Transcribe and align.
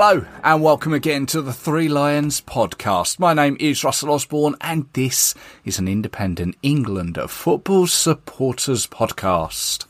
Hello, 0.00 0.24
and 0.44 0.62
welcome 0.62 0.94
again 0.94 1.26
to 1.26 1.42
the 1.42 1.52
Three 1.52 1.88
Lions 1.88 2.40
podcast. 2.40 3.18
My 3.18 3.34
name 3.34 3.56
is 3.58 3.82
Russell 3.82 4.12
Osborne, 4.12 4.54
and 4.60 4.86
this 4.92 5.34
is 5.64 5.80
an 5.80 5.88
independent 5.88 6.54
England 6.62 7.18
football 7.28 7.88
supporters 7.88 8.86
podcast. 8.86 9.86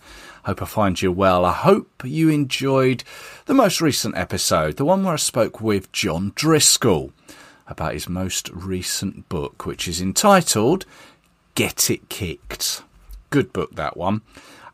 Hope 0.47 0.63
I 0.63 0.65
find 0.65 1.03
you 1.03 1.13
well. 1.13 1.45
I 1.45 1.53
hope 1.53 1.91
you 2.05 2.31
enjoyed 2.31 3.05
the 3.45 3.53
most 3.53 3.83
recent 3.83 4.17
episode, 4.17 4.79
the 4.79 4.87
one 4.87 5.05
where 5.05 5.13
I 5.13 5.17
spoke 5.17 5.61
with 5.61 5.93
John 5.93 6.33
Driscoll 6.35 7.13
about 7.67 7.93
his 7.93 8.09
most 8.09 8.49
recent 8.49 9.29
book, 9.29 9.67
which 9.67 9.87
is 9.87 10.01
entitled 10.01 10.87
Get 11.55 11.91
It 11.91 12.09
Kicked. 12.09 12.83
Good 13.29 13.53
book, 13.53 13.75
that 13.75 13.99
one. 13.99 14.23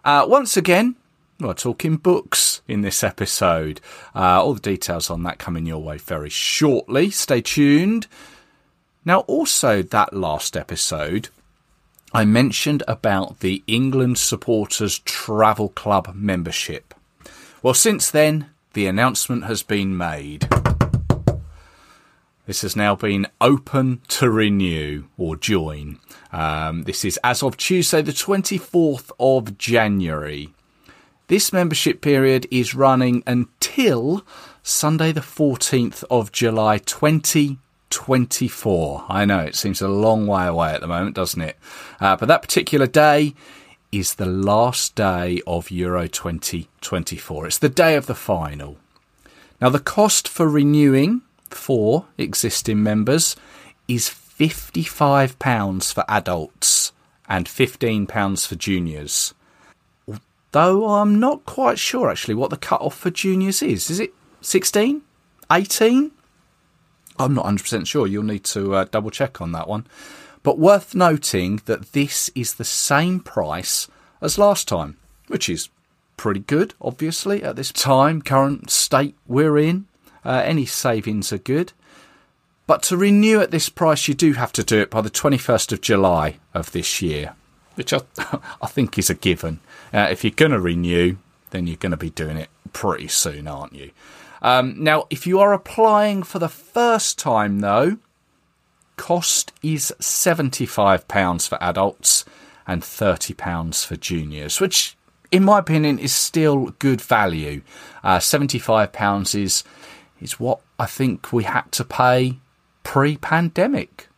Uh, 0.04 0.26
once 0.28 0.56
again, 0.56 0.94
we're 1.40 1.54
talking 1.54 1.96
books 1.96 2.62
in 2.68 2.82
this 2.82 3.02
episode. 3.02 3.80
Uh, 4.14 4.42
all 4.42 4.54
the 4.54 4.60
details 4.60 5.10
on 5.10 5.22
that 5.24 5.38
coming 5.38 5.66
your 5.66 5.82
way 5.82 5.98
very 5.98 6.30
shortly. 6.30 7.10
Stay 7.10 7.40
tuned. 7.40 8.06
Now, 9.04 9.20
also, 9.20 9.82
that 9.82 10.14
last 10.14 10.56
episode, 10.56 11.28
I 12.12 12.24
mentioned 12.24 12.82
about 12.88 13.40
the 13.40 13.62
England 13.66 14.18
Supporters 14.18 15.00
Travel 15.00 15.70
Club 15.70 16.12
membership. 16.14 16.94
Well, 17.62 17.74
since 17.74 18.10
then, 18.10 18.50
the 18.72 18.86
announcement 18.86 19.44
has 19.44 19.62
been 19.62 19.96
made. 19.96 20.48
This 22.46 22.62
has 22.62 22.76
now 22.76 22.94
been 22.94 23.26
open 23.40 24.02
to 24.08 24.30
renew 24.30 25.04
or 25.16 25.34
join. 25.34 25.98
Um, 26.30 26.82
this 26.82 27.04
is 27.04 27.18
as 27.24 27.42
of 27.42 27.56
Tuesday, 27.56 28.02
the 28.02 28.12
24th 28.12 29.10
of 29.18 29.56
January. 29.56 30.52
This 31.26 31.54
membership 31.54 32.02
period 32.02 32.46
is 32.50 32.74
running 32.74 33.22
until 33.26 34.26
Sunday, 34.62 35.10
the 35.10 35.22
14th 35.22 36.04
of 36.10 36.30
July 36.32 36.76
2024. 36.76 39.04
I 39.08 39.24
know 39.24 39.38
it 39.38 39.54
seems 39.54 39.80
a 39.80 39.88
long 39.88 40.26
way 40.26 40.46
away 40.46 40.74
at 40.74 40.82
the 40.82 40.86
moment, 40.86 41.16
doesn't 41.16 41.40
it? 41.40 41.56
Uh, 41.98 42.14
but 42.16 42.28
that 42.28 42.42
particular 42.42 42.86
day 42.86 43.32
is 43.90 44.16
the 44.16 44.26
last 44.26 44.96
day 44.96 45.40
of 45.46 45.70
Euro 45.70 46.08
2024. 46.08 47.46
It's 47.46 47.56
the 47.56 47.70
day 47.70 47.96
of 47.96 48.04
the 48.04 48.14
final. 48.14 48.76
Now, 49.62 49.70
the 49.70 49.80
cost 49.80 50.28
for 50.28 50.46
renewing 50.46 51.22
for 51.48 52.04
existing 52.18 52.82
members 52.82 53.34
is 53.88 54.10
£55 54.10 55.94
for 55.94 56.04
adults 56.06 56.92
and 57.30 57.46
£15 57.46 58.46
for 58.46 58.56
juniors 58.56 59.32
though 60.54 60.88
I'm 60.88 61.18
not 61.18 61.44
quite 61.44 61.80
sure 61.80 62.08
actually 62.08 62.34
what 62.34 62.50
the 62.50 62.56
cut 62.56 62.80
off 62.80 62.96
for 62.96 63.10
juniors 63.10 63.60
is. 63.60 63.90
Is 63.90 63.98
it 63.98 64.14
16? 64.40 65.02
18? 65.50 66.12
I'm 67.18 67.34
not 67.34 67.44
100% 67.44 67.86
sure. 67.88 68.06
You'll 68.06 68.22
need 68.22 68.44
to 68.44 68.74
uh, 68.74 68.84
double 68.84 69.10
check 69.10 69.40
on 69.40 69.50
that 69.50 69.66
one. 69.68 69.84
But 70.44 70.60
worth 70.60 70.94
noting 70.94 71.60
that 71.64 71.92
this 71.92 72.30
is 72.36 72.54
the 72.54 72.64
same 72.64 73.18
price 73.18 73.88
as 74.20 74.38
last 74.38 74.68
time, 74.68 74.96
which 75.26 75.48
is 75.48 75.70
pretty 76.16 76.40
good, 76.40 76.74
obviously, 76.80 77.42
at 77.42 77.56
this 77.56 77.72
time, 77.72 78.22
current 78.22 78.70
state 78.70 79.16
we're 79.26 79.58
in. 79.58 79.86
Uh, 80.24 80.42
any 80.44 80.66
savings 80.66 81.32
are 81.32 81.38
good. 81.38 81.72
But 82.68 82.84
to 82.84 82.96
renew 82.96 83.40
at 83.40 83.50
this 83.50 83.68
price, 83.68 84.06
you 84.06 84.14
do 84.14 84.34
have 84.34 84.52
to 84.52 84.62
do 84.62 84.80
it 84.80 84.90
by 84.90 85.00
the 85.00 85.10
21st 85.10 85.72
of 85.72 85.80
July 85.80 86.38
of 86.54 86.70
this 86.70 87.02
year, 87.02 87.34
which 87.74 87.92
I, 87.92 88.02
I 88.62 88.68
think 88.68 88.96
is 88.98 89.10
a 89.10 89.14
given. 89.14 89.58
Uh, 89.94 90.08
if 90.10 90.24
you're 90.24 90.32
going 90.32 90.50
to 90.50 90.60
renew, 90.60 91.16
then 91.50 91.68
you're 91.68 91.76
going 91.76 91.92
to 91.92 91.96
be 91.96 92.10
doing 92.10 92.36
it 92.36 92.50
pretty 92.72 93.06
soon, 93.06 93.46
aren't 93.46 93.74
you? 93.74 93.92
Um, 94.42 94.82
now, 94.82 95.06
if 95.08 95.24
you 95.24 95.38
are 95.38 95.52
applying 95.52 96.24
for 96.24 96.40
the 96.40 96.48
first 96.48 97.16
time, 97.16 97.60
though, 97.60 97.98
cost 98.96 99.52
is 99.62 99.94
£75 100.00 101.48
for 101.48 101.62
adults 101.62 102.24
and 102.66 102.82
£30 102.82 103.86
for 103.86 103.94
juniors, 103.94 104.60
which, 104.60 104.96
in 105.30 105.44
my 105.44 105.60
opinion, 105.60 106.00
is 106.00 106.12
still 106.12 106.74
good 106.80 107.00
value. 107.00 107.62
Uh, 108.02 108.18
£75 108.18 109.40
is, 109.40 109.62
is 110.20 110.40
what 110.40 110.60
I 110.76 110.86
think 110.86 111.32
we 111.32 111.44
had 111.44 111.70
to 111.72 111.84
pay 111.84 112.38
pre 112.82 113.16
pandemic, 113.16 114.08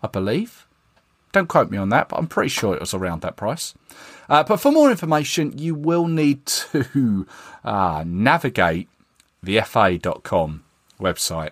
I 0.00 0.06
believe. 0.06 0.67
Don't 1.32 1.48
quote 1.48 1.70
me 1.70 1.78
on 1.78 1.90
that, 1.90 2.08
but 2.08 2.18
I'm 2.18 2.26
pretty 2.26 2.48
sure 2.48 2.74
it 2.74 2.80
was 2.80 2.94
around 2.94 3.20
that 3.22 3.36
price. 3.36 3.74
Uh, 4.28 4.42
but 4.44 4.58
for 4.58 4.72
more 4.72 4.90
information, 4.90 5.56
you 5.56 5.74
will 5.74 6.06
need 6.06 6.46
to 6.46 7.26
uh, 7.64 8.04
navigate 8.06 8.88
the 9.42 9.60
FA.com 9.60 10.64
website, 11.00 11.50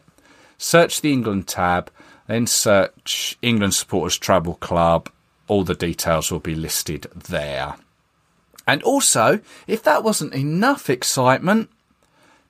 search 0.58 1.00
the 1.00 1.12
England 1.12 1.46
tab, 1.46 1.90
then 2.26 2.46
search 2.46 3.38
England 3.42 3.74
Supporters 3.74 4.18
Travel 4.18 4.54
Club. 4.54 5.10
All 5.48 5.62
the 5.62 5.74
details 5.74 6.32
will 6.32 6.40
be 6.40 6.54
listed 6.54 7.06
there. 7.14 7.76
And 8.66 8.82
also, 8.82 9.40
if 9.66 9.82
that 9.84 10.02
wasn't 10.02 10.34
enough 10.34 10.90
excitement, 10.90 11.70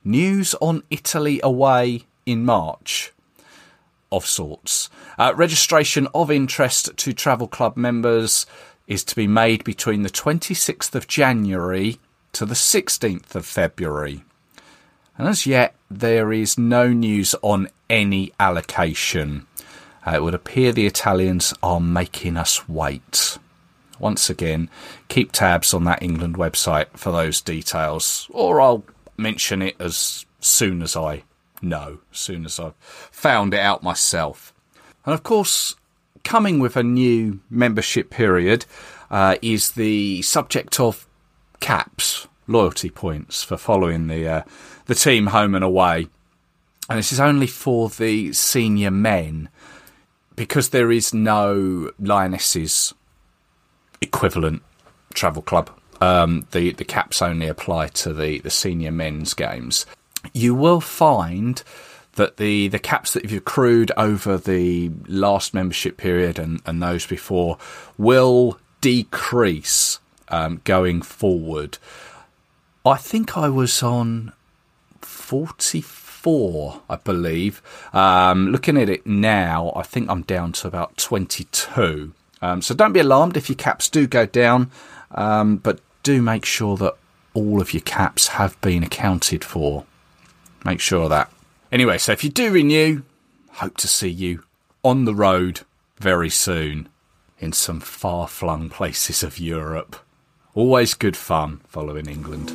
news 0.02 0.54
on 0.60 0.82
Italy 0.90 1.40
away 1.42 2.04
in 2.24 2.44
March 2.44 3.12
of 4.12 4.26
sorts. 4.26 4.88
Uh, 5.18 5.32
registration 5.36 6.08
of 6.14 6.30
interest 6.30 6.96
to 6.96 7.12
Travel 7.12 7.48
Club 7.48 7.76
members 7.76 8.46
is 8.86 9.04
to 9.04 9.16
be 9.16 9.26
made 9.26 9.64
between 9.64 10.02
the 10.02 10.10
26th 10.10 10.94
of 10.94 11.08
January 11.08 11.98
to 12.32 12.44
the 12.44 12.54
16th 12.54 13.34
of 13.34 13.46
February. 13.46 14.22
And 15.18 15.26
as 15.26 15.46
yet, 15.46 15.74
there 15.90 16.32
is 16.32 16.58
no 16.58 16.92
news 16.92 17.34
on 17.42 17.68
any 17.88 18.32
allocation. 18.38 19.46
Uh, 20.06 20.12
it 20.16 20.22
would 20.22 20.34
appear 20.34 20.72
the 20.72 20.86
Italians 20.86 21.54
are 21.62 21.80
making 21.80 22.36
us 22.36 22.68
wait. 22.68 23.38
Once 23.98 24.28
again, 24.28 24.68
keep 25.08 25.32
tabs 25.32 25.72
on 25.72 25.84
that 25.84 26.02
England 26.02 26.36
website 26.36 26.86
for 26.94 27.10
those 27.10 27.40
details, 27.40 28.28
or 28.30 28.60
I'll 28.60 28.84
mention 29.16 29.62
it 29.62 29.74
as 29.80 30.26
soon 30.40 30.82
as 30.82 30.94
I 30.96 31.22
know, 31.62 31.98
as 32.12 32.18
soon 32.18 32.44
as 32.44 32.58
I've 32.58 32.76
found 32.78 33.54
it 33.54 33.60
out 33.60 33.82
myself. 33.82 34.52
And 35.04 35.14
of 35.14 35.22
course, 35.22 35.76
coming 36.24 36.58
with 36.58 36.76
a 36.76 36.82
new 36.82 37.40
membership 37.48 38.10
period 38.10 38.66
uh, 39.10 39.36
is 39.40 39.72
the 39.72 40.22
subject 40.22 40.80
of 40.80 41.06
caps, 41.60 42.26
loyalty 42.48 42.90
points 42.90 43.42
for 43.42 43.56
following 43.56 44.08
the 44.08 44.28
uh, 44.28 44.42
the 44.86 44.94
team 44.94 45.28
home 45.28 45.54
and 45.54 45.64
away. 45.64 46.08
And 46.88 46.98
this 46.98 47.12
is 47.12 47.20
only 47.20 47.46
for 47.46 47.88
the 47.88 48.32
senior 48.32 48.90
men 48.90 49.48
because 50.36 50.68
there 50.68 50.92
is 50.92 51.14
no 51.14 51.90
Lionesses 51.98 52.94
equivalent 54.00 54.62
travel 55.14 55.42
club. 55.42 55.70
Um, 56.00 56.46
the 56.50 56.72
the 56.72 56.84
caps 56.84 57.22
only 57.22 57.48
apply 57.48 57.88
to 57.88 58.12
the 58.12 58.40
the 58.40 58.50
senior 58.50 58.92
men's 58.92 59.34
games. 59.34 59.86
You 60.32 60.54
will 60.54 60.80
find 60.80 61.62
that 62.16 62.38
the, 62.38 62.68
the 62.68 62.78
caps 62.78 63.12
that 63.12 63.22
you've 63.22 63.40
accrued 63.40 63.92
over 63.96 64.36
the 64.36 64.90
last 65.06 65.54
membership 65.54 65.96
period 65.96 66.38
and, 66.38 66.60
and 66.66 66.82
those 66.82 67.06
before 67.06 67.58
will 67.96 68.58
decrease 68.80 70.00
um, 70.28 70.60
going 70.64 71.02
forward. 71.02 71.78
I 72.84 72.96
think 72.96 73.36
I 73.36 73.48
was 73.48 73.82
on 73.82 74.32
44, 75.00 76.82
I 76.88 76.96
believe. 76.96 77.62
Um, 77.92 78.48
looking 78.48 78.76
at 78.76 78.88
it 78.88 79.06
now, 79.06 79.72
I 79.76 79.82
think 79.82 80.08
I'm 80.08 80.22
down 80.22 80.52
to 80.52 80.68
about 80.68 80.96
22. 80.96 82.12
Um, 82.42 82.62
so 82.62 82.74
don't 82.74 82.92
be 82.92 83.00
alarmed 83.00 83.36
if 83.36 83.48
your 83.48 83.56
caps 83.56 83.88
do 83.88 84.06
go 84.06 84.26
down, 84.26 84.70
um, 85.12 85.56
but 85.56 85.80
do 86.02 86.22
make 86.22 86.44
sure 86.44 86.76
that 86.76 86.94
all 87.34 87.60
of 87.60 87.74
your 87.74 87.82
caps 87.82 88.28
have 88.28 88.60
been 88.60 88.82
accounted 88.82 89.44
for. 89.44 89.84
Make 90.66 90.80
sure 90.80 91.08
that. 91.08 91.30
Anyway, 91.70 91.96
so 91.96 92.10
if 92.10 92.24
you 92.24 92.30
do 92.30 92.50
renew, 92.50 93.02
hope 93.52 93.76
to 93.76 93.86
see 93.86 94.08
you 94.08 94.42
on 94.82 95.04
the 95.04 95.14
road 95.14 95.60
very 95.98 96.28
soon 96.28 96.88
in 97.38 97.52
some 97.52 97.78
far 97.78 98.26
flung 98.26 98.68
places 98.68 99.22
of 99.22 99.38
Europe. 99.38 99.94
Always 100.54 100.94
good 100.94 101.16
fun 101.16 101.60
following 101.68 102.08
England. 102.08 102.50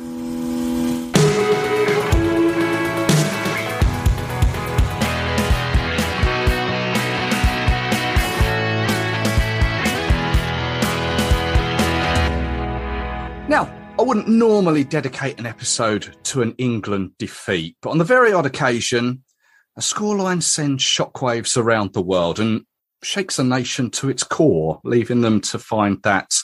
Now, 13.48 13.81
I 14.02 14.04
wouldn't 14.04 14.26
normally 14.26 14.82
dedicate 14.82 15.38
an 15.38 15.46
episode 15.46 16.16
to 16.24 16.42
an 16.42 16.56
England 16.58 17.12
defeat, 17.20 17.76
but 17.80 17.90
on 17.90 17.98
the 17.98 18.04
very 18.04 18.32
odd 18.32 18.46
occasion, 18.46 19.22
a 19.76 19.80
scoreline 19.80 20.42
sends 20.42 20.82
shockwaves 20.82 21.56
around 21.56 21.92
the 21.92 22.02
world 22.02 22.40
and 22.40 22.62
shakes 23.04 23.38
a 23.38 23.44
nation 23.44 23.90
to 23.90 24.10
its 24.10 24.24
core, 24.24 24.80
leaving 24.82 25.20
them 25.20 25.40
to 25.42 25.58
find 25.60 26.02
that, 26.02 26.34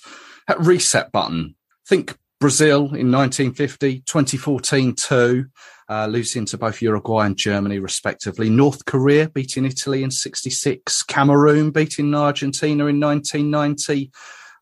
that 0.46 0.60
reset 0.60 1.10
button. 1.10 1.56
Think 1.88 2.16
Brazil 2.38 2.94
in 2.94 3.10
1950, 3.10 4.02
2014 4.06 4.94
too, 4.94 5.46
uh, 5.88 6.06
losing 6.06 6.44
to 6.44 6.58
both 6.58 6.80
Uruguay 6.80 7.26
and 7.26 7.36
Germany 7.36 7.80
respectively. 7.80 8.48
North 8.50 8.84
Korea 8.84 9.28
beating 9.28 9.64
Italy 9.64 10.04
in 10.04 10.12
66, 10.12 11.02
Cameroon 11.02 11.72
beating 11.72 12.14
Argentina 12.14 12.86
in 12.86 13.00
1990. 13.00 14.12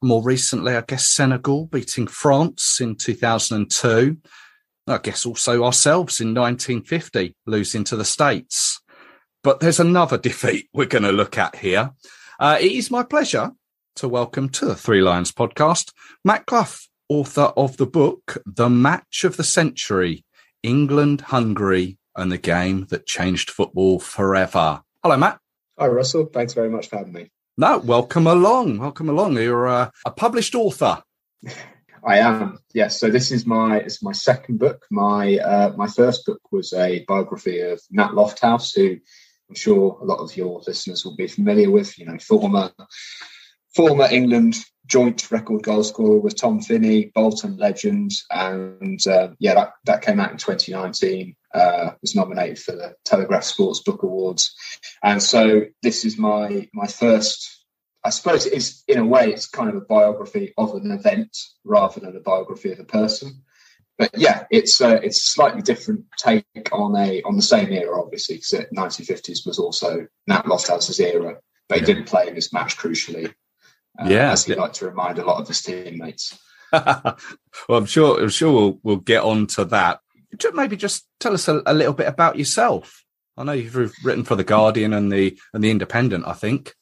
More 0.02 0.22
recently, 0.22 0.76
I 0.76 0.82
guess 0.82 1.08
Senegal 1.08 1.66
beating 1.66 2.06
France 2.06 2.78
in 2.80 2.96
2002. 2.96 4.18
I 4.88 4.98
guess 4.98 5.26
also 5.26 5.64
ourselves 5.64 6.20
in 6.20 6.28
1950, 6.28 7.34
losing 7.46 7.82
to 7.84 7.96
the 7.96 8.04
States. 8.04 8.80
But 9.42 9.60
there's 9.60 9.80
another 9.80 10.18
defeat 10.22 10.68
we're 10.72 10.86
going 10.86 11.04
to 11.04 11.12
look 11.12 11.38
at 11.38 11.56
here. 11.56 11.92
Uh, 12.38 12.58
it 12.60 12.72
is 12.72 12.90
my 12.90 13.02
pleasure 13.02 13.52
to 13.96 14.08
welcome 14.08 14.48
to 14.50 14.66
the 14.66 14.74
Three 14.74 15.00
Lions 15.00 15.32
podcast 15.32 15.92
Matt 16.24 16.46
Clough, 16.46 16.76
author 17.08 17.52
of 17.56 17.78
the 17.78 17.86
book 17.86 18.38
The 18.44 18.68
Match 18.68 19.24
of 19.24 19.36
the 19.36 19.44
Century 19.44 20.24
England, 20.62 21.22
Hungary, 21.22 21.98
and 22.14 22.30
the 22.30 22.38
Game 22.38 22.86
That 22.90 23.06
Changed 23.06 23.50
Football 23.50 24.00
Forever. 24.00 24.82
Hello, 25.02 25.16
Matt. 25.16 25.38
Hi, 25.78 25.86
Russell. 25.86 26.26
Thanks 26.26 26.52
very 26.52 26.70
much 26.70 26.88
for 26.88 26.98
having 26.98 27.12
me. 27.12 27.30
No, 27.58 27.78
welcome 27.78 28.26
along. 28.26 28.78
Welcome 28.78 29.08
along. 29.08 29.38
You're 29.38 29.66
uh, 29.66 29.90
a 30.04 30.10
published 30.10 30.54
author. 30.54 31.02
I 32.06 32.18
am. 32.18 32.58
Yes. 32.74 33.00
So 33.00 33.08
this 33.08 33.32
is 33.32 33.46
my 33.46 33.78
it's 33.78 34.02
my 34.02 34.12
second 34.12 34.58
book. 34.58 34.84
My 34.90 35.38
uh, 35.38 35.72
my 35.74 35.86
first 35.86 36.26
book 36.26 36.40
was 36.52 36.74
a 36.74 37.02
biography 37.08 37.60
of 37.60 37.80
Nat 37.90 38.10
Lofthouse, 38.10 38.76
who 38.76 38.98
I'm 39.48 39.54
sure 39.54 39.98
a 40.02 40.04
lot 40.04 40.18
of 40.18 40.36
your 40.36 40.62
listeners 40.66 41.06
will 41.06 41.16
be 41.16 41.28
familiar 41.28 41.70
with. 41.70 41.98
You 41.98 42.04
know, 42.04 42.18
former 42.18 42.72
former 43.74 44.06
England 44.10 44.56
joint 44.86 45.30
record 45.30 45.62
goal 45.62 45.82
scorer 45.82 46.18
with 46.18 46.36
Tom 46.36 46.60
Finney, 46.60 47.10
Bolton 47.14 47.56
legend, 47.56 48.12
and 48.30 49.04
uh, 49.06 49.28
yeah, 49.38 49.54
that, 49.54 49.72
that 49.84 50.02
came 50.02 50.20
out 50.20 50.30
in 50.30 50.36
2019. 50.36 51.34
Uh, 51.56 51.92
was 52.02 52.14
nominated 52.14 52.58
for 52.58 52.72
the 52.72 52.94
Telegraph 53.04 53.44
Sports 53.44 53.80
Book 53.80 54.02
Awards, 54.02 54.54
and 55.02 55.22
so 55.22 55.62
this 55.82 56.04
is 56.04 56.18
my 56.18 56.68
my 56.74 56.86
first. 56.86 57.52
I 58.04 58.10
suppose 58.10 58.46
it 58.46 58.52
is 58.52 58.84
in 58.86 58.98
a 58.98 59.04
way 59.04 59.32
it's 59.32 59.48
kind 59.48 59.68
of 59.68 59.74
a 59.74 59.80
biography 59.80 60.52
of 60.56 60.74
an 60.74 60.92
event 60.92 61.36
rather 61.64 61.98
than 61.98 62.14
a 62.14 62.20
biography 62.20 62.70
of 62.70 62.78
a 62.78 62.84
person. 62.84 63.42
But 63.98 64.10
yeah, 64.16 64.44
it's 64.50 64.80
uh, 64.80 65.00
it's 65.02 65.18
a 65.18 65.30
slightly 65.30 65.62
different 65.62 66.04
take 66.18 66.44
on 66.72 66.94
a 66.96 67.22
on 67.22 67.36
the 67.36 67.42
same 67.42 67.72
era, 67.72 68.00
obviously, 68.00 68.36
because 68.36 68.66
1950s 68.74 69.46
was 69.46 69.58
also 69.58 70.06
Nat 70.26 70.44
Lofthouse's 70.44 71.00
era, 71.00 71.38
but 71.68 71.78
he 71.78 71.84
didn't 71.84 72.04
play 72.04 72.28
in 72.28 72.34
this 72.34 72.52
match 72.52 72.76
crucially 72.76 73.32
uh, 73.98 74.08
yeah, 74.08 74.32
as 74.32 74.44
he 74.44 74.52
yeah. 74.52 74.60
liked 74.60 74.76
to 74.76 74.86
remind 74.86 75.18
a 75.18 75.24
lot 75.24 75.40
of 75.40 75.48
his 75.48 75.62
teammates. 75.62 76.38
well, 76.72 77.16
I'm 77.70 77.86
sure 77.86 78.22
I'm 78.22 78.28
sure 78.28 78.52
we'll 78.52 78.80
we'll 78.82 78.96
get 78.96 79.22
on 79.22 79.46
to 79.48 79.64
that. 79.66 80.00
Maybe 80.54 80.76
just 80.76 81.06
tell 81.20 81.34
us 81.34 81.48
a, 81.48 81.62
a, 81.66 81.74
little 81.74 81.92
bit 81.92 82.08
about 82.08 82.38
yourself. 82.38 83.04
I 83.36 83.44
know 83.44 83.52
you've 83.52 83.76
written 84.04 84.24
for 84.24 84.36
the 84.36 84.44
Guardian 84.44 84.92
and 84.92 85.12
the 85.12 85.38
and 85.52 85.62
the 85.62 85.70
Independent. 85.70 86.26
I 86.26 86.32
think. 86.32 86.74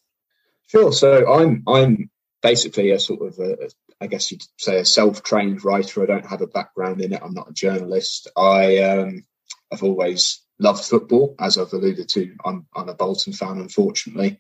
Sure. 0.69 0.93
So 0.93 1.33
I'm 1.33 1.63
I'm 1.67 2.11
basically 2.43 2.91
a 2.91 3.01
sort 3.01 3.23
of 3.23 3.39
a, 3.39 3.71
I 4.01 4.07
guess 4.07 4.31
you'd 4.31 4.43
say 4.59 4.79
a 4.79 4.85
self-trained 4.85 5.65
writer. 5.65 6.03
I 6.03 6.07
don't 6.07 6.27
have 6.27 6.43
a 6.43 6.47
background 6.47 7.01
in 7.01 7.13
it. 7.13 7.23
I'm 7.23 7.35
not 7.35 7.51
a 7.51 7.55
journalist. 7.55 8.29
I 8.37 8.79
um, 8.79 9.25
I've 9.73 9.83
always 9.83 10.43
loved 10.59 10.85
football, 10.85 11.35
as 11.41 11.59
I've 11.59 11.73
alluded 11.73 12.09
to. 12.11 12.35
I'm 12.45 12.67
I'm 12.75 12.89
a 12.89 12.95
Bolton 12.95 13.33
fan, 13.33 13.59
unfortunately, 13.59 14.39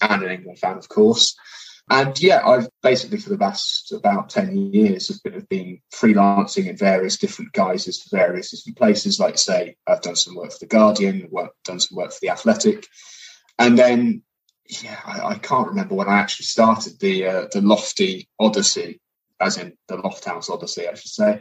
and 0.00 0.22
an 0.22 0.30
England 0.30 0.58
fan, 0.58 0.78
of 0.78 0.88
course. 0.88 1.36
And 1.92 2.18
yeah, 2.22 2.40
I've 2.42 2.70
basically 2.82 3.18
for 3.18 3.28
the 3.28 3.36
last 3.36 3.92
about 3.92 4.30
10 4.30 4.72
years 4.72 5.08
have 5.08 5.46
been, 5.50 5.78
freelancing 5.94 6.68
in 6.68 6.76
various 6.76 7.18
different 7.18 7.52
guises 7.52 8.00
for 8.00 8.16
various 8.16 8.50
different 8.50 8.78
places. 8.78 9.20
Like 9.20 9.36
say, 9.36 9.76
I've 9.86 10.00
done 10.00 10.16
some 10.16 10.34
work 10.34 10.52
for 10.52 10.58
The 10.58 10.68
Guardian, 10.68 11.28
work, 11.30 11.52
done 11.64 11.80
some 11.80 11.96
work 11.96 12.12
for 12.12 12.18
The 12.22 12.30
Athletic. 12.30 12.86
And 13.58 13.78
then, 13.78 14.22
yeah, 14.82 14.98
I, 15.04 15.34
I 15.34 15.38
can't 15.38 15.68
remember 15.68 15.94
when 15.94 16.08
I 16.08 16.18
actually 16.18 16.46
started 16.46 16.98
the 16.98 17.26
uh, 17.26 17.46
the 17.52 17.60
Lofty 17.60 18.26
Odyssey, 18.40 18.98
as 19.38 19.58
in 19.58 19.74
the 19.88 19.98
Lofthouse 19.98 20.48
Odyssey, 20.48 20.88
I 20.88 20.94
should 20.94 21.10
say. 21.10 21.40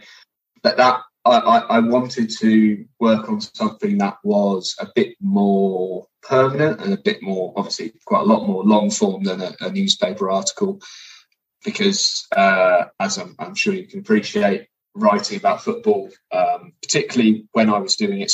But 0.61 0.75
that 0.75 0.99
I, 1.23 1.37
I, 1.37 1.79
wanted 1.79 2.31
to 2.39 2.85
work 2.99 3.29
on 3.29 3.41
something 3.41 3.99
that 3.99 4.17
was 4.23 4.75
a 4.79 4.87
bit 4.95 5.15
more 5.21 6.07
permanent 6.23 6.81
and 6.81 6.93
a 6.93 6.97
bit 6.97 7.21
more, 7.21 7.53
obviously, 7.55 7.93
quite 8.05 8.21
a 8.21 8.25
lot 8.25 8.47
more 8.47 8.63
long 8.63 8.89
form 8.89 9.23
than 9.23 9.41
a, 9.41 9.55
a 9.59 9.71
newspaper 9.71 10.31
article. 10.31 10.79
Because, 11.63 12.25
uh, 12.35 12.85
as 12.99 13.19
I'm, 13.19 13.35
I'm, 13.37 13.53
sure 13.53 13.73
you 13.73 13.85
can 13.85 13.99
appreciate, 13.99 14.67
writing 14.95 15.37
about 15.37 15.63
football, 15.63 16.09
um, 16.31 16.73
particularly 16.81 17.47
when 17.51 17.69
I 17.69 17.77
was 17.77 17.95
doing 17.95 18.21
it, 18.21 18.33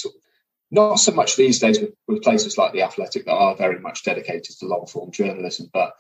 not 0.72 0.96
so 0.96 1.12
much 1.12 1.36
these 1.36 1.60
days 1.60 1.80
with, 1.80 1.94
with 2.08 2.24
places 2.24 2.58
like 2.58 2.72
the 2.72 2.84
Athletic 2.84 3.26
that 3.26 3.34
are 3.34 3.56
very 3.58 3.80
much 3.80 4.06
dedicated 4.06 4.56
to 4.60 4.66
long 4.66 4.88
form 4.88 5.12
journalism, 5.12 5.70
but 5.74 5.92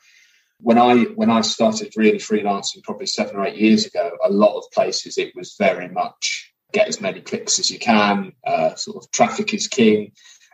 when 0.59 0.77
I 0.77 1.03
when 1.03 1.29
I 1.29 1.41
started 1.41 1.93
really 1.95 2.17
freelancing 2.17 2.83
probably 2.83 3.05
seven 3.05 3.35
or 3.35 3.45
eight 3.45 3.57
years 3.57 3.85
ago, 3.85 4.11
a 4.23 4.31
lot 4.31 4.57
of 4.57 4.71
places 4.71 5.17
it 5.17 5.35
was 5.35 5.55
very 5.59 5.87
much 5.87 6.46
get 6.73 6.87
as 6.87 7.01
many 7.01 7.21
clicks 7.21 7.59
as 7.59 7.69
you 7.69 7.79
can. 7.79 8.33
Uh, 8.45 8.75
sort 8.75 9.03
of 9.03 9.11
traffic 9.11 9.53
is 9.53 9.67
king. 9.67 10.11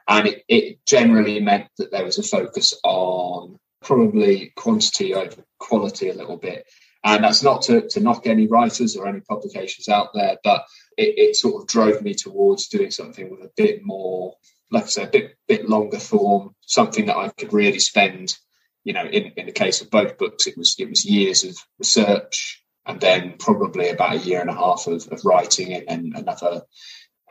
And 0.08 0.28
it, 0.28 0.44
it 0.48 0.86
generally 0.86 1.40
meant 1.40 1.68
that 1.78 1.92
there 1.92 2.06
was 2.06 2.18
a 2.18 2.24
focus 2.24 2.74
on 2.84 3.58
probably 3.82 4.52
quantity 4.56 5.14
over 5.14 5.44
quality 5.60 6.10
a 6.10 6.14
little 6.14 6.38
bit. 6.38 6.66
And 7.06 7.24
that's 7.24 7.44
not 7.44 7.64
to, 7.64 7.88
to 7.90 8.00
knock 8.00 8.28
any 8.28 8.48
writers 8.48 8.96
or 8.96 9.08
any 9.08 9.20
publications 9.20 9.90
out 9.90 10.14
there, 10.14 10.38
but 10.44 10.64
it, 10.98 11.18
it, 11.18 11.36
sort 11.36 11.62
of 11.62 11.68
drove 11.68 12.02
me 12.02 12.14
towards 12.14 12.70
doing 12.70 12.92
something 12.92 13.30
with 13.30 13.42
a 13.42 13.52
bit 13.58 13.84
more, 13.84 14.36
like 14.72 14.84
I 14.84 14.88
say, 14.88 15.04
a 15.04 15.08
bit, 15.08 15.38
bit 15.48 15.68
longer 15.68 16.00
form, 16.00 16.56
something 16.62 17.08
that 17.08 17.18
I 17.18 17.30
could 17.30 17.52
really 17.52 17.80
spend, 17.80 18.38
you 18.86 18.94
know, 18.94 19.04
in, 19.04 19.34
in 19.36 19.48
the 19.48 19.52
case 19.52 19.82
of 19.82 19.90
both 19.90 20.18
books, 20.18 20.48
it 20.48 20.58
was, 20.58 20.76
it 20.80 20.90
was 20.90 21.04
years 21.04 21.44
of 21.44 21.58
research, 21.78 22.63
and 22.86 23.00
then 23.00 23.36
probably 23.40 23.90
about 23.90 24.16
a 24.16 24.20
year 24.20 24.42
and 24.42 24.50
a 24.50 24.54
half 24.54 24.88
of, 24.88 25.08
of 25.12 25.26
writing 25.26 25.74
and, 25.74 25.86
and 25.88 26.16
another 26.16 26.64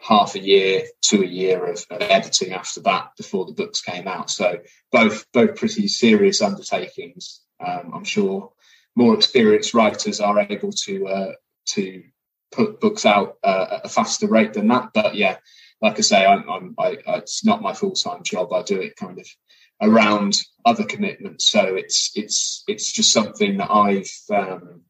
half 0.00 0.34
a 0.34 0.40
year 0.40 0.82
to 1.02 1.22
a 1.22 1.26
year 1.26 1.64
of, 1.64 1.84
of, 1.90 2.02
editing 2.02 2.52
after 2.52 2.80
that 2.80 3.10
before 3.16 3.46
the 3.46 3.52
books 3.52 3.80
came 3.80 4.08
out. 4.08 4.30
So 4.30 4.60
both 4.90 5.26
both 5.32 5.56
pretty 5.56 5.88
serious 5.88 6.42
undertakings. 6.42 7.40
Um, 7.64 7.92
I'm 7.94 8.04
sure 8.04 8.52
more 8.96 9.14
experienced 9.14 9.74
writers 9.74 10.20
are 10.20 10.40
able 10.40 10.72
to 10.72 11.06
uh, 11.06 11.32
to 11.66 12.02
put 12.50 12.80
books 12.80 13.06
out 13.06 13.36
uh, 13.42 13.66
at 13.70 13.86
a 13.86 13.88
faster 13.88 14.26
rate 14.26 14.54
than 14.54 14.68
that. 14.68 14.90
But 14.92 15.14
yeah, 15.14 15.36
like 15.80 15.98
I 15.98 16.02
say, 16.02 16.24
I'm, 16.24 16.48
I'm 16.48 16.74
I, 16.78 16.98
it's 17.18 17.44
not 17.44 17.62
my 17.62 17.72
full 17.72 17.92
time 17.92 18.22
job. 18.22 18.52
I 18.52 18.62
do 18.62 18.80
it 18.80 18.96
kind 18.96 19.18
of 19.18 19.26
around 19.80 20.34
other 20.64 20.84
commitments. 20.84 21.50
So 21.50 21.74
it's 21.74 22.10
it's 22.14 22.64
it's 22.66 22.92
just 22.92 23.12
something 23.12 23.58
that 23.58 23.70
I've 23.70 24.10
um, 24.30 24.82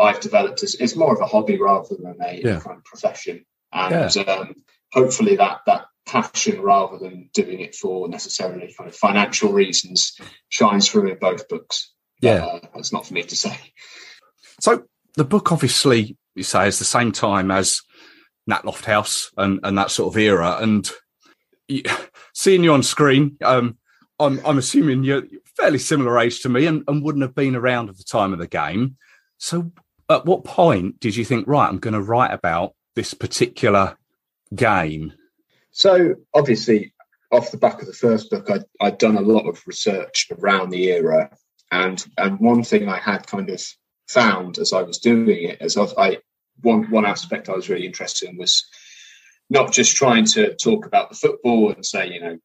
I've 0.00 0.20
developed 0.20 0.62
as 0.62 0.74
it's 0.74 0.96
more 0.96 1.14
of 1.14 1.20
a 1.20 1.26
hobby 1.26 1.60
rather 1.60 1.94
than 1.96 2.16
a 2.20 2.40
yeah. 2.42 2.60
kind 2.60 2.78
of 2.78 2.84
profession. 2.84 3.44
And 3.72 4.14
yeah. 4.14 4.22
um, 4.22 4.54
hopefully 4.92 5.36
that 5.36 5.60
that 5.66 5.86
passion 6.06 6.60
rather 6.60 6.98
than 6.98 7.30
doing 7.32 7.60
it 7.60 7.74
for 7.74 8.08
necessarily 8.08 8.74
kind 8.76 8.88
of 8.88 8.96
financial 8.96 9.52
reasons 9.52 10.18
shines 10.48 10.88
through 10.88 11.10
in 11.10 11.18
both 11.18 11.48
books. 11.48 11.92
Yeah. 12.20 12.44
Uh, 12.44 12.60
that's 12.74 12.92
not 12.92 13.06
for 13.06 13.14
me 13.14 13.22
to 13.22 13.36
say. 13.36 13.56
So 14.60 14.84
the 15.16 15.24
book 15.24 15.52
obviously 15.52 16.16
you 16.34 16.42
say 16.42 16.66
is 16.66 16.78
the 16.78 16.84
same 16.84 17.12
time 17.12 17.50
as 17.50 17.82
Nat 18.46 18.62
Lofthouse 18.62 19.30
and, 19.36 19.60
and 19.62 19.78
that 19.78 19.90
sort 19.90 20.12
of 20.12 20.18
era. 20.18 20.58
And 20.60 20.90
you, 21.68 21.82
seeing 22.34 22.64
you 22.64 22.72
on 22.72 22.82
screen, 22.82 23.36
um, 23.44 23.78
I'm, 24.18 24.44
I'm 24.44 24.58
assuming 24.58 25.04
you're 25.04 25.22
fairly 25.56 25.78
similar 25.78 26.18
age 26.18 26.40
to 26.42 26.48
me 26.48 26.66
and, 26.66 26.84
and 26.88 27.02
wouldn't 27.02 27.22
have 27.22 27.34
been 27.34 27.56
around 27.56 27.88
at 27.88 27.96
the 27.96 28.04
time 28.04 28.32
of 28.32 28.38
the 28.38 28.46
game. 28.46 28.96
So 29.38 29.72
at 30.10 30.26
what 30.26 30.44
point 30.44 31.00
did 31.00 31.16
you 31.16 31.24
think, 31.24 31.46
right, 31.46 31.68
I'm 31.68 31.78
going 31.78 31.94
to 31.94 32.02
write 32.02 32.32
about 32.32 32.74
this 32.94 33.14
particular 33.14 33.96
game? 34.54 35.12
So 35.70 36.16
obviously, 36.34 36.92
off 37.30 37.52
the 37.52 37.56
back 37.56 37.80
of 37.80 37.86
the 37.86 37.92
first 37.92 38.30
book, 38.30 38.50
I'd, 38.50 38.64
I'd 38.80 38.98
done 38.98 39.16
a 39.16 39.22
lot 39.22 39.48
of 39.48 39.62
research 39.66 40.26
around 40.36 40.70
the 40.70 40.88
era, 40.88 41.30
and 41.70 42.04
and 42.18 42.40
one 42.40 42.64
thing 42.64 42.88
I 42.88 42.98
had 42.98 43.26
kind 43.26 43.48
of 43.50 43.62
found 44.08 44.58
as 44.58 44.72
I 44.72 44.82
was 44.82 44.98
doing 44.98 45.44
it, 45.50 45.58
as 45.60 45.78
I 45.78 46.18
one 46.62 46.90
one 46.90 47.06
aspect 47.06 47.48
I 47.48 47.54
was 47.54 47.68
really 47.68 47.86
interested 47.86 48.28
in 48.28 48.36
was 48.36 48.66
not 49.48 49.72
just 49.72 49.96
trying 49.96 50.24
to 50.24 50.54
talk 50.56 50.86
about 50.86 51.10
the 51.10 51.16
football 51.16 51.72
and 51.72 51.86
say, 51.86 52.12
you 52.12 52.20
know, 52.20 52.38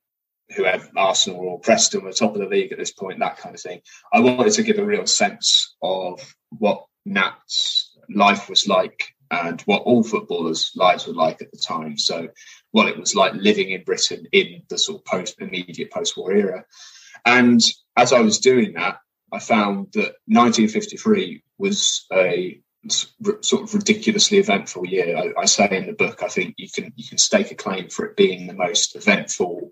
whoever 0.56 0.88
Arsenal 0.96 1.40
or 1.40 1.60
Preston 1.60 2.04
were 2.04 2.12
top 2.12 2.36
of 2.36 2.42
the 2.42 2.48
league 2.48 2.72
at 2.72 2.78
this 2.78 2.92
point, 2.92 3.20
that 3.20 3.38
kind 3.38 3.56
of 3.56 3.62
thing. 3.62 3.82
I 4.14 4.20
wanted 4.20 4.54
to 4.54 4.64
give 4.64 4.78
a 4.78 4.86
real 4.86 5.08
sense 5.08 5.76
of 5.82 6.22
what 6.50 6.85
Nat's 7.06 7.96
life 8.10 8.50
was 8.50 8.68
like 8.68 9.16
and 9.32 9.62
what 9.62 9.84
all 9.84 10.04
footballers' 10.04 10.72
lives 10.76 11.08
were 11.08 11.14
like 11.14 11.42
at 11.42 11.52
the 11.52 11.58
time. 11.58 11.98
So, 11.98 12.30
what 12.72 12.88
it 12.88 12.98
was 12.98 13.16
like 13.16 13.34
living 13.34 13.72
in 13.72 13.84
Britain 13.84 14.28
in 14.32 14.64
the 14.70 14.78
sort 14.78 15.02
of 15.02 15.06
post 15.06 15.42
immediate 15.42 15.92
post 15.92 16.18
war 16.18 16.32
era. 16.34 16.66
And 17.26 17.62
as 17.98 18.14
I 18.14 18.22
was 18.22 18.40
doing 18.40 18.74
that, 18.74 19.00
I 19.32 19.40
found 19.40 19.94
that 19.94 20.16
1953 20.28 21.44
was 21.58 22.06
a 22.14 22.62
sort 22.90 23.64
of 23.64 23.74
ridiculously 23.74 24.38
eventful 24.38 24.86
year. 24.86 25.18
I, 25.18 25.42
I, 25.42 25.46
say 25.46 25.68
in 25.72 25.88
the 25.88 25.94
book, 25.94 26.22
I 26.22 26.28
think 26.28 26.56
you 26.58 26.70
can 26.70 26.94
you 26.96 27.08
can 27.08 27.18
stake 27.18 27.52
a 27.52 27.56
claim 27.56 27.90
for 27.90 28.06
it 28.06 28.16
being 28.16 28.46
the 28.46 28.54
most 28.54 28.96
eventful 28.96 29.72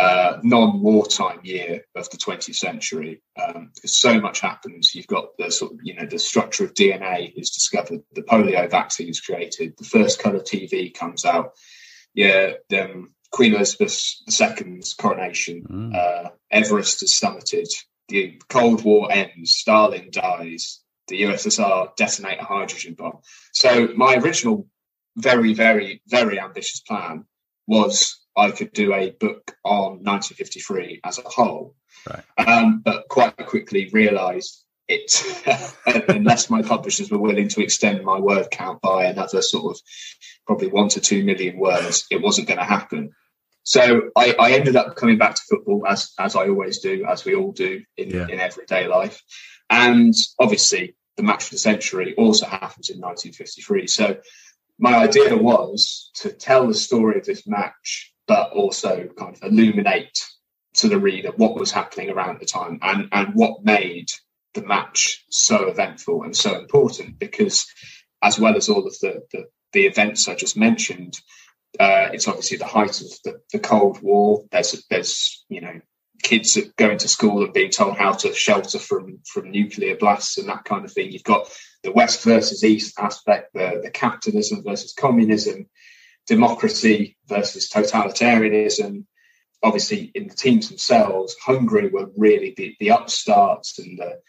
uh, 0.00 0.38
non-wartime 0.42 1.40
year 1.42 1.84
of 1.94 2.08
the 2.10 2.16
20th 2.16 2.54
century 2.54 3.22
um, 3.40 3.70
because 3.74 3.96
so 3.96 4.20
much 4.20 4.40
happens. 4.40 4.94
You've 4.94 5.06
got 5.06 5.36
the 5.36 5.50
sort 5.50 5.72
of 5.72 5.78
you 5.82 5.94
know 5.94 6.06
the 6.06 6.18
structure 6.18 6.64
of 6.64 6.74
DNA 6.74 7.32
is 7.36 7.50
discovered, 7.50 8.00
the 8.12 8.22
polio 8.22 8.70
vaccine 8.70 9.08
is 9.08 9.20
created, 9.20 9.74
the 9.76 9.84
first 9.84 10.18
colour 10.18 10.40
TV 10.40 10.94
comes 10.94 11.24
out. 11.24 11.52
Yeah, 12.14 12.52
um, 12.78 13.14
Queen 13.30 13.54
Elizabeth 13.54 14.16
II's 14.28 14.94
coronation, 14.94 15.62
mm. 15.62 15.94
uh, 15.94 16.30
Everest 16.50 17.02
is 17.02 17.12
summited, 17.12 17.68
the 18.08 18.40
Cold 18.48 18.82
War 18.82 19.12
ends, 19.12 19.52
Stalin 19.52 20.08
dies, 20.10 20.80
the 21.08 21.22
USSR 21.22 21.94
detonate 21.96 22.40
a 22.40 22.44
hydrogen 22.44 22.94
bomb. 22.94 23.18
So 23.52 23.88
my 23.94 24.16
original, 24.16 24.66
very, 25.16 25.54
very, 25.54 26.02
very 26.08 26.40
ambitious 26.40 26.80
plan 26.80 27.26
was 27.66 28.19
I 28.36 28.50
could 28.50 28.72
do 28.72 28.94
a 28.94 29.10
book 29.10 29.56
on 29.64 30.02
1953 30.04 31.00
as 31.04 31.18
a 31.18 31.22
whole, 31.22 31.74
right. 32.08 32.24
um, 32.46 32.80
but 32.84 33.08
quite 33.08 33.36
quickly 33.36 33.90
realised 33.92 34.64
it, 34.88 35.74
unless 36.08 36.50
my 36.50 36.62
publishers 36.62 37.10
were 37.10 37.18
willing 37.18 37.48
to 37.48 37.62
extend 37.62 38.04
my 38.04 38.18
word 38.18 38.50
count 38.50 38.80
by 38.80 39.04
another 39.04 39.42
sort 39.42 39.76
of 39.76 39.80
probably 40.46 40.68
one 40.68 40.88
to 40.90 41.00
two 41.00 41.24
million 41.24 41.58
words, 41.58 42.06
it 42.10 42.20
wasn't 42.20 42.48
going 42.48 42.58
to 42.58 42.64
happen. 42.64 43.12
So 43.62 44.10
I, 44.16 44.34
I, 44.38 44.52
ended 44.52 44.74
up 44.74 44.96
coming 44.96 45.18
back 45.18 45.34
to 45.34 45.42
football 45.48 45.86
as 45.86 46.12
as 46.18 46.34
I 46.34 46.48
always 46.48 46.78
do, 46.78 47.04
as 47.08 47.24
we 47.24 47.34
all 47.34 47.52
do 47.52 47.82
in, 47.96 48.10
yeah. 48.10 48.26
in 48.26 48.40
everyday 48.40 48.88
life. 48.88 49.22
And 49.68 50.14
obviously, 50.38 50.96
the 51.16 51.22
match 51.22 51.44
of 51.44 51.50
the 51.50 51.58
century 51.58 52.14
also 52.16 52.46
happens 52.46 52.90
in 52.90 53.00
1953. 53.00 53.86
So 53.86 54.16
my 54.78 54.96
idea 54.96 55.36
was 55.36 56.10
to 56.14 56.32
tell 56.32 56.66
the 56.66 56.74
story 56.74 57.18
of 57.18 57.26
this 57.26 57.46
match, 57.46 58.09
but 58.30 58.52
also 58.52 59.08
kind 59.18 59.36
of 59.36 59.42
illuminate 59.42 60.24
to 60.72 60.88
the 60.88 61.00
reader 61.00 61.32
what 61.34 61.56
was 61.56 61.72
happening 61.72 62.10
around 62.10 62.38
the 62.38 62.46
time 62.46 62.78
and, 62.80 63.08
and 63.10 63.34
what 63.34 63.64
made 63.64 64.06
the 64.54 64.62
match 64.62 65.24
so 65.30 65.66
eventful 65.66 66.22
and 66.22 66.36
so 66.36 66.56
important 66.56 67.18
because 67.18 67.66
as 68.22 68.38
well 68.38 68.56
as 68.56 68.68
all 68.68 68.86
of 68.86 68.96
the, 69.00 69.24
the, 69.32 69.46
the 69.72 69.84
events 69.84 70.28
I 70.28 70.36
just 70.36 70.56
mentioned, 70.56 71.18
uh, 71.80 72.10
it's 72.12 72.28
obviously 72.28 72.58
the 72.58 72.66
height 72.66 73.00
of 73.00 73.08
the, 73.24 73.40
the 73.52 73.58
Cold 73.58 74.00
War. 74.00 74.44
There's 74.52 74.84
there's 74.88 75.44
you 75.48 75.60
know 75.60 75.80
kids 76.22 76.56
going 76.76 76.98
to 76.98 77.08
school 77.08 77.42
and 77.42 77.52
being 77.52 77.70
told 77.70 77.96
how 77.96 78.12
to 78.12 78.32
shelter 78.32 78.78
from 78.78 79.18
from 79.26 79.50
nuclear 79.50 79.96
blasts 79.96 80.38
and 80.38 80.48
that 80.48 80.64
kind 80.64 80.84
of 80.84 80.92
thing. 80.92 81.10
You've 81.10 81.24
got 81.24 81.50
the 81.82 81.90
West 81.90 82.22
versus 82.22 82.62
East 82.62 82.96
aspect, 82.96 83.54
the, 83.54 83.80
the 83.82 83.90
capitalism 83.90 84.62
versus 84.62 84.92
communism, 84.92 85.66
democracy 86.30 87.16
versus 87.26 87.68
totalitarianism. 87.68 89.04
Obviously, 89.64 90.12
in 90.14 90.28
the 90.28 90.34
teams 90.34 90.68
themselves, 90.68 91.34
Hungary 91.44 91.88
were 91.88 92.08
really 92.16 92.54
the, 92.56 92.76
the 92.78 92.92
upstarts 92.92 93.80
and 93.80 93.98
the, 93.98 94.20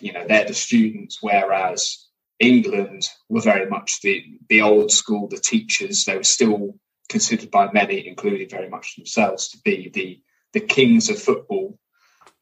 you 0.00 0.12
know 0.12 0.26
they're 0.26 0.46
the 0.46 0.54
students, 0.54 1.18
whereas 1.20 2.08
England 2.40 3.06
were 3.28 3.42
very 3.42 3.68
much 3.68 4.00
the 4.00 4.24
the 4.48 4.62
old 4.62 4.90
school, 4.90 5.28
the 5.28 5.36
teachers. 5.36 6.04
They 6.04 6.16
were 6.16 6.24
still 6.24 6.76
considered 7.10 7.50
by 7.50 7.70
many, 7.72 8.06
including 8.08 8.48
very 8.48 8.70
much 8.70 8.96
themselves, 8.96 9.48
to 9.50 9.58
be 9.64 9.90
the 9.92 10.22
the 10.54 10.66
kings 10.66 11.10
of 11.10 11.18
football. 11.20 11.78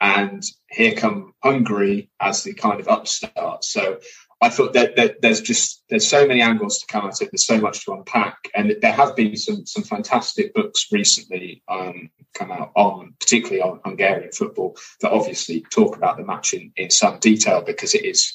And 0.01 0.43
here 0.71 0.95
come 0.95 1.33
Hungary 1.43 2.11
as 2.21 2.45
the 2.45 2.55
kind 2.55 2.81
of 2.81 2.89
upstart. 2.89 3.65
So 3.65 3.99
I 4.43 4.49
thought 4.49 4.73
that, 4.73 4.97
that, 4.97 5.23
there's 5.23 5.41
just 5.41 5.85
there's 5.89 6.07
so 6.07 6.27
many 6.27 6.43
angles 6.43 6.81
to 6.81 6.87
come 6.87 7.07
at 7.07 7.23
it. 7.23 7.31
There's 7.31 7.47
so 7.47 7.61
much 7.61 7.85
to 7.85 7.93
unpack, 7.93 8.39
and 8.53 8.75
there 8.83 8.93
have 8.93 9.15
been 9.15 9.37
some 9.37 9.65
some 9.67 9.85
fantastic 9.85 10.53
books 10.53 10.89
recently 10.91 11.63
um, 11.69 12.11
come 12.35 12.51
out 12.51 12.73
on, 12.75 13.15
particularly 13.21 13.63
on 13.63 13.81
Hungarian 13.85 14.33
football, 14.33 14.77
that 15.01 15.13
obviously 15.13 15.61
talk 15.71 15.97
about 15.97 16.17
the 16.17 16.25
match 16.25 16.55
in, 16.55 16.73
in 16.75 16.91
some 16.91 17.21
detail 17.21 17.63
because 17.63 17.95
it 17.95 18.05
is, 18.05 18.35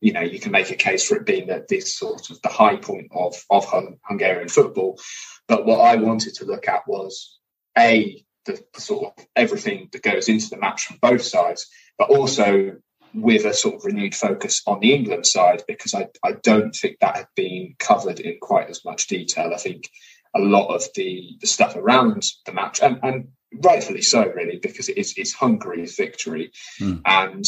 you 0.00 0.12
know, 0.12 0.22
you 0.22 0.40
can 0.40 0.50
make 0.50 0.72
a 0.72 0.76
case 0.76 1.06
for 1.06 1.16
it 1.16 1.24
being 1.24 1.46
that 1.46 1.68
this 1.68 1.96
sort 1.96 2.30
of 2.30 2.42
the 2.42 2.48
high 2.48 2.76
point 2.76 3.12
of 3.14 3.36
of 3.48 3.64
Hungarian 4.04 4.48
football. 4.48 4.98
But 5.46 5.64
what 5.64 5.82
I 5.82 5.96
wanted 5.96 6.34
to 6.34 6.46
look 6.46 6.66
at 6.66 6.88
was 6.88 7.38
a 7.78 8.24
the, 8.46 8.60
the 8.74 8.80
sort 8.80 9.14
of 9.16 9.26
everything 9.36 9.88
that 9.92 10.02
goes 10.02 10.28
into 10.28 10.48
the 10.48 10.58
match 10.58 10.86
from 10.86 10.98
both 11.00 11.22
sides, 11.22 11.68
but 11.96 12.10
also 12.10 12.72
with 13.14 13.44
a 13.44 13.54
sort 13.54 13.76
of 13.76 13.84
renewed 13.84 14.14
focus 14.14 14.62
on 14.66 14.80
the 14.80 14.94
England 14.94 15.26
side 15.26 15.62
because 15.68 15.94
I, 15.94 16.08
I 16.24 16.32
don't 16.42 16.74
think 16.74 16.98
that 17.00 17.16
had 17.16 17.28
been 17.36 17.74
covered 17.78 18.20
in 18.20 18.38
quite 18.40 18.70
as 18.70 18.84
much 18.84 19.06
detail. 19.06 19.52
I 19.54 19.58
think 19.58 19.90
a 20.34 20.40
lot 20.40 20.74
of 20.74 20.82
the, 20.94 21.36
the 21.40 21.46
stuff 21.46 21.76
around 21.76 22.24
the 22.46 22.52
match, 22.52 22.80
and, 22.80 22.98
and 23.02 23.28
rightfully 23.62 24.02
so, 24.02 24.24
really, 24.24 24.58
because 24.58 24.88
it 24.88 24.96
is 24.96 25.14
it's 25.16 25.32
Hungary's 25.32 25.96
victory, 25.96 26.52
mm. 26.80 27.02
and 27.04 27.44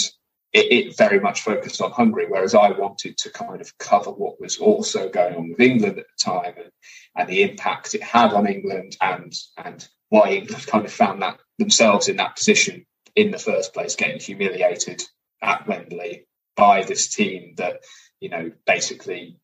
it, 0.52 0.71
it, 0.71 0.97
very 0.97 1.18
much 1.18 1.40
focused 1.40 1.80
on 1.80 1.90
Hungary, 1.90 2.26
whereas 2.28 2.54
I 2.54 2.71
wanted 2.71 3.16
to 3.18 3.30
kind 3.30 3.61
of 3.61 3.76
cover 3.78 4.11
what 4.11 4.40
was 4.40 4.59
also 4.59 5.09
going 5.09 5.35
on 5.35 5.49
with 5.50 5.61
England 5.61 5.99
at 5.99 6.04
the 6.06 6.25
time 6.25 6.54
and, 6.56 6.71
and 7.16 7.28
the 7.28 7.42
impact 7.42 7.94
it 7.94 8.02
had 8.02 8.33
on 8.33 8.47
England 8.47 8.97
and 9.00 9.33
and 9.56 9.88
why 10.11 10.30
England 10.30 10.66
kind 10.66 10.85
of 10.85 10.92
found 10.92 11.23
that 11.23 11.40
themselves 11.59 12.09
in 12.09 12.16
that 12.16 12.37
position 12.37 12.87
in 13.16 13.30
the 13.30 13.38
first 13.38 13.73
place, 13.73 13.97
getting 13.97 14.21
humiliated 14.21 15.02
at 15.45 15.67
Wembley 15.69 16.27
by 16.57 16.83
this 16.83 17.15
team 17.15 17.55
that, 17.57 17.83
you 18.21 18.29
know, 18.29 18.51
basically 18.67 19.39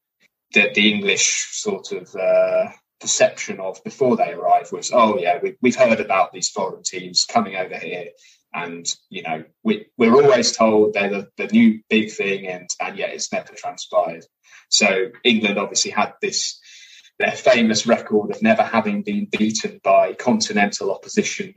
the, 0.55 0.71
the 0.75 0.93
English 0.93 1.49
sort 1.53 1.93
of 1.93 2.15
uh, 2.17 2.69
perception 3.01 3.61
of 3.61 3.83
before 3.85 4.17
they 4.17 4.33
arrived 4.33 4.73
was, 4.73 4.91
oh, 4.93 5.19
yeah, 5.19 5.39
we, 5.43 5.57
we've 5.61 5.77
heard 5.77 6.01
about 6.01 6.33
these 6.33 6.49
foreign 6.49 6.83
teams 6.83 7.25
coming 7.25 7.57
over 7.57 7.77
here. 7.77 8.09
And, 8.53 8.87
you 9.09 9.23
know, 9.23 9.45
we, 9.63 9.87
we're 9.97 10.15
always 10.15 10.53
told 10.53 10.95
they're 10.95 11.11
the, 11.11 11.29
the 11.37 11.47
new 11.47 11.81
big 11.89 12.11
thing, 12.11 12.49
and, 12.49 12.69
and 12.81 12.99
yet 12.99 13.11
it's 13.11 13.33
never 13.33 13.53
transpired. 13.55 14.25
So 14.69 15.11
England 15.23 15.59
obviously 15.59 15.93
had 15.93 16.15
this 16.21 16.61
their 17.19 17.33
famous 17.33 17.87
record 17.87 18.31
of 18.31 18.43
never 18.43 18.63
having 18.63 19.03
been 19.03 19.29
beaten 19.31 19.79
by 19.85 20.15
continental 20.15 20.91
opposition 20.91 21.55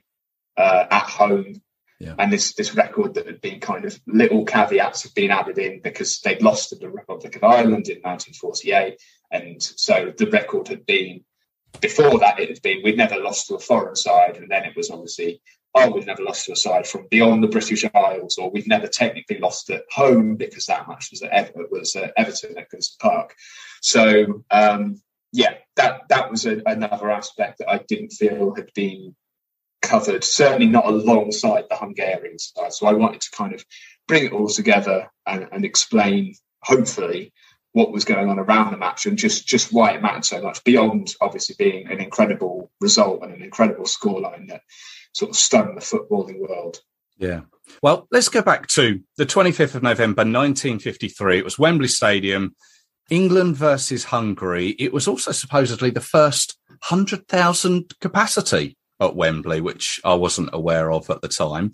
uh, 0.58 0.86
at 0.92 1.04
home. 1.04 1.62
Yeah. 2.04 2.16
And 2.20 2.34
this 2.34 2.54
this 2.56 2.76
record 2.76 3.14
that 3.14 3.28
had 3.28 3.40
been 3.40 3.62
kind 3.62 3.86
of 3.86 3.98
little 4.06 4.44
caveats 4.44 5.04
have 5.04 5.16
been 5.16 5.32
added 5.32 5.58
in 5.58 5.80
because 5.82 6.20
they'd 6.20 6.42
lost 6.42 6.70
to 6.70 6.76
the 6.76 6.90
Republic 6.90 7.36
of 7.38 7.44
Ireland 7.46 7.88
in 7.88 8.02
1948, 8.02 9.00
and 9.32 9.64
so 9.64 10.12
the 10.18 10.30
record 10.30 10.68
had 10.68 10.86
been 10.86 11.24
before 11.80 12.20
that 12.20 12.40
it 12.40 12.50
had 12.50 12.62
been 12.62 12.82
we'd 12.84 12.98
never 12.98 13.18
lost 13.18 13.48
to 13.48 13.56
a 13.56 13.60
foreign 13.60 13.96
side, 13.96 14.36
and 14.36 14.52
then 14.52 14.66
it 14.66 14.76
was 14.76 14.92
obviously 14.92 15.42
oh 15.76 15.92
we've 15.92 16.06
never 16.06 16.24
lost 16.24 16.46
to 16.46 16.52
a 16.52 16.58
side 16.58 16.86
from 16.86 17.08
beyond 17.10 17.42
the 17.42 17.48
British 17.48 17.86
Isles, 17.96 18.38
or 18.38 18.52
we've 18.52 18.68
never 18.68 18.88
technically 18.88 19.40
lost 19.40 19.70
at 19.70 19.84
home 19.90 20.36
because 20.36 20.66
that 20.66 20.88
match 20.90 21.08
was 21.10 21.22
at 21.22 21.54
was 21.72 21.96
at 21.96 22.12
Everton 22.18 22.58
at 22.58 22.70
Goodison 22.70 23.00
Park. 23.00 23.34
So 23.82 24.44
um, 24.52 25.02
yeah, 25.32 25.54
that 25.78 26.02
that 26.10 26.30
was 26.30 26.46
a, 26.46 26.62
another 26.66 27.10
aspect 27.10 27.60
that 27.60 27.70
I 27.70 27.78
didn't 27.78 28.12
feel 28.12 28.56
had 28.56 28.74
been 28.74 29.16
covered. 29.84 30.24
Certainly 30.24 30.68
not 30.68 30.86
alongside 30.86 31.66
the 31.70 31.76
Hungarian 31.76 32.40
side. 32.40 32.74
So 32.74 32.88
I 32.88 32.94
wanted 32.94 33.22
to 33.22 33.32
kind 33.32 33.54
of 33.54 33.64
bring 34.08 34.26
it 34.26 34.34
all 34.34 34.48
together 34.48 35.12
and, 35.28 35.48
and 35.52 35.64
explain, 35.64 36.34
hopefully, 36.64 37.32
what 37.74 37.92
was 37.92 38.06
going 38.06 38.30
on 38.30 38.40
around 38.40 38.72
the 38.72 38.78
match 38.78 39.06
and 39.06 39.18
just 39.18 39.48
just 39.48 39.74
why 39.74 39.92
it 39.92 40.02
mattered 40.02 40.26
so 40.26 40.42
much 40.42 40.64
beyond 40.64 41.14
obviously 41.22 41.56
being 41.58 41.88
an 41.92 42.00
incredible 42.00 42.72
result 42.80 43.24
and 43.24 43.34
an 43.34 43.42
incredible 43.42 43.86
scoreline 43.86 44.48
that 44.48 44.62
sort 45.14 45.32
of 45.32 45.36
stunned 45.36 45.76
the 45.76 45.82
footballing 45.82 46.40
world. 46.40 46.80
Yeah. 47.18 47.42
Well, 47.82 48.08
let's 48.12 48.30
go 48.30 48.42
back 48.42 48.68
to 48.70 49.02
the 49.18 49.26
25th 49.26 49.76
of 49.76 49.84
November 49.84 50.22
1953. 50.22 51.38
It 51.38 51.44
was 51.44 51.60
Wembley 51.60 51.88
Stadium. 51.88 52.56
England 53.10 53.58
versus 53.58 54.06
Hungary. 54.06 54.70
It 54.80 54.94
was 54.94 55.08
also 55.08 55.32
supposedly 55.32 55.90
the 55.90 56.02
first 56.02 56.58
100,000 56.90 57.94
capacity 58.00 58.78
at 59.00 59.16
Wembley, 59.16 59.62
which 59.62 60.00
I 60.04 60.14
wasn't 60.14 60.50
aware 60.54 60.92
of 60.92 61.10
at 61.10 61.22
the 61.22 61.28
time. 61.28 61.72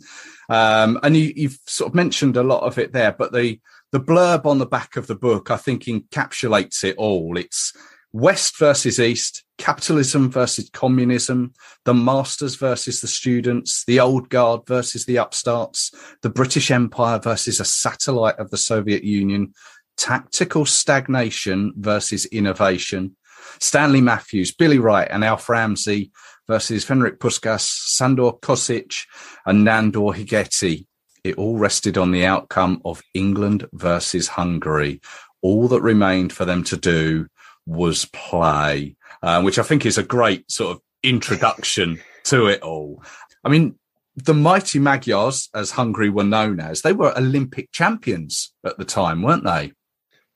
Um, 0.49 0.99
and 1.03 1.15
you, 1.15 1.49
have 1.49 1.57
sort 1.65 1.89
of 1.89 1.95
mentioned 1.95 2.37
a 2.37 2.43
lot 2.43 2.63
of 2.63 2.77
it 2.77 2.93
there, 2.93 3.11
but 3.11 3.31
the, 3.31 3.59
the 3.91 3.99
blurb 3.99 4.45
on 4.45 4.57
the 4.57 4.65
back 4.65 4.95
of 4.95 5.07
the 5.07 5.15
book, 5.15 5.51
I 5.51 5.57
think, 5.57 5.83
encapsulates 5.83 6.83
it 6.83 6.97
all. 6.97 7.37
It's 7.37 7.73
West 8.11 8.57
versus 8.57 8.99
East, 8.99 9.43
capitalism 9.59 10.31
versus 10.31 10.69
communism, 10.71 11.53
the 11.85 11.93
masters 11.93 12.55
versus 12.55 13.01
the 13.01 13.07
students, 13.07 13.83
the 13.85 13.99
old 13.99 14.29
guard 14.29 14.61
versus 14.65 15.05
the 15.05 15.17
upstarts, 15.17 15.91
the 16.23 16.29
British 16.29 16.71
Empire 16.71 17.19
versus 17.19 17.59
a 17.59 17.65
satellite 17.65 18.39
of 18.39 18.49
the 18.49 18.57
Soviet 18.57 19.03
Union, 19.03 19.53
tactical 19.97 20.65
stagnation 20.65 21.73
versus 21.77 22.25
innovation. 22.27 23.15
Stanley 23.59 24.01
Matthews, 24.01 24.53
Billy 24.53 24.79
Wright, 24.79 25.07
and 25.09 25.23
Alf 25.23 25.49
Ramsey 25.49 26.11
versus 26.49 26.83
Ferenc 26.83 27.19
Puskas, 27.19 27.61
Sandor 27.61 28.31
Kocsis, 28.41 29.05
and 29.45 29.65
Nandor 29.65 30.15
Hidegkuti. 30.15 30.87
It 31.23 31.37
all 31.37 31.57
rested 31.57 31.95
on 31.97 32.11
the 32.11 32.25
outcome 32.25 32.81
of 32.83 33.03
England 33.13 33.67
versus 33.71 34.27
Hungary. 34.29 34.99
All 35.43 35.67
that 35.67 35.81
remained 35.81 36.33
for 36.33 36.45
them 36.45 36.63
to 36.65 36.75
do 36.75 37.27
was 37.67 38.05
play, 38.05 38.95
uh, 39.21 39.43
which 39.43 39.59
I 39.59 39.63
think 39.63 39.85
is 39.85 39.99
a 39.99 40.03
great 40.03 40.49
sort 40.49 40.75
of 40.75 40.81
introduction 41.03 41.99
to 42.25 42.47
it 42.47 42.63
all. 42.63 43.03
I 43.43 43.49
mean, 43.49 43.75
the 44.15 44.33
mighty 44.33 44.79
Magyars, 44.79 45.49
as 45.53 45.71
Hungary 45.71 46.09
were 46.09 46.23
known 46.23 46.59
as, 46.59 46.81
they 46.81 46.93
were 46.93 47.15
Olympic 47.15 47.71
champions 47.71 48.51
at 48.65 48.77
the 48.79 48.85
time, 48.85 49.21
weren't 49.21 49.45
they? 49.45 49.71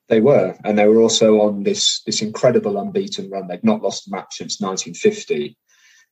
They 0.09 0.21
were, 0.21 0.55
and 0.63 0.77
they 0.77 0.87
were 0.87 1.01
also 1.01 1.41
on 1.41 1.63
this 1.63 2.03
this 2.05 2.21
incredible 2.21 2.77
unbeaten 2.77 3.31
run. 3.31 3.47
They'd 3.47 3.63
not 3.63 3.81
lost 3.81 4.07
a 4.07 4.11
match 4.11 4.37
since 4.37 4.61
1950, 4.61 5.57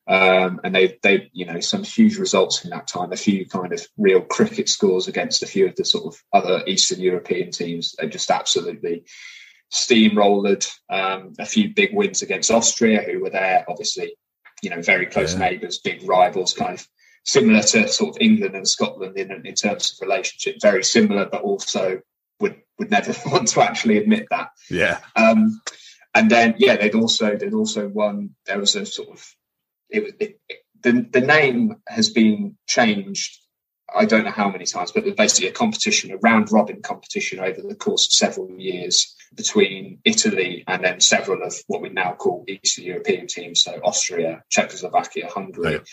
um, 0.08 0.60
and 0.64 0.74
they 0.74 0.98
they 1.04 1.30
you 1.32 1.46
know 1.46 1.60
some 1.60 1.84
huge 1.84 2.18
results 2.18 2.64
in 2.64 2.72
that 2.72 2.88
time. 2.88 3.12
A 3.12 3.18
few 3.18 3.46
kind 3.46 3.72
of 3.72 3.86
real 3.98 4.22
cricket 4.22 4.68
scores 4.68 5.08
against 5.08 5.44
a 5.44 5.48
few 5.48 5.68
of 5.68 5.76
the 5.76 5.86
sort 5.86 6.06
of 6.06 6.22
other 6.34 6.64
Eastern 6.66 7.00
European 7.00 7.52
teams. 7.52 7.94
They 7.98 8.08
just 8.08 8.32
absolutely 8.32 9.06
steamrolled. 9.72 10.70
Um, 10.90 11.34
a 11.40 11.46
few 11.46 11.74
big 11.74 11.94
wins 11.94 12.22
against 12.22 12.52
Austria, 12.52 13.04
who 13.04 13.22
were 13.22 13.30
there, 13.30 13.64
obviously, 13.68 14.16
you 14.62 14.70
know, 14.70 14.82
very 14.82 15.06
close 15.06 15.34
yeah. 15.34 15.40
neighbours, 15.40 15.80
big 15.80 16.04
rivals, 16.08 16.54
kind 16.54 16.74
of 16.74 16.88
similar 17.24 17.62
to 17.62 17.88
sort 17.88 18.16
of 18.16 18.22
England 18.22 18.56
and 18.56 18.68
Scotland 18.68 19.18
in 19.18 19.32
in 19.46 19.56
terms 19.56 19.94
of 19.94 20.08
relationship. 20.08 20.58
Very 20.62 20.84
similar, 20.84 21.26
but 21.26 21.42
also 21.42 22.02
would 22.40 22.60
would 22.80 22.90
never 22.90 23.14
want 23.28 23.50
to 23.50 23.62
actually 23.62 23.98
admit 23.98 24.28
that. 24.32 24.50
Yeah. 24.70 25.00
Um, 25.16 25.62
and 26.14 26.30
then 26.30 26.56
yeah, 26.58 26.76
they'd 26.76 26.96
also 26.96 27.38
they'd 27.38 27.54
also 27.54 27.88
won. 27.88 28.32
There 28.48 28.60
was 28.60 28.76
a 28.76 28.86
sort 28.86 29.10
of 29.10 29.36
it 29.92 30.04
was 30.04 30.14
it, 30.20 30.40
it, 30.50 30.58
the 30.82 31.08
the 31.12 31.22
name 31.22 31.76
has 31.88 32.10
been 32.10 32.58
changed. 32.68 33.38
I 33.94 34.06
don't 34.06 34.24
know 34.24 34.32
how 34.32 34.50
many 34.50 34.66
times, 34.66 34.92
but 34.94 35.04
basically 35.18 35.50
a 35.50 35.54
competition, 35.54 36.12
a 36.12 36.18
round 36.18 36.52
robin 36.52 36.82
competition 36.82 37.40
over 37.40 37.62
the 37.62 37.76
course 37.76 38.08
of 38.08 38.14
several 38.14 38.50
years 38.58 39.14
between 39.36 40.00
Italy 40.06 40.64
and 40.68 40.84
then 40.84 41.00
several 41.00 41.44
of 41.44 41.54
what 41.68 41.82
we 41.82 41.90
now 41.90 42.14
call 42.14 42.46
Eastern 42.48 42.86
European 42.86 43.28
teams, 43.28 43.64
so 43.64 43.80
Austria, 43.84 44.44
Czechoslovakia, 44.50 45.30
Hungary. 45.30 45.78
Right. 45.78 45.90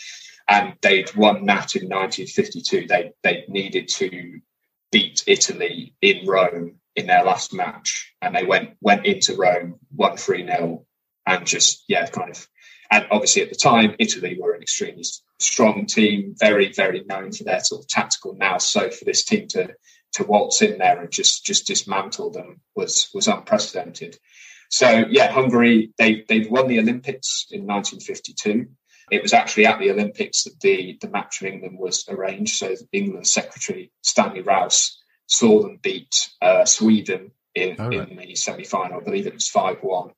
And 0.47 0.73
they'd 0.81 1.13
won 1.15 1.45
that 1.45 1.75
in 1.75 1.89
1952. 1.89 2.87
They 2.87 3.11
they 3.23 3.43
needed 3.47 3.89
to 3.89 4.39
beat 4.91 5.23
Italy 5.27 5.93
in 6.01 6.25
Rome 6.25 6.75
in 6.95 7.07
their 7.07 7.23
last 7.23 7.53
match, 7.53 8.13
and 8.21 8.35
they 8.35 8.45
went 8.45 8.71
went 8.81 9.05
into 9.05 9.35
Rome, 9.35 9.79
won 9.93 10.17
three 10.17 10.45
0 10.45 10.85
and 11.25 11.45
just 11.45 11.83
yeah, 11.87 12.07
kind 12.07 12.31
of. 12.31 12.47
And 12.91 13.05
obviously, 13.11 13.43
at 13.43 13.49
the 13.49 13.55
time, 13.55 13.95
Italy 13.99 14.37
were 14.39 14.53
an 14.53 14.61
extremely 14.61 15.03
strong 15.39 15.85
team, 15.85 16.35
very 16.37 16.71
very 16.71 17.03
known 17.03 17.31
for 17.31 17.43
their 17.43 17.59
sort 17.61 17.83
of 17.83 17.87
tactical 17.87 18.35
now. 18.35 18.57
So 18.57 18.89
for 18.89 19.05
this 19.05 19.23
team 19.23 19.47
to 19.49 19.73
to 20.13 20.23
waltz 20.23 20.61
in 20.61 20.77
there 20.77 20.99
and 20.99 21.11
just 21.11 21.45
just 21.45 21.67
dismantle 21.67 22.31
them 22.31 22.61
was 22.75 23.09
was 23.13 23.27
unprecedented. 23.27 24.17
So 24.69 25.05
yeah, 25.09 25.31
Hungary 25.31 25.93
they 25.97 26.25
they've 26.27 26.49
won 26.49 26.67
the 26.67 26.79
Olympics 26.79 27.45
in 27.51 27.65
1952. 27.65 28.67
It 29.11 29.23
was 29.23 29.33
actually 29.33 29.65
at 29.65 29.79
the 29.79 29.89
Olympics 29.89 30.43
that 30.43 30.59
the, 30.61 30.97
the 31.01 31.09
match 31.09 31.37
for 31.37 31.47
England 31.47 31.79
was 31.79 32.05
arranged. 32.07 32.57
So 32.57 32.75
England 32.91 33.25
Secretary 33.25 33.91
Stanley 34.03 34.41
Rous 34.41 35.01
saw 35.25 35.63
them 35.63 35.79
beat 35.81 36.29
uh, 36.41 36.65
Sweden 36.65 37.31
in, 37.55 37.75
right. 37.77 38.07
in 38.09 38.15
the 38.15 38.35
semi 38.35 38.63
final. 38.63 38.99
I 38.99 39.03
believe 39.03 39.27
it 39.27 39.33
was 39.33 39.49
5 39.49 39.77
1. 39.81 40.11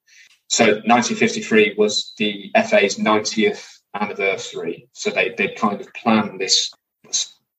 So 0.52 0.66
1953 0.66 1.76
was 1.78 2.14
the 2.18 2.52
FA's 2.54 2.98
90th 2.98 3.66
anniversary. 3.96 4.90
So 4.92 5.10
they, 5.10 5.34
they 5.38 5.54
kind 5.54 5.80
of 5.80 5.94
planned 5.94 6.42
this, 6.42 6.74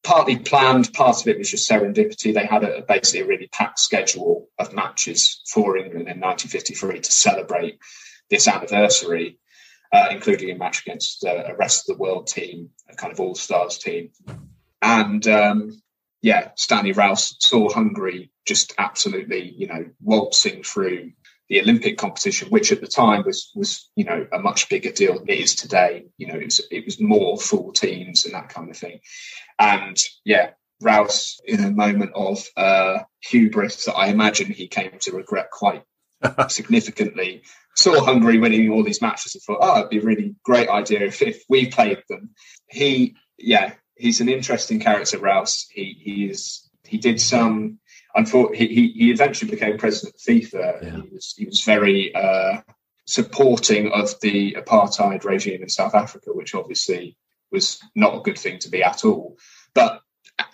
partly 0.04 0.36
planned, 0.36 0.92
part 0.92 1.20
of 1.22 1.26
it 1.26 1.38
was 1.38 1.50
just 1.50 1.70
serendipity. 1.70 2.34
They 2.34 2.44
had 2.44 2.64
a, 2.64 2.82
basically 2.82 3.20
a 3.20 3.26
really 3.26 3.48
packed 3.48 3.78
schedule 3.78 4.48
of 4.58 4.74
matches 4.74 5.40
for 5.50 5.78
England 5.78 6.08
in 6.08 6.20
1953 6.20 7.00
to 7.00 7.12
celebrate 7.12 7.78
this 8.28 8.46
anniversary 8.46 9.38
uh, 9.92 10.08
including 10.10 10.50
a 10.50 10.58
match 10.58 10.80
against 10.80 11.24
uh, 11.24 11.44
a 11.46 11.54
rest 11.54 11.88
of 11.88 11.96
the 11.96 12.02
world 12.02 12.26
team, 12.26 12.70
a 12.88 12.96
kind 12.96 13.12
of 13.12 13.20
all 13.20 13.34
stars 13.34 13.78
team. 13.78 14.10
And 14.80 15.26
um, 15.28 15.82
yeah, 16.22 16.50
Stanley 16.56 16.92
Rous 16.92 17.36
saw 17.40 17.70
Hungary 17.70 18.30
just 18.46 18.74
absolutely, 18.78 19.54
you 19.56 19.66
know, 19.66 19.84
waltzing 20.00 20.62
through 20.62 21.12
the 21.48 21.60
Olympic 21.60 21.98
competition, 21.98 22.48
which 22.48 22.72
at 22.72 22.80
the 22.80 22.86
time 22.86 23.24
was 23.24 23.50
was 23.54 23.90
you 23.96 24.04
know 24.04 24.26
a 24.32 24.38
much 24.38 24.68
bigger 24.68 24.92
deal 24.92 25.18
than 25.18 25.28
it 25.28 25.38
is 25.38 25.54
today. 25.54 26.06
You 26.16 26.28
know, 26.28 26.36
it 26.36 26.44
was 26.44 26.60
it 26.70 26.84
was 26.84 27.00
more 27.00 27.38
full 27.38 27.72
teams 27.72 28.24
and 28.24 28.34
that 28.34 28.48
kind 28.48 28.70
of 28.70 28.76
thing. 28.76 29.00
And 29.58 29.96
yeah, 30.24 30.50
Rous 30.80 31.40
in 31.44 31.64
a 31.64 31.70
moment 31.70 32.12
of 32.14 32.44
uh, 32.56 33.00
hubris 33.20 33.84
that 33.84 33.94
I 33.94 34.08
imagine 34.08 34.52
he 34.52 34.68
came 34.68 34.98
to 35.00 35.12
regret 35.12 35.50
quite 35.50 35.82
significantly, 36.48 37.42
saw 37.74 38.04
Hungary 38.04 38.38
winning 38.38 38.70
all 38.70 38.82
these 38.82 39.02
matches 39.02 39.34
and 39.34 39.42
thought, 39.42 39.58
oh, 39.60 39.78
it'd 39.78 39.90
be 39.90 39.98
a 39.98 40.02
really 40.02 40.34
great 40.44 40.68
idea 40.68 41.00
if, 41.00 41.22
if 41.22 41.42
we 41.48 41.66
played 41.66 42.02
them. 42.08 42.30
He, 42.68 43.16
yeah, 43.38 43.72
he's 43.96 44.20
an 44.20 44.28
interesting 44.28 44.80
character, 44.80 45.18
Rous. 45.18 45.66
He 45.72 45.96
he 46.00 46.26
is 46.26 46.68
he 46.86 46.98
did 46.98 47.20
some. 47.20 47.78
Unfortunately, 48.14 48.66
he, 48.66 48.88
he 48.88 49.10
eventually 49.10 49.50
became 49.50 49.78
president 49.78 50.14
of 50.14 50.20
FIFA. 50.20 50.82
Yeah. 50.82 51.02
He 51.02 51.08
was 51.14 51.34
he 51.36 51.46
was 51.46 51.62
very 51.62 52.14
uh, 52.14 52.60
supporting 53.06 53.90
of 53.92 54.18
the 54.20 54.56
apartheid 54.58 55.24
regime 55.24 55.62
in 55.62 55.68
South 55.68 55.94
Africa, 55.94 56.30
which 56.32 56.54
obviously 56.54 57.16
was 57.50 57.80
not 57.94 58.16
a 58.16 58.20
good 58.20 58.38
thing 58.38 58.58
to 58.60 58.70
be 58.70 58.82
at 58.82 59.04
all. 59.04 59.36
But 59.74 60.00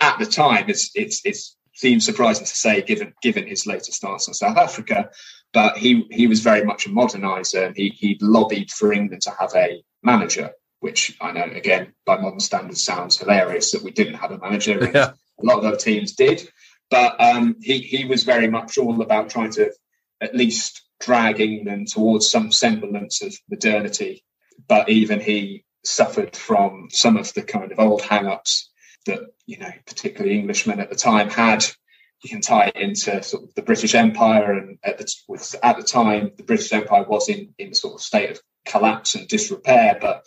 at 0.01 0.19
the 0.19 0.27
time, 0.27 0.67
it's 0.69 0.91
it's 0.95 1.25
it 1.25 1.37
seems 1.75 2.05
surprising 2.05 2.47
to 2.47 2.57
say, 2.57 2.83
given 2.83 3.15
given 3.23 3.47
his 3.47 3.67
later 3.67 3.93
stance 3.93 4.29
on 4.29 4.35
South 4.35 4.57
Africa 4.57 5.11
but 5.53 5.79
he 5.79 6.07
he 6.11 6.27
was 6.27 6.41
very 6.41 6.65
much 6.65 6.87
a 6.87 6.91
moderniser. 6.91 7.75
He 7.77 7.91
he 7.91 8.19
lobbied 8.21 8.71
for 8.71 8.93
England 8.93 9.23
to 9.23 9.31
have 9.39 9.53
a 9.55 9.83
manager, 10.03 10.51
which 10.81 11.17
I 11.21 11.33
know 11.33 11.45
again 11.45 11.95
by 12.05 12.19
modern 12.19 12.41
standards 12.41 12.85
sounds 12.85 13.19
hilarious 13.19 13.73
that 13.73 13.83
we 13.83 13.91
didn't 13.91 14.15
have 14.15 14.31
a 14.31 14.39
manager. 14.39 14.91
Yeah. 14.93 15.13
A 15.41 15.47
lot 15.47 15.59
of 15.59 15.65
other 15.65 15.77
teams 15.77 16.13
did, 16.13 16.49
but 16.91 17.21
um, 17.21 17.57
he 17.61 17.79
he 17.79 18.05
was 18.05 18.25
very 18.25 18.49
much 18.49 18.79
all 18.79 19.01
about 19.03 19.31
trying 19.31 19.53
to 19.53 19.73
at 20.21 20.35
least 20.35 20.83
drag 21.01 21.41
England 21.41 21.89
towards 21.89 22.31
some 22.31 22.51
semblance 22.51 23.23
of 23.23 23.35
modernity. 23.49 24.25
But 24.67 24.89
even 24.89 25.21
he 25.21 25.65
suffered 25.85 26.35
from 26.35 26.89
some 26.91 27.17
of 27.17 27.33
the 27.35 27.43
kind 27.43 27.71
of 27.71 27.79
old 27.79 28.03
hang-ups 28.03 28.71
that 29.07 29.21
you 29.47 29.59
know 29.59 29.71
particularly 29.87 30.39
Englishmen 30.39 30.81
at 30.81 30.91
the 30.91 30.97
time 30.97 31.31
had 31.31 31.65
you 32.23 32.31
can 32.31 32.41
tie 32.41 32.73
it 32.75 32.77
into 32.77 33.23
sort 33.23 33.45
of 33.45 33.55
the 33.55 33.63
British 33.63 33.95
Empire, 33.95 34.53
and 34.53 34.79
at 34.83 34.99
the, 34.99 35.59
at 35.63 35.77
the 35.77 35.85
time, 35.85 36.33
the 36.37 36.43
British 36.43 36.73
Empire 36.73 37.05
was 37.05 37.29
in 37.29 37.55
in 37.59 37.75
sort 37.75 37.95
of 37.95 38.01
state 38.01 38.31
of 38.31 38.41
collapse 38.67 39.15
and 39.15 39.29
disrepair, 39.29 39.99
but 40.01 40.25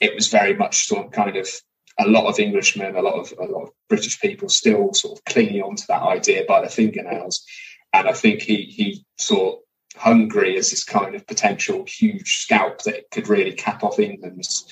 it 0.00 0.14
was 0.14 0.28
very 0.28 0.54
much 0.54 0.86
sort 0.86 1.06
of 1.06 1.12
kind 1.12 1.36
of 1.36 1.48
a 1.98 2.08
lot 2.08 2.26
of 2.26 2.38
Englishmen, 2.38 2.96
a 2.96 3.02
lot 3.02 3.14
of 3.14 3.32
a 3.38 3.50
lot 3.50 3.64
of 3.64 3.70
British 3.88 4.20
people 4.20 4.48
still 4.48 4.92
sort 4.94 5.18
of 5.18 5.24
clinging 5.24 5.62
on 5.62 5.76
to 5.76 5.86
that 5.88 6.02
idea 6.02 6.44
by 6.46 6.62
the 6.62 6.68
fingernails, 6.68 7.44
and 7.92 8.08
I 8.08 8.12
think 8.12 8.42
he 8.42 8.64
he 8.64 9.04
saw 9.18 9.58
Hungary 9.96 10.56
as 10.56 10.70
this 10.70 10.84
kind 10.84 11.14
of 11.14 11.26
potential 11.26 11.84
huge 11.86 12.38
scalp 12.42 12.82
that 12.82 13.10
could 13.10 13.28
really 13.28 13.52
cap 13.52 13.84
off 13.84 13.98
England's 13.98 14.66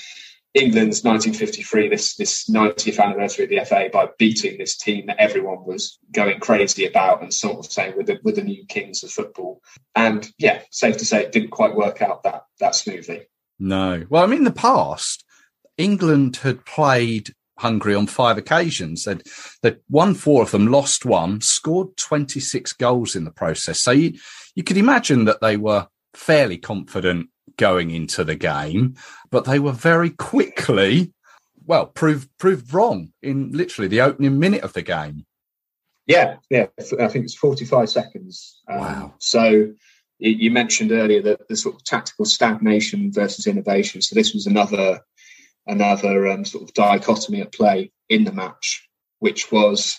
England's 0.55 1.05
1953, 1.05 1.89
this 1.89 2.17
this 2.17 2.51
90th 2.51 2.99
anniversary 2.99 3.45
of 3.45 3.51
the 3.51 3.65
FA, 3.65 3.89
by 3.93 4.09
beating 4.19 4.59
this 4.59 4.77
team 4.77 5.07
that 5.07 5.21
everyone 5.21 5.65
was 5.65 5.99
going 6.11 6.41
crazy 6.41 6.87
about 6.87 7.23
and 7.23 7.33
sort 7.33 7.59
of 7.59 7.71
saying 7.71 7.95
we're 7.97 8.03
the, 8.03 8.19
we're 8.25 8.33
the 8.33 8.43
new 8.43 8.65
kings 8.67 9.05
of 9.05 9.13
football. 9.13 9.63
And 9.95 10.29
yeah, 10.39 10.63
safe 10.71 10.97
to 10.97 11.05
say 11.05 11.23
it 11.23 11.31
didn't 11.31 11.51
quite 11.51 11.77
work 11.77 12.03
out 12.03 12.25
that 12.25 12.47
that 12.59 12.75
smoothly. 12.75 13.27
No. 13.61 14.05
Well, 14.09 14.25
I 14.25 14.27
mean, 14.27 14.43
the 14.43 14.51
past, 14.51 15.25
England 15.81 16.37
had 16.37 16.65
played 16.65 17.35
Hungary 17.59 17.95
on 17.95 18.07
five 18.07 18.39
occasions. 18.39 19.05
They'd, 19.05 19.23
they'd 19.63 19.79
won 19.89 20.15
four 20.15 20.43
of 20.43 20.51
them, 20.51 20.69
lost 20.69 21.05
one, 21.05 21.41
scored 21.41 21.97
26 21.97 22.73
goals 22.75 23.17
in 23.17 23.25
the 23.25 23.31
process. 23.31 23.81
So 23.81 23.91
you, 23.91 24.19
you 24.55 24.63
could 24.63 24.77
imagine 24.77 25.25
that 25.25 25.41
they 25.41 25.57
were 25.57 25.89
fairly 26.15 26.59
confident 26.59 27.29
going 27.57 27.91
into 27.91 28.25
the 28.25 28.35
game, 28.35 28.95
but 29.31 29.45
they 29.45 29.59
were 29.59 29.73
very 29.73 30.11
quickly, 30.11 31.13
well, 31.67 31.87
proved 31.87 32.29
proved 32.39 32.73
wrong 32.73 33.13
in 33.23 33.53
literally 33.53 33.89
the 33.89 34.01
opening 34.01 34.39
minute 34.39 34.63
of 34.63 34.73
the 34.73 34.83
game. 34.83 35.27
Yeah, 36.07 36.37
yeah, 36.49 36.67
I 36.99 37.09
think 37.09 37.25
it's 37.25 37.37
45 37.37 37.89
seconds. 37.89 38.61
Um, 38.69 38.79
wow. 38.79 39.15
So 39.19 39.73
you 40.19 40.51
mentioned 40.51 40.93
earlier 40.93 41.23
that 41.23 41.49
the 41.49 41.57
sort 41.57 41.77
of 41.77 41.85
tactical 41.85 42.25
stagnation 42.25 43.13
versus 43.13 43.47
innovation. 43.47 44.03
So 44.03 44.15
this 44.15 44.35
was 44.35 44.47
another 44.47 45.01
another 45.67 46.29
um, 46.29 46.45
sort 46.45 46.65
of 46.65 46.75
dichotomy 46.75 47.41
at 47.41 47.53
play 47.53 47.93
in 48.09 48.25
the 48.25 48.33
match, 48.33 48.89
which 49.19 49.51
was 49.53 49.99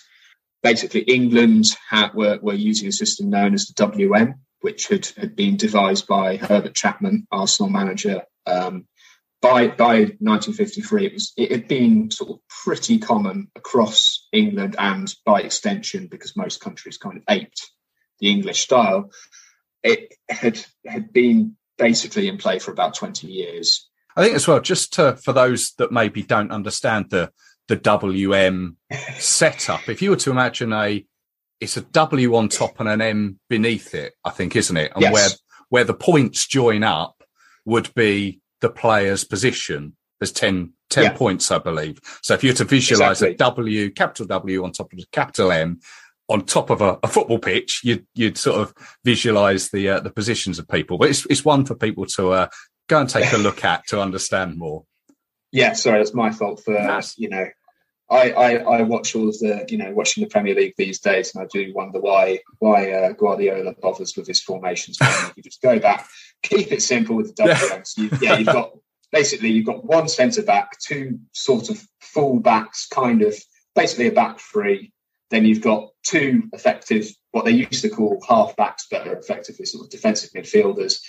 basically 0.64 1.02
England 1.02 1.66
had, 1.90 2.14
were, 2.14 2.40
were 2.42 2.54
using 2.54 2.88
a 2.88 2.92
system 2.92 3.30
known 3.30 3.54
as 3.54 3.68
the 3.68 3.74
WM, 3.74 4.36
which 4.62 4.88
had, 4.88 5.08
had 5.18 5.36
been 5.36 5.58
devised 5.58 6.08
by 6.08 6.38
Herbert 6.38 6.76
Chapman, 6.76 7.28
Arsenal 7.32 7.70
manager. 7.70 8.24
Um, 8.46 8.88
by 9.42 9.68
by 9.68 10.02
1953, 10.20 11.06
it 11.06 11.14
was 11.14 11.34
it 11.36 11.52
had 11.52 11.68
been 11.68 12.12
sort 12.12 12.30
of 12.30 12.40
pretty 12.64 13.00
common 13.00 13.50
across 13.56 14.28
England 14.32 14.76
and 14.78 15.12
by 15.26 15.42
extension, 15.42 16.08
because 16.08 16.38
most 16.38 16.62
countries 16.62 16.98
kind 16.98 17.18
of 17.18 17.24
aped 17.28 17.72
the 18.20 18.30
English 18.30 18.62
style. 18.62 19.10
It 19.84 20.14
had 20.30 20.64
had 20.86 21.12
been 21.12 21.58
basically 21.78 22.28
in 22.28 22.38
play 22.38 22.60
for 22.60 22.72
about 22.72 22.94
20 22.94 23.28
years. 23.28 23.90
I 24.16 24.24
think 24.24 24.36
as 24.36 24.48
well, 24.48 24.60
just 24.60 24.94
to, 24.94 25.16
for 25.16 25.34
those 25.34 25.74
that 25.78 25.92
maybe 25.92 26.24
don't 26.24 26.52
understand 26.52 27.10
the 27.10 27.32
the 27.68 27.76
WM 27.78 28.76
setup, 29.18 29.88
if 29.88 30.02
you 30.02 30.10
were 30.10 30.16
to 30.18 30.32
imagine 30.32 30.74
a 30.74 31.06
it's 31.60 31.78
a 31.78 31.82
W 31.82 32.36
on 32.36 32.50
top 32.50 32.80
and 32.80 32.90
an 32.90 33.02
M 33.02 33.40
beneath 33.50 33.94
it, 33.94 34.14
I 34.26 34.32
think, 34.32 34.56
isn't 34.56 34.76
it? 34.78 34.92
And 34.94 35.02
Yes. 35.04 35.14
where 35.14 35.30
where 35.70 35.84
the 35.84 35.94
points 35.94 36.48
join 36.48 36.84
up 36.84 37.24
would 37.66 37.94
be 37.94 38.40
the 38.62 38.70
player's 38.70 39.24
position. 39.24 39.96
There's 40.20 40.32
10, 40.32 40.74
10 40.90 41.04
Yeah. 41.04 41.14
points, 41.14 41.50
I 41.52 41.60
believe. 41.60 42.00
So 42.24 42.34
if 42.34 42.44
you 42.44 42.50
were 42.50 42.56
to 42.58 42.66
visualize 42.66 43.22
a 43.22 43.30
Exactly. 43.30 43.64
W, 43.64 43.90
capital 43.92 44.26
W 44.26 44.64
on 44.64 44.72
top 44.72 44.92
of 44.92 45.00
a 45.00 45.04
capital 45.12 45.52
M, 45.52 45.80
on 46.28 46.46
top 46.46 46.70
of 46.70 46.82
a, 46.82 46.98
a 47.04 47.08
football 47.08 47.40
pitch, 47.40 47.82
you'd 47.84 48.06
you'd 48.16 48.38
sort 48.38 48.60
of 48.60 48.74
visualize 49.06 49.70
the 49.70 49.88
uh, 49.90 50.00
the 50.00 50.12
positions 50.12 50.60
of 50.60 50.68
people. 50.68 50.98
But 50.98 51.10
it's 51.10 51.26
it's 51.28 51.46
one 51.46 51.66
for 51.66 51.76
people 51.76 52.06
to 52.18 52.32
uh, 52.32 52.48
go 52.92 53.00
and 53.00 53.10
take 53.10 53.32
a 53.32 53.38
look 53.38 53.64
at 53.64 53.88
to 53.88 54.02
understand 54.02 54.58
more. 54.58 54.84
Yeah, 55.52 55.74
sorry, 55.74 56.00
that's 56.00 56.14
my 56.14 56.32
fault 56.32 56.64
for 56.64 57.02
you 57.18 57.30
know. 57.30 57.48
I, 58.10 58.32
I, 58.32 58.56
I 58.58 58.82
watch 58.82 59.16
all 59.16 59.30
of 59.30 59.40
the 59.40 59.66
you 59.70 59.78
know 59.78 59.94
watching 59.94 60.24
the 60.24 60.30
Premier 60.30 60.54
League 60.54 60.74
these 60.78 61.00
days, 61.00 61.34
and 61.34 61.44
I 61.44 61.48
do 61.52 61.74
wonder 61.74 62.00
why 62.00 62.40
why 62.60 62.92
uh, 62.92 63.14
Guardiola 63.14 63.74
bothers 63.82 64.16
with 64.18 64.28
his 64.28 64.42
formations. 64.42 64.98
you 65.36 65.44
just 65.44 65.62
go 65.62 65.80
back, 65.80 66.08
keep 66.44 66.72
it 66.72 66.82
simple 66.82 67.16
with 67.16 67.34
the 67.34 67.44
WM. 67.44 67.86
So 67.86 68.02
you, 68.02 68.10
yeah, 68.22 68.38
you've 68.38 68.48
got 68.48 68.72
basically 69.14 69.52
you've 69.52 69.66
got 69.66 69.86
one 69.86 70.10
centre 70.10 70.44
back, 70.44 70.78
two 70.80 71.20
sort 71.32 71.70
of 71.70 71.82
full 72.02 72.40
backs, 72.42 72.88
kind 72.88 73.22
of 73.22 73.36
basically 73.74 74.08
a 74.08 74.12
back 74.12 74.40
three. 74.40 74.92
Then 75.30 75.46
you've 75.46 75.62
got 75.62 75.92
two 76.04 76.50
effective, 76.52 77.10
what 77.32 77.46
they 77.46 77.52
used 77.52 77.82
to 77.84 77.90
call 77.90 78.22
half 78.28 78.54
backs, 78.58 78.88
but 78.92 79.08
are 79.08 79.16
effectively 79.16 79.66
sort 79.66 79.86
of 79.86 79.90
defensive 79.90 80.32
midfielders. 80.32 81.00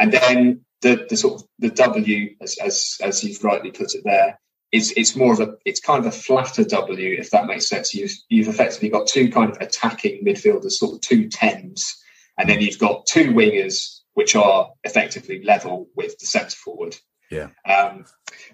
And 0.00 0.12
then 0.12 0.64
the, 0.80 1.06
the 1.08 1.16
sort 1.16 1.42
of 1.42 1.48
the 1.58 1.68
W, 1.68 2.34
as, 2.40 2.56
as 2.56 2.96
as 3.02 3.22
you've 3.22 3.44
rightly 3.44 3.70
put 3.70 3.94
it 3.94 4.00
there, 4.02 4.40
is 4.72 4.94
it's 4.96 5.14
more 5.14 5.34
of 5.34 5.40
a 5.40 5.54
it's 5.66 5.78
kind 5.80 6.00
of 6.00 6.06
a 6.06 6.16
flatter 6.16 6.64
W, 6.64 7.16
if 7.18 7.30
that 7.30 7.46
makes 7.46 7.68
sense. 7.68 7.92
You've 7.92 8.14
you've 8.30 8.48
effectively 8.48 8.88
got 8.88 9.06
two 9.06 9.30
kind 9.30 9.50
of 9.50 9.58
attacking 9.60 10.24
midfielders, 10.24 10.72
sort 10.72 10.94
of 10.94 11.00
two 11.02 11.28
tens, 11.28 12.02
and 12.38 12.48
then 12.48 12.62
you've 12.62 12.78
got 12.78 13.04
two 13.04 13.34
wingers 13.34 14.00
which 14.14 14.34
are 14.34 14.70
effectively 14.82 15.44
level 15.44 15.88
with 15.94 16.18
the 16.18 16.26
centre 16.26 16.56
forward. 16.56 16.96
Yeah. 17.30 17.48
Um, 17.68 18.06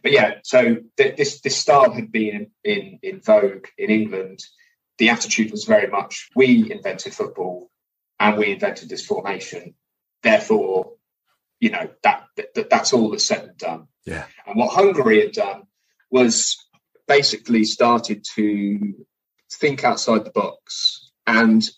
but 0.03 0.11
yeah, 0.11 0.35
so 0.43 0.79
th- 0.97 1.17
this 1.17 1.41
this 1.43 1.57
style 1.57 1.93
had 1.93 2.11
been 2.11 2.51
in, 2.65 2.73
in 2.75 2.99
in 3.03 3.21
vogue 3.21 3.69
in 3.79 3.91
England. 3.91 4.41
The 4.99 5.11
attitude 5.11 5.53
was 5.53 5.65
very 5.65 5.87
much 5.87 6.29
we 6.35 6.73
invented 6.73 7.15
football 7.15 7.71
and 8.19 8.37
we 8.37 8.51
invented 8.51 8.89
this 8.89 9.07
formation. 9.07 9.75
Therefore, 10.23 10.96
you 11.61 11.71
know 11.71 11.89
that, 12.03 12.25
that 12.37 12.71
that's 12.71 12.93
all 12.93 13.11
that's 13.11 13.27
said 13.27 13.45
and 13.45 13.59
done. 13.59 13.89
Yeah. 14.05 14.25
And 14.47 14.57
what 14.57 14.75
Hungary 14.75 15.21
had 15.21 15.33
done 15.33 15.63
was 16.11 16.57
basically 17.09 17.65
started 17.65 18.25
to 18.35 18.95
think 19.53 19.85
outside 19.85 20.25
the 20.25 20.31
box. 20.31 21.11
And 21.27 21.69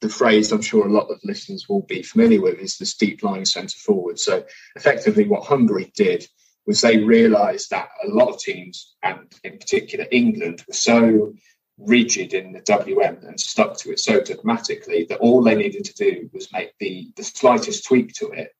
the 0.00 0.08
phrase 0.08 0.52
I'm 0.52 0.62
sure 0.62 0.86
a 0.86 0.92
lot 0.92 1.08
of 1.08 1.20
listeners 1.24 1.68
will 1.68 1.82
be 1.82 2.02
familiar 2.02 2.40
with 2.40 2.58
is 2.58 2.78
this 2.78 2.94
deep 2.94 3.22
lying 3.22 3.44
centre 3.44 3.78
forward. 3.78 4.18
So 4.18 4.44
effectively, 4.74 5.26
what 5.26 5.46
Hungary 5.46 5.92
did 5.94 6.26
was 6.66 6.80
they 6.80 6.98
realised 6.98 7.70
that 7.70 7.88
a 8.04 8.08
lot 8.08 8.28
of 8.28 8.38
teams, 8.38 8.96
and 9.02 9.32
in 9.44 9.58
particular 9.58 10.06
England, 10.10 10.64
were 10.66 10.74
so 10.74 11.32
rigid 11.78 12.34
in 12.34 12.52
the 12.52 12.60
WM 12.60 13.18
and 13.22 13.38
stuck 13.38 13.76
to 13.76 13.92
it 13.92 14.00
so 14.00 14.20
dogmatically 14.20 15.04
that 15.08 15.18
all 15.18 15.42
they 15.42 15.54
needed 15.54 15.84
to 15.84 15.94
do 15.94 16.30
was 16.32 16.52
make 16.52 16.72
the, 16.80 17.10
the 17.16 17.22
slightest 17.22 17.86
tweak 17.86 18.12
to 18.14 18.28
it 18.30 18.50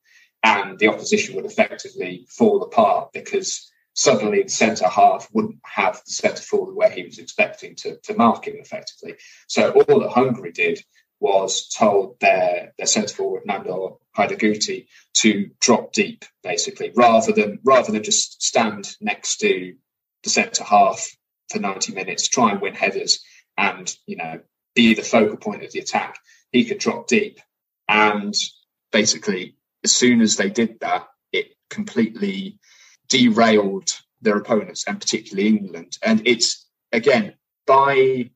and 0.46 0.78
the 0.78 0.86
opposition 0.86 1.34
would 1.34 1.44
effectively 1.44 2.24
fall 2.28 2.62
apart 2.62 3.12
because 3.12 3.68
suddenly 3.94 4.44
the 4.44 4.48
centre 4.48 4.88
half 4.88 5.28
wouldn't 5.32 5.58
have 5.64 6.00
the 6.06 6.12
centre 6.12 6.42
forward 6.42 6.76
where 6.76 6.90
he 6.90 7.02
was 7.02 7.18
expecting 7.18 7.74
to, 7.74 7.96
to 8.04 8.14
mark 8.14 8.46
him 8.46 8.54
effectively. 8.60 9.16
So 9.48 9.72
all 9.72 10.00
that 10.00 10.10
Hungary 10.10 10.52
did 10.52 10.80
was 11.18 11.68
told 11.68 12.20
their, 12.20 12.74
their 12.78 12.86
centre 12.86 13.12
forward 13.12 13.42
Nandor 13.44 13.98
Hidegkuti 14.16 14.86
to 15.14 15.50
drop 15.60 15.92
deep, 15.92 16.24
basically, 16.44 16.92
rather 16.94 17.32
than 17.32 17.58
rather 17.64 17.90
than 17.90 18.04
just 18.04 18.40
stand 18.40 18.94
next 19.00 19.38
to 19.38 19.74
the 20.22 20.30
centre 20.30 20.62
half 20.62 21.10
for 21.50 21.58
90 21.58 21.92
minutes, 21.92 22.28
try 22.28 22.52
and 22.52 22.60
win 22.60 22.74
headers 22.74 23.24
and, 23.58 23.92
you 24.06 24.16
know, 24.16 24.40
be 24.76 24.94
the 24.94 25.02
focal 25.02 25.38
point 25.38 25.64
of 25.64 25.72
the 25.72 25.80
attack. 25.80 26.20
He 26.52 26.66
could 26.66 26.78
drop 26.78 27.08
deep. 27.08 27.40
And 27.88 28.34
basically, 28.92 29.55
as 29.86 29.94
soon 29.94 30.20
as 30.20 30.34
they 30.34 30.50
did 30.50 30.80
that, 30.80 31.06
it 31.30 31.54
completely 31.70 32.58
derailed 33.08 33.92
their 34.20 34.36
opponents 34.36 34.82
and 34.88 35.00
particularly 35.00 35.46
England. 35.46 35.96
And 36.02 36.26
it's, 36.26 36.66
again, 36.90 37.34
by 37.68 38.30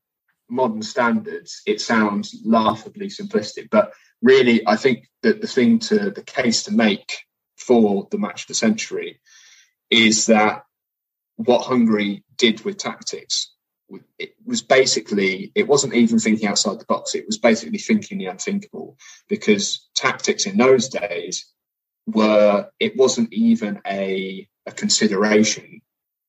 modern 0.49 0.83
standards, 0.83 1.63
it 1.67 1.81
sounds 1.81 2.41
laughably 2.45 3.09
simplistic, 3.09 3.69
but 3.69 3.93
really, 4.23 4.65
I 4.65 4.77
think 4.77 5.09
that 5.25 5.41
the 5.41 5.49
thing 5.49 5.81
to 5.91 6.13
the 6.13 6.23
case 6.23 6.63
to 6.65 6.73
make 6.73 7.19
for 7.57 8.07
the 8.13 8.19
match 8.19 8.43
of 8.43 8.47
the 8.47 8.55
century 8.55 9.21
is 9.91 10.27
that 10.27 10.63
what 11.35 11.65
Hungary 11.65 12.23
did 12.37 12.65
with 12.65 12.77
tactics 12.77 13.50
it 14.19 14.35
was 14.45 14.63
basically 14.63 15.53
it 15.55 15.67
wasn't 15.67 15.95
even 15.95 16.19
thinking 16.19 16.49
outside 16.49 16.79
the 16.79 16.85
box 16.85 17.15
it 17.15 17.27
was 17.27 17.39
basically 17.39 17.79
thinking 17.79 18.19
the 18.19 18.27
unthinkable 18.27 18.97
because 19.29 19.89
tactics 19.95 20.47
in 20.47 20.57
those 20.57 20.89
days 20.89 21.47
were 22.07 22.69
it 22.79 22.97
wasn't 22.97 23.33
even 23.33 23.81
a, 23.87 24.49
a 24.67 24.73
consideration 24.73 25.81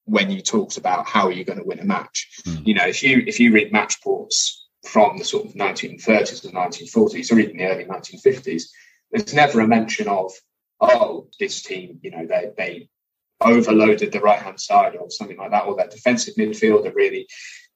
when 0.05 0.31
you 0.31 0.41
talked 0.41 0.77
about 0.77 1.07
how 1.07 1.27
are 1.27 1.31
you're 1.31 1.45
going 1.45 1.59
to 1.59 1.65
win 1.65 1.79
a 1.79 1.85
match 1.85 2.27
Mm. 2.45 2.65
you 2.65 2.73
know 2.73 2.87
if 2.87 3.03
you 3.03 3.23
if 3.27 3.39
you 3.39 3.53
read 3.53 3.71
match 3.71 3.97
reports 3.99 4.67
from 4.83 5.17
the 5.17 5.23
sort 5.23 5.45
of 5.45 5.53
1930s 5.53 6.43
and 6.45 6.53
1940s 6.55 7.31
or 7.31 7.39
even 7.39 7.57
the 7.57 7.65
early 7.65 7.85
1950s 7.85 8.63
there's 9.11 9.33
never 9.33 9.59
a 9.61 9.67
mention 9.67 10.07
of 10.07 10.31
oh 10.79 11.27
this 11.39 11.61
team 11.61 11.99
you 12.01 12.09
know 12.09 12.25
they 12.25 12.51
they 12.57 12.89
overloaded 13.41 14.11
the 14.11 14.19
right 14.19 14.39
hand 14.39 14.59
side 14.59 14.95
or 14.95 15.09
something 15.09 15.37
like 15.37 15.51
that, 15.51 15.65
or 15.65 15.75
that 15.77 15.91
defensive 15.91 16.35
midfielder 16.35 16.93
really, 16.93 17.27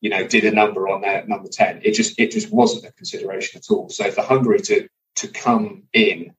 you 0.02 0.10
know, 0.10 0.26
did 0.28 0.46
a 0.46 0.52
number 0.52 0.88
on 0.88 1.02
their 1.02 1.26
number 1.26 1.50
10. 1.50 1.82
It 1.84 1.92
just 1.92 2.20
it 2.20 2.32
just 2.32 2.52
wasn't 2.52 2.86
a 2.86 2.94
consideration 2.94 3.60
at 3.60 3.74
all. 3.74 3.90
So 3.90 4.12
for 4.12 4.22
Hungary 4.22 4.60
to 4.62 4.88
to 5.18 5.28
come 5.28 5.84
in 5.94 6.34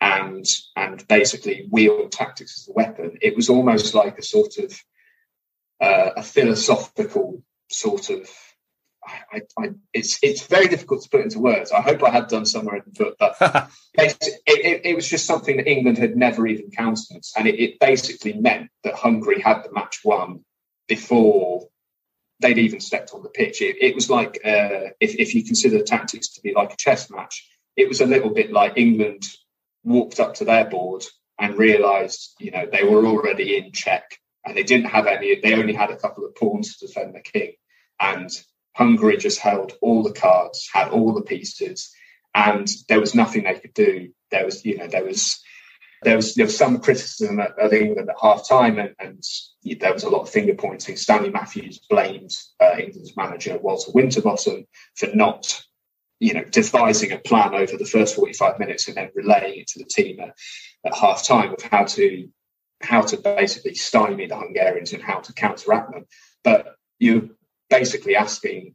and 0.00 0.46
and 0.76 1.06
basically 1.08 1.68
wield 1.70 2.12
tactics 2.12 2.60
as 2.60 2.68
a 2.68 2.72
weapon, 2.72 3.18
it 3.22 3.36
was 3.36 3.48
almost 3.48 3.94
like 3.94 4.18
a 4.18 4.22
sort 4.22 4.58
of 4.58 4.78
uh, 5.80 6.10
a 6.16 6.22
philosophical 6.22 7.42
sort 7.70 8.10
of 8.10 8.28
I, 9.06 9.42
I, 9.58 9.70
it's 9.92 10.18
it's 10.22 10.46
very 10.46 10.68
difficult 10.68 11.02
to 11.02 11.08
put 11.08 11.20
into 11.20 11.38
words. 11.38 11.72
I 11.72 11.80
hope 11.80 12.02
I 12.02 12.10
had 12.10 12.28
done 12.28 12.44
somewhere 12.44 12.76
in 12.76 12.82
the 12.86 13.04
book, 13.04 13.16
but 13.18 13.36
it, 13.94 14.16
it, 14.46 14.80
it, 14.84 14.96
was 14.96 15.08
just 15.08 15.26
something 15.26 15.56
that 15.58 15.68
England 15.68 15.98
had 15.98 16.16
never 16.16 16.46
even 16.46 16.70
countenanced, 16.70 17.36
and 17.36 17.46
it, 17.46 17.60
it, 17.60 17.80
basically 17.80 18.32
meant 18.32 18.70
that 18.84 18.94
Hungary 18.94 19.40
had 19.40 19.62
the 19.62 19.72
match 19.72 20.00
won 20.04 20.44
before 20.88 21.68
they'd 22.40 22.58
even 22.58 22.80
stepped 22.80 23.12
on 23.14 23.22
the 23.22 23.28
pitch. 23.28 23.62
It, 23.62 23.76
it 23.80 23.94
was 23.94 24.10
like 24.10 24.40
uh, 24.44 24.90
if, 25.00 25.14
if 25.14 25.34
you 25.34 25.44
consider 25.44 25.82
tactics 25.82 26.34
to 26.34 26.42
be 26.42 26.52
like 26.52 26.72
a 26.72 26.76
chess 26.76 27.10
match, 27.10 27.48
it 27.76 27.88
was 27.88 28.00
a 28.00 28.06
little 28.06 28.30
bit 28.30 28.52
like 28.52 28.76
England 28.76 29.24
walked 29.84 30.20
up 30.20 30.34
to 30.34 30.44
their 30.44 30.64
board 30.64 31.04
and 31.38 31.56
realised, 31.56 32.34
you 32.38 32.50
know, 32.50 32.66
they 32.70 32.82
were 32.82 33.06
already 33.06 33.56
in 33.56 33.72
check, 33.72 34.18
and 34.44 34.56
they 34.56 34.62
didn't 34.62 34.86
have 34.86 35.06
any. 35.06 35.40
They 35.40 35.54
only 35.54 35.74
had 35.74 35.90
a 35.90 35.96
couple 35.96 36.24
of 36.24 36.34
pawns 36.34 36.76
to 36.76 36.86
defend 36.86 37.14
the 37.14 37.20
king, 37.20 37.52
and 38.00 38.30
Hungary 38.76 39.16
just 39.16 39.38
held 39.38 39.72
all 39.80 40.02
the 40.02 40.12
cards, 40.12 40.68
had 40.72 40.88
all 40.88 41.14
the 41.14 41.22
pieces, 41.22 41.90
and 42.34 42.68
there 42.88 43.00
was 43.00 43.14
nothing 43.14 43.44
they 43.44 43.54
could 43.54 43.72
do. 43.72 44.10
There 44.30 44.44
was, 44.44 44.64
you 44.66 44.76
know, 44.76 44.86
there 44.86 45.04
was 45.04 45.42
there 46.02 46.16
was 46.16 46.34
there 46.34 46.44
was 46.44 46.56
some 46.56 46.80
criticism 46.80 47.40
of, 47.40 47.52
of 47.58 47.72
England 47.72 48.10
at 48.10 48.16
half 48.20 48.46
time, 48.46 48.78
and, 48.78 48.94
and, 48.98 49.22
there 49.80 49.92
was 49.92 50.04
a 50.04 50.10
lot 50.10 50.22
of 50.22 50.30
finger 50.30 50.54
pointing. 50.54 50.96
Stanley 50.96 51.30
Matthews 51.30 51.80
blamed 51.90 52.30
uh, 52.60 52.76
England's 52.78 53.16
manager 53.16 53.58
Walter 53.58 53.90
Winterbottom 53.92 54.66
for 54.94 55.08
not, 55.14 55.60
you 56.20 56.34
know, 56.34 56.44
devising 56.44 57.12
a 57.12 57.18
plan 57.18 57.54
over 57.54 57.78
the 57.78 57.86
first 57.86 58.14
forty 58.14 58.34
five 58.34 58.58
minutes 58.58 58.88
and 58.88 58.96
then 58.96 59.10
relaying 59.14 59.60
it 59.60 59.68
to 59.68 59.78
the 59.78 59.86
team 59.86 60.20
at, 60.20 60.34
at 60.84 60.94
half 60.94 61.24
time 61.24 61.54
of 61.54 61.62
how 61.62 61.84
to 61.84 62.28
how 62.82 63.00
to 63.00 63.16
basically 63.16 63.74
stymie 63.74 64.26
the 64.26 64.36
Hungarians 64.36 64.92
and 64.92 65.02
how 65.02 65.20
to 65.20 65.32
counteract 65.32 65.92
them. 65.92 66.04
But 66.44 66.76
you 66.98 67.35
basically 67.70 68.16
asking 68.16 68.74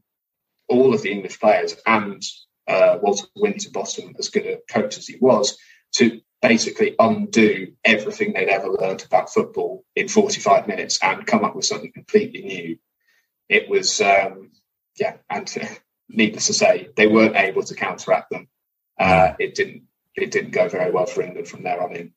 all 0.67 0.93
of 0.93 1.01
the 1.01 1.11
English 1.11 1.39
players 1.39 1.75
and 1.85 2.23
uh, 2.67 2.97
Walter 3.01 3.27
Winterbottom, 3.35 4.15
as 4.17 4.29
good 4.29 4.45
a 4.45 4.59
coach 4.71 4.97
as 4.97 5.07
he 5.07 5.17
was, 5.19 5.57
to 5.95 6.21
basically 6.41 6.95
undo 6.97 7.73
everything 7.83 8.33
they'd 8.33 8.49
ever 8.49 8.69
learned 8.69 9.03
about 9.05 9.31
football 9.31 9.83
in 9.95 10.07
45 10.07 10.67
minutes 10.67 10.99
and 11.01 11.27
come 11.27 11.43
up 11.43 11.55
with 11.55 11.65
something 11.65 11.91
completely 11.91 12.41
new. 12.41 12.77
It 13.49 13.69
was, 13.69 14.01
um, 14.01 14.51
yeah, 14.97 15.17
and 15.29 15.53
needless 16.09 16.47
to 16.47 16.53
say, 16.53 16.89
they 16.95 17.07
weren't 17.07 17.35
able 17.35 17.63
to 17.63 17.75
counteract 17.75 18.31
them. 18.31 18.47
Uh, 18.99 19.33
it 19.39 19.55
didn't. 19.55 19.83
It 20.13 20.29
didn't 20.29 20.51
go 20.51 20.67
very 20.67 20.91
well 20.91 21.05
for 21.05 21.21
England 21.21 21.47
from 21.47 21.63
there 21.63 21.81
on 21.81 21.95
in. 21.95 22.13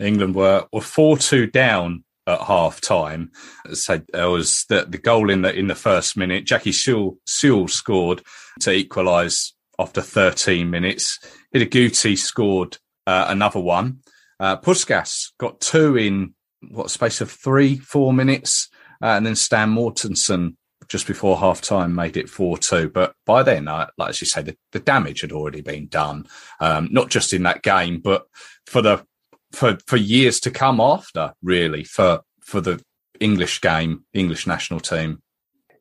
England 0.00 0.34
were 0.34 0.66
were 0.72 0.80
four 0.80 1.16
two 1.16 1.46
down 1.46 2.04
at 2.28 2.42
half 2.42 2.80
time. 2.80 3.32
So 3.72 4.00
there 4.12 4.30
was 4.30 4.64
the, 4.68 4.84
the 4.88 4.98
goal 4.98 5.30
in 5.30 5.42
the 5.42 5.54
in 5.54 5.66
the 5.66 5.74
first 5.74 6.16
minute. 6.16 6.44
Jackie 6.44 6.72
Sewell, 6.72 7.18
Sewell 7.26 7.68
scored 7.68 8.22
to 8.60 8.72
equalise 8.72 9.54
after 9.78 10.02
13 10.02 10.68
minutes. 10.68 11.18
Hidegkuti 11.54 12.16
scored 12.18 12.76
uh, 13.06 13.26
another 13.28 13.60
one. 13.60 14.00
Uh, 14.38 14.56
Puskas 14.56 15.32
got 15.38 15.60
two 15.60 15.96
in 15.96 16.34
what 16.68 16.90
space 16.90 17.20
of 17.20 17.30
three, 17.30 17.78
four 17.78 18.12
minutes, 18.12 18.68
uh, 19.02 19.06
and 19.06 19.24
then 19.24 19.36
Stan 19.36 19.70
Mortensen 19.74 20.56
just 20.88 21.06
before 21.06 21.38
half 21.38 21.60
time 21.60 21.94
made 21.94 22.16
it 22.16 22.28
4 22.28 22.58
2. 22.58 22.90
But 22.90 23.14
by 23.26 23.42
then, 23.42 23.68
uh, 23.68 23.88
like 23.98 24.10
as 24.10 24.20
you 24.20 24.26
say, 24.26 24.42
the, 24.42 24.56
the, 24.72 24.80
damage 24.80 25.20
had 25.20 25.32
already 25.32 25.60
been 25.60 25.86
done, 25.86 26.26
um, 26.60 26.88
not 26.90 27.10
just 27.10 27.34
in 27.34 27.42
that 27.42 27.62
game, 27.62 28.00
but 28.00 28.26
for 28.66 28.80
the 28.80 29.04
for 29.52 29.78
for 29.86 29.96
years 29.96 30.40
to 30.40 30.50
come 30.50 30.80
after, 30.80 31.32
really, 31.42 31.84
for 31.84 32.20
for 32.40 32.60
the 32.60 32.80
English 33.20 33.60
game, 33.60 34.04
English 34.12 34.46
national 34.46 34.80
team. 34.80 35.22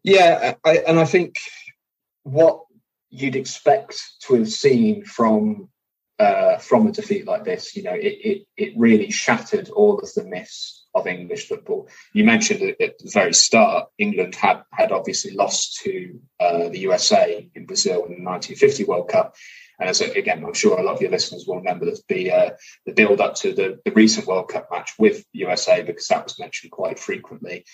Yeah, 0.03 0.55
I, 0.63 0.77
and 0.87 0.99
I 0.99 1.05
think 1.05 1.35
what 2.23 2.61
you'd 3.09 3.35
expect 3.35 4.01
to 4.23 4.35
have 4.35 4.49
seen 4.49 5.03
from 5.03 5.69
uh, 6.19 6.57
from 6.57 6.87
a 6.87 6.91
defeat 6.91 7.27
like 7.27 7.43
this, 7.43 7.75
you 7.75 7.83
know, 7.83 7.93
it, 7.93 8.17
it 8.23 8.47
it 8.57 8.73
really 8.75 9.11
shattered 9.11 9.69
all 9.69 9.99
of 9.99 10.11
the 10.13 10.23
myths 10.23 10.85
of 10.95 11.05
English 11.05 11.47
football. 11.47 11.87
You 12.13 12.23
mentioned 12.23 12.63
at, 12.63 12.97
the 12.97 13.11
very 13.11 13.33
start, 13.33 13.89
England 13.99 14.35
had 14.35 14.63
had 14.71 14.91
obviously 14.91 15.31
lost 15.31 15.79
to 15.83 16.19
uh, 16.39 16.69
the 16.69 16.79
USA 16.79 17.47
in 17.53 17.65
Brazil 17.65 18.05
in 18.05 18.23
the 18.23 18.29
1950 18.29 18.85
World 18.85 19.09
Cup. 19.09 19.35
And 19.79 19.89
as 19.89 20.01
again, 20.01 20.43
I'm 20.43 20.53
sure 20.53 20.79
a 20.79 20.83
lot 20.83 20.95
of 20.95 21.01
your 21.01 21.11
listeners 21.11 21.45
will 21.47 21.57
remember 21.57 21.91
the 22.07 22.31
uh, 22.31 22.49
the 22.85 22.93
build 22.93 23.21
up 23.21 23.35
to 23.35 23.53
the, 23.53 23.79
the 23.85 23.91
recent 23.91 24.27
World 24.27 24.49
Cup 24.49 24.69
match 24.71 24.93
with 24.97 25.23
USA 25.33 25.83
because 25.83 26.07
that 26.07 26.23
was 26.23 26.39
mentioned 26.39 26.71
quite 26.71 26.99
frequently. 26.99 27.65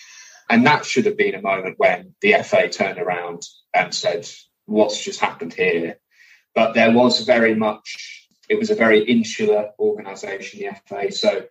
And 0.50 0.66
that 0.66 0.84
should 0.84 1.06
have 1.06 1.16
been 1.16 1.34
a 1.34 1.40
moment 1.40 1.76
when 1.78 2.14
the 2.20 2.34
FA 2.44 2.68
turned 2.68 2.98
around 2.98 3.42
and 3.72 3.94
said, 3.94 4.28
"What's 4.66 5.02
just 5.02 5.20
happened 5.20 5.54
here?" 5.54 5.98
But 6.54 6.74
there 6.74 6.92
was 6.92 7.20
very 7.20 7.54
much 7.54 8.28
it 8.48 8.58
was 8.58 8.70
a 8.70 8.74
very 8.74 9.02
insular 9.02 9.70
organisation, 9.78 10.60
the 10.60 10.76
FA. 10.86 11.10
So 11.12 11.46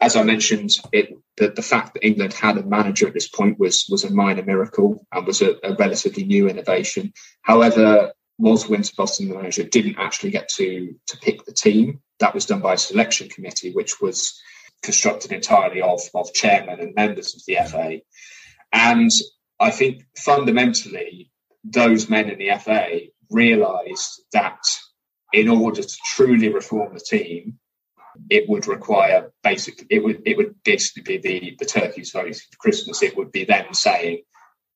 as 0.00 0.16
I 0.16 0.22
mentioned, 0.22 0.70
it, 0.92 1.16
the, 1.36 1.50
the 1.50 1.62
fact 1.62 1.94
that 1.94 2.04
England 2.04 2.32
had 2.32 2.58
a 2.58 2.62
manager 2.62 3.06
at 3.06 3.14
this 3.14 3.28
point 3.28 3.58
was 3.58 3.86
was 3.88 4.04
a 4.04 4.12
minor 4.12 4.42
miracle 4.42 5.06
and 5.12 5.26
was 5.26 5.40
a, 5.40 5.54
a 5.62 5.74
relatively 5.76 6.24
new 6.24 6.48
innovation. 6.48 7.12
However, 7.42 8.12
Walter 8.38 8.68
Winterbottom, 8.68 9.28
the 9.28 9.34
manager, 9.34 9.62
didn't 9.62 9.98
actually 9.98 10.30
get 10.30 10.48
to 10.56 10.94
to 11.06 11.16
pick 11.18 11.44
the 11.44 11.52
team. 11.52 12.00
That 12.20 12.34
was 12.34 12.46
done 12.46 12.60
by 12.60 12.74
a 12.74 12.78
selection 12.78 13.28
committee, 13.28 13.72
which 13.72 14.00
was 14.00 14.40
constructed 14.82 15.32
entirely 15.32 15.82
of 15.82 16.00
of 16.14 16.32
chairmen 16.34 16.80
and 16.80 16.94
members 16.94 17.34
of 17.34 17.42
the 17.46 17.56
FA. 17.68 18.00
And 18.72 19.10
I 19.60 19.70
think 19.70 20.04
fundamentally, 20.16 21.30
those 21.62 22.10
men 22.10 22.28
in 22.28 22.38
the 22.38 22.58
FA 22.58 23.00
realised 23.30 24.22
that 24.32 24.60
in 25.32 25.48
order 25.48 25.82
to 25.82 25.96
truly 26.14 26.48
reform 26.48 26.94
the 26.94 27.00
team, 27.00 27.58
it 28.30 28.48
would 28.48 28.66
require 28.66 29.32
basically 29.42 29.86
it 29.90 30.02
would 30.02 30.22
it 30.26 30.36
would 30.36 30.54
basically 30.64 31.18
be 31.18 31.18
the 31.18 31.56
the 31.58 31.64
turkey's 31.64 32.12
vote 32.12 32.36
for 32.36 32.56
Christmas. 32.58 33.02
It 33.02 33.16
would 33.16 33.32
be 33.32 33.44
them 33.44 33.72
saying, 33.72 34.22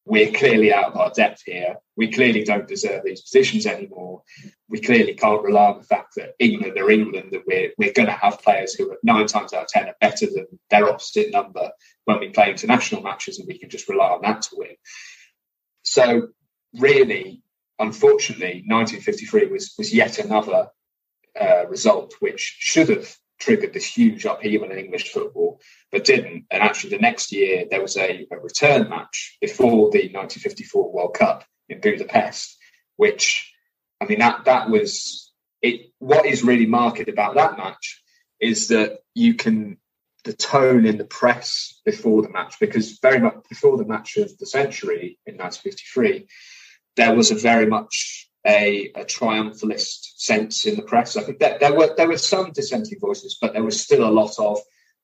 We're 0.09 0.33
clearly 0.33 0.73
out 0.73 0.87
of 0.87 0.97
our 0.97 1.11
depth 1.11 1.43
here. 1.45 1.77
We 1.95 2.11
clearly 2.11 2.43
don't 2.43 2.67
deserve 2.67 3.05
these 3.05 3.21
positions 3.21 3.67
anymore. 3.67 4.23
We 4.67 4.81
clearly 4.81 5.13
can't 5.13 5.43
rely 5.43 5.67
on 5.67 5.79
the 5.79 5.85
fact 5.85 6.15
that 6.17 6.35
England 6.39 6.79
are 6.79 6.91
England, 6.91 7.29
that 7.33 7.43
we're 7.47 7.73
we're 7.77 7.93
gonna 7.93 8.13
have 8.13 8.41
players 8.41 8.73
who 8.73 8.91
are 8.91 8.97
nine 9.03 9.27
times 9.27 9.53
out 9.53 9.65
of 9.65 9.69
ten 9.69 9.87
are 9.87 9.97
better 10.01 10.25
than 10.27 10.47
their 10.71 10.89
opposite 10.89 11.31
number 11.31 11.71
when 12.07 12.21
we 12.21 12.31
play 12.31 12.51
international 12.51 13.03
matches 13.03 13.39
and 13.39 13.47
we 13.47 13.59
can 13.59 13.69
just 13.69 13.89
rely 13.89 14.09
on 14.09 14.23
that 14.23 14.41
to 14.43 14.57
win. 14.57 14.77
So 15.83 16.29
really, 16.79 17.43
unfortunately, 17.79 18.65
1953 18.67 19.49
was 19.49 19.75
was 19.77 19.95
yet 19.95 20.19
another 20.19 20.69
uh, 21.39 21.67
result 21.67 22.15
which 22.21 22.57
should 22.59 22.89
have 22.89 23.15
triggered 23.39 23.73
this 23.73 23.87
huge 23.87 24.25
upheaval 24.25 24.71
in 24.71 24.79
English 24.79 25.11
football, 25.13 25.61
but 25.91 26.05
didn't. 26.05 26.47
And 26.51 26.63
actually, 26.63 26.91
the 26.91 27.03
next 27.03 27.33
year 27.33 27.67
there 27.71 27.83
was 27.83 27.97
a, 27.97 28.27
a 28.31 28.39
return 28.39 28.89
match 28.89 29.37
before 29.41 29.91
the 29.91 30.11
1954 30.13 30.93
World 30.93 31.15
Cup 31.15 31.45
in 31.69 31.81
Budapest, 31.81 32.57
which 32.97 33.53
I 34.01 34.07
mean 34.07 34.21
that 34.21 34.45
that 34.45 34.71
was 34.71 35.33
it. 35.63 35.93
What 35.99 36.27
is 36.27 36.43
really 36.43 36.67
marked 36.67 37.09
about 37.09 37.35
that 37.35 37.57
match 37.57 38.03
is 38.41 38.69
that 38.69 38.99
you 39.15 39.35
can 39.35 39.79
the 40.25 40.33
tone 40.33 40.85
in 40.85 40.99
the 40.99 41.05
press 41.05 41.81
before 41.85 42.23
the 42.23 42.29
match, 42.29 42.57
because 42.61 42.99
very 42.99 43.21
much 43.21 43.37
before 43.49 43.79
the 43.79 43.87
match 43.87 44.17
of 44.17 44.37
the 44.39 44.47
century 44.47 45.19
in 45.27 45.37
1953, 45.37 46.27
there 46.97 47.15
was 47.15 47.31
a 47.31 47.35
very 47.35 47.67
much 47.67 48.28
a, 48.49 48.91
a, 48.95 49.05
triumphalist 49.05 50.15
sense 50.17 50.65
in 50.65 50.77
the 50.77 50.83
press. 50.83 51.17
I 51.17 51.23
think 51.23 51.41
that 51.41 51.61
there 51.61 51.75
were 51.75 51.95
there 51.95 52.09
were 52.09 52.19
some 52.19 52.53
dissenting 52.53 52.99
voices, 52.99 53.37
but 53.41 53.53
there 53.53 53.63
was 53.63 53.81
still 53.81 54.09
a 54.09 54.11
lot 54.11 54.39
of, 54.39 54.59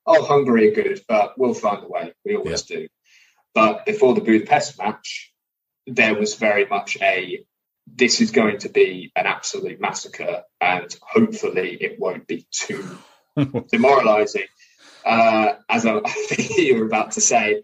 "Oh, 0.05 0.25
Hungary 0.25 0.71
are 0.71 0.83
good, 0.83 1.01
but 1.07 1.37
we'll 1.37 1.53
find 1.53 1.83
a 1.83 1.87
way. 1.87 2.13
We 2.25 2.35
always 2.35 2.69
yeah. 2.69 2.77
do." 2.77 2.87
But 3.53 3.85
before 3.85 4.15
the 4.15 4.21
Budapest 4.21 4.77
match, 4.79 5.31
there 5.85 6.15
was 6.15 6.35
very 6.35 6.65
much 6.65 6.97
a, 7.01 7.45
"This 7.85 8.19
is 8.19 8.31
going 8.31 8.59
to 8.59 8.69
be 8.69 9.11
an 9.15 9.27
absolute 9.27 9.79
massacre, 9.79 10.43
and 10.59 10.95
hopefully 11.01 11.77
it 11.79 11.99
won't 11.99 12.27
be 12.27 12.47
too 12.51 12.97
demoralizing. 13.71 14.47
Uh, 15.05 15.53
as 15.69 15.85
I, 15.85 15.97
I 15.97 16.09
think 16.29 16.57
you 16.57 16.79
were 16.79 16.85
about 16.85 17.11
to 17.11 17.21
say, 17.21 17.61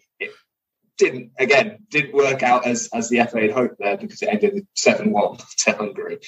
didn't 1.01 1.31
again 1.39 1.79
didn't 1.89 2.13
work 2.13 2.43
out 2.43 2.65
as 2.65 2.89
as 2.93 3.09
the 3.09 3.17
FA 3.29 3.41
had 3.41 3.51
hoped 3.51 3.79
there 3.79 3.97
because 3.97 4.21
it 4.21 4.29
ended 4.29 4.67
seven 4.75 5.11
one 5.11 5.37
to 5.57 5.71
Hungary. 5.71 6.19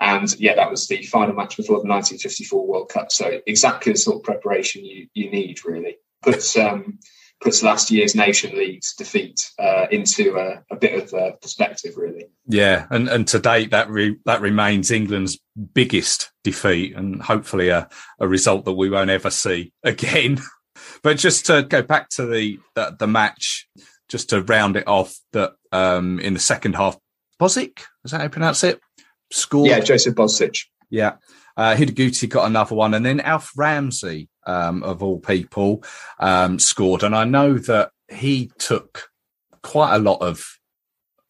And 0.00 0.28
yeah, 0.40 0.56
that 0.56 0.70
was 0.70 0.88
the 0.88 1.02
final 1.04 1.34
match 1.34 1.56
before 1.56 1.76
the 1.76 1.88
1954 1.88 2.66
World 2.66 2.88
Cup. 2.88 3.12
So 3.12 3.40
exactly 3.46 3.92
the 3.92 3.98
sort 3.98 4.16
of 4.16 4.22
preparation 4.24 4.84
you, 4.84 5.06
you 5.14 5.30
need 5.30 5.64
really 5.64 5.98
puts 6.22 6.56
um, 6.56 6.98
puts 7.40 7.62
last 7.62 7.90
year's 7.90 8.14
Nation 8.14 8.56
League's 8.56 8.94
defeat 8.94 9.50
uh, 9.58 9.86
into 9.90 10.36
a, 10.36 10.64
a, 10.70 10.76
bit 10.76 11.00
of 11.00 11.12
a 11.12 11.36
perspective, 11.40 11.96
really. 11.96 12.26
Yeah, 12.46 12.86
and 12.90 13.08
and 13.08 13.28
to 13.28 13.38
date 13.38 13.70
that 13.70 13.88
re- 13.88 14.18
that 14.24 14.40
remains 14.40 14.90
England's 14.90 15.38
biggest 15.74 16.32
defeat, 16.42 16.96
and 16.96 17.22
hopefully 17.22 17.68
a, 17.68 17.88
a 18.18 18.26
result 18.26 18.64
that 18.64 18.72
we 18.72 18.90
won't 18.90 19.10
ever 19.10 19.30
see 19.30 19.72
again. 19.84 20.40
but 21.02 21.18
just 21.18 21.46
to 21.46 21.62
go 21.62 21.82
back 21.82 22.08
to 22.10 22.26
the 22.26 22.58
the, 22.74 22.96
the 22.98 23.06
match, 23.06 23.68
just 24.14 24.30
to 24.30 24.40
round 24.42 24.76
it 24.76 24.86
off, 24.86 25.18
that 25.32 25.54
um, 25.72 26.20
in 26.20 26.34
the 26.34 26.38
second 26.40 26.76
half, 26.76 26.96
Bozsik, 27.40 27.80
is 28.04 28.12
that 28.12 28.18
how 28.18 28.22
you 28.22 28.28
pronounce 28.30 28.62
it? 28.62 28.80
Scored. 29.32 29.68
Yeah, 29.68 29.80
Joseph 29.80 30.14
Bozsik. 30.14 30.56
Yeah. 30.88 31.16
Uh, 31.56 31.74
Hidegkuti 31.74 32.28
got 32.28 32.46
another 32.46 32.76
one, 32.76 32.94
and 32.94 33.04
then 33.04 33.18
Alf 33.18 33.50
Ramsey, 33.56 34.28
um, 34.46 34.84
of 34.84 35.02
all 35.02 35.18
people, 35.18 35.82
um, 36.20 36.60
scored. 36.60 37.02
And 37.02 37.12
I 37.12 37.24
know 37.24 37.58
that 37.58 37.90
he 38.08 38.52
took 38.56 39.08
quite 39.64 39.96
a 39.96 39.98
lot 39.98 40.22
of 40.22 40.46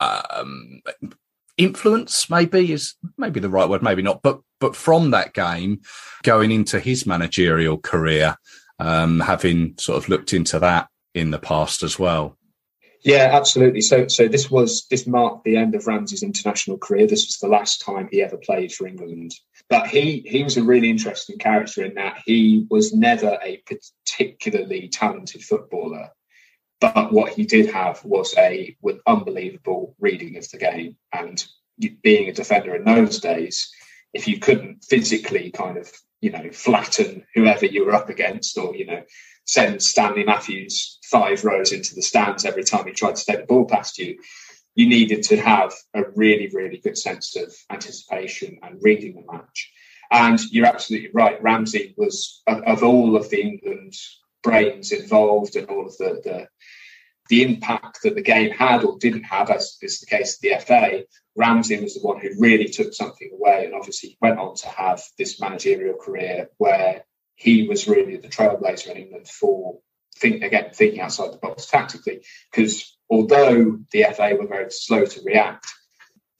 um, 0.01 0.83
influence. 1.57 2.29
Maybe 2.29 2.70
is 2.70 2.97
maybe 3.16 3.40
the 3.40 3.49
right 3.49 3.66
word, 3.66 3.83
maybe 3.83 4.03
not. 4.03 4.20
But 4.23 4.40
but 4.61 4.77
from 4.77 5.12
that 5.12 5.33
game, 5.33 5.81
going 6.23 6.53
into 6.53 6.81
his 6.81 7.07
managerial 7.07 7.79
career, 7.79 8.37
um, 8.79 9.20
having 9.20 9.75
sort 9.79 9.97
of 9.97 10.11
looked 10.11 10.35
into 10.35 10.59
that 10.59 10.88
in 11.14 11.31
the 11.31 11.38
past 11.38 11.83
as 11.83 11.99
well. 11.99 12.37
Yeah, 13.05 13.29
absolutely. 13.33 13.83
So, 13.83 14.09
so 14.09 14.29
this 14.29 14.51
was 14.51 14.87
this 14.90 15.07
marked 15.07 15.45
the 15.45 15.59
end 15.59 15.75
of 15.75 15.87
Ramsey's 15.87 16.23
international 16.23 16.79
career. 16.79 17.07
This 17.07 17.27
was 17.27 17.38
the 17.38 17.49
last 17.49 17.83
time 17.83 18.09
he 18.11 18.23
ever 18.23 18.38
played 18.38 18.73
for 18.73 18.87
England. 18.87 19.33
But 19.69 19.88
he 19.88 20.25
he 20.27 20.43
was 20.43 20.57
a 20.57 20.64
really 20.64 20.88
interesting 20.88 21.38
character 21.38 21.85
in 21.85 21.95
that 21.95 22.23
he 22.25 22.67
was 22.71 22.95
never 22.95 23.38
a 23.43 23.62
particularly 23.67 24.88
talented 24.88 25.43
footballer, 25.43 26.11
but 26.81 27.12
what 27.12 27.35
he 27.35 27.45
did 27.45 27.71
have 27.71 28.03
was 28.05 28.35
a 28.38 28.75
with 28.81 29.01
unbelievable 29.07 29.95
reading 30.01 30.38
of 30.38 30.51
the 30.51 30.59
game. 30.59 30.97
And 31.12 31.45
being 32.03 32.31
a 32.31 32.33
defender 32.33 32.75
in 32.75 32.85
those 32.85 33.21
days, 33.21 33.71
if 34.14 34.29
you 34.29 34.38
couldn't 34.38 34.85
physically 34.85 35.51
kind 35.51 35.77
of 35.77 35.93
you 36.24 36.30
know 36.30 36.50
flatten 36.50 37.26
whoever 37.34 37.66
you 37.66 37.84
were 37.84 37.94
up 37.94 38.08
against, 38.08 38.56
or 38.56 38.74
you 38.74 38.87
know 38.87 39.02
send 39.44 39.82
Stanley 39.82 40.24
Matthews 40.24 40.98
five 41.04 41.44
rows 41.44 41.70
into 41.70 41.94
the 41.94 42.00
stands 42.00 42.46
every 42.46 42.64
time 42.64 42.87
he 42.87 42.92
tried 42.92 43.16
to 43.16 43.24
take 43.26 43.40
the 43.40 43.46
ball 43.46 43.66
past 43.66 43.98
you. 43.98 44.18
you 44.74 44.88
needed 44.88 45.22
to 45.22 45.37
have 45.37 45.72
a 45.92 46.02
really, 46.16 46.48
really 46.52 46.78
good 46.78 46.98
sense 46.98 47.37
of 47.37 47.54
anticipation 47.70 48.58
and 48.62 48.82
reading 48.82 49.14
the 49.14 49.32
match. 49.32 49.70
And 50.10 50.40
you're 50.50 50.66
absolutely 50.66 51.10
right. 51.12 51.40
Ramsey 51.42 51.94
was 51.96 52.42
of, 52.46 52.82
all 52.82 53.16
of 53.16 53.28
the 53.30 53.40
England 53.40 53.94
brains 54.42 54.92
involved 54.92 55.56
and 55.56 55.68
all 55.68 55.87
of 55.87 55.96
the, 55.98 56.20
the 56.24 56.48
the 57.28 57.42
impact 57.42 58.02
that 58.02 58.14
the 58.14 58.22
game 58.22 58.50
had 58.50 58.84
or 58.84 58.98
didn't 58.98 59.24
have, 59.24 59.50
as 59.50 59.78
is 59.80 60.00
the 60.00 60.06
case 60.06 60.37
of 60.37 60.40
the 60.42 60.64
FA, 60.64 61.04
Ramsey 61.37 61.80
was 61.80 61.94
the 61.94 62.06
one 62.06 62.20
who 62.20 62.28
really 62.38 62.68
took 62.68 62.92
something 62.92 63.30
away 63.32 63.64
and 63.64 63.74
obviously 63.74 64.16
went 64.20 64.38
on 64.38 64.54
to 64.56 64.68
have 64.68 65.02
this 65.18 65.40
managerial 65.40 65.96
career 65.96 66.48
where 66.58 67.04
he 67.34 67.66
was 67.66 67.88
really 67.88 68.16
the 68.16 68.28
trailblazer 68.28 68.90
in 68.90 68.96
England 68.96 69.28
for 69.28 69.78
think 70.16 70.44
again 70.44 70.70
thinking 70.72 71.00
outside 71.00 71.32
the 71.32 71.38
box 71.38 71.66
tactically. 71.66 72.24
Because 72.50 72.96
although 73.10 73.78
the 73.90 74.06
FA 74.14 74.37
were 74.38 74.46
very 74.46 74.70
slow 74.70 75.04
to 75.04 75.22
react, 75.24 75.66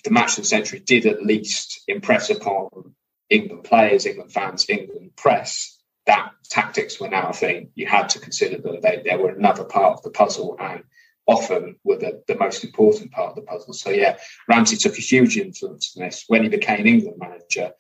the 0.04 0.10
match 0.10 0.38
of 0.38 0.44
the 0.44 0.48
century 0.48 0.80
did 0.80 1.06
at 1.06 1.24
least 1.24 1.82
impress 1.88 2.30
upon 2.30 2.94
England 3.30 3.64
players, 3.64 4.06
England 4.06 4.32
fans, 4.32 4.66
England 4.68 5.12
press 5.16 5.73
that 6.06 6.32
tactics 6.48 7.00
were 7.00 7.08
now 7.08 7.28
a 7.28 7.32
thing. 7.32 7.70
You 7.74 7.86
had 7.86 8.10
to 8.10 8.20
consider 8.20 8.58
that 8.58 8.82
they, 8.82 9.02
they 9.08 9.16
were 9.16 9.30
another 9.30 9.64
part 9.64 9.94
of 9.94 10.02
the 10.02 10.10
puzzle 10.10 10.56
and 10.60 10.84
often 11.26 11.76
were 11.84 11.96
the, 11.96 12.22
the 12.26 12.36
most 12.36 12.64
important 12.64 13.12
part 13.12 13.30
of 13.30 13.36
the 13.36 13.42
puzzle. 13.42 13.72
So 13.72 13.90
yeah, 13.90 14.18
Ramsey 14.48 14.76
took 14.76 14.98
a 14.98 15.00
huge 15.00 15.38
influence 15.38 15.96
in 15.96 16.02
this. 16.02 16.24
When 16.28 16.42
he 16.42 16.48
became 16.48 16.86
England 16.86 17.16
manager, 17.18 17.72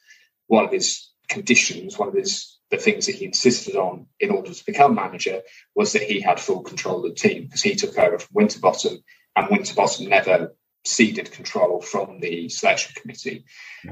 one 0.46 0.64
of 0.64 0.72
his 0.72 1.10
conditions, 1.28 1.98
one 1.98 2.08
of 2.08 2.14
his 2.14 2.58
the 2.70 2.76
things 2.78 3.06
that 3.06 3.14
he 3.14 3.26
insisted 3.26 3.76
on 3.76 4.06
in 4.18 4.30
order 4.30 4.52
to 4.52 4.66
become 4.66 4.94
manager 4.94 5.42
was 5.74 5.92
that 5.92 6.02
he 6.02 6.20
had 6.20 6.40
full 6.40 6.62
control 6.62 7.04
of 7.04 7.14
the 7.14 7.14
team 7.14 7.44
because 7.44 7.62
he 7.62 7.74
took 7.74 7.96
over 7.98 8.18
from 8.18 8.32
Winterbottom 8.32 8.98
and 9.36 9.48
Winterbottom 9.50 10.08
never 10.08 10.56
ceded 10.84 11.30
control 11.30 11.80
from 11.80 12.20
the 12.20 12.48
selection 12.48 12.94
committee. 13.00 13.44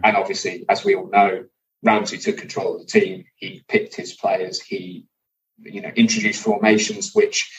And 0.02 0.16
obviously, 0.16 0.64
as 0.68 0.84
we 0.84 0.94
all 0.94 1.10
know, 1.10 1.44
Ramsey 1.82 2.18
took 2.18 2.38
control 2.38 2.76
of 2.76 2.80
the 2.82 2.86
team. 2.86 3.24
He 3.36 3.64
picked 3.68 3.96
his 3.96 4.14
players. 4.14 4.60
He, 4.60 5.06
you 5.58 5.80
know, 5.80 5.90
introduced 5.94 6.42
formations 6.42 7.12
which, 7.12 7.50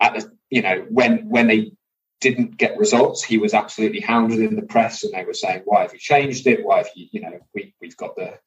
at 0.00 0.14
the, 0.14 0.32
you 0.50 0.62
know, 0.62 0.86
when 0.88 1.28
when 1.28 1.46
they 1.46 1.72
didn't 2.20 2.56
get 2.56 2.78
results, 2.78 3.22
he 3.22 3.38
was 3.38 3.54
absolutely 3.54 4.00
hounded 4.00 4.40
in 4.40 4.56
the 4.56 4.62
press, 4.62 5.04
and 5.04 5.12
they 5.12 5.24
were 5.24 5.34
saying, 5.34 5.62
"Why 5.64 5.82
have 5.82 5.92
you 5.92 5.98
changed 5.98 6.46
it? 6.46 6.64
Why 6.64 6.78
have 6.78 6.90
you, 6.94 7.08
you 7.12 7.20
know, 7.20 7.38
we 7.54 7.74
we've 7.80 7.96
got 7.96 8.16
the 8.16 8.38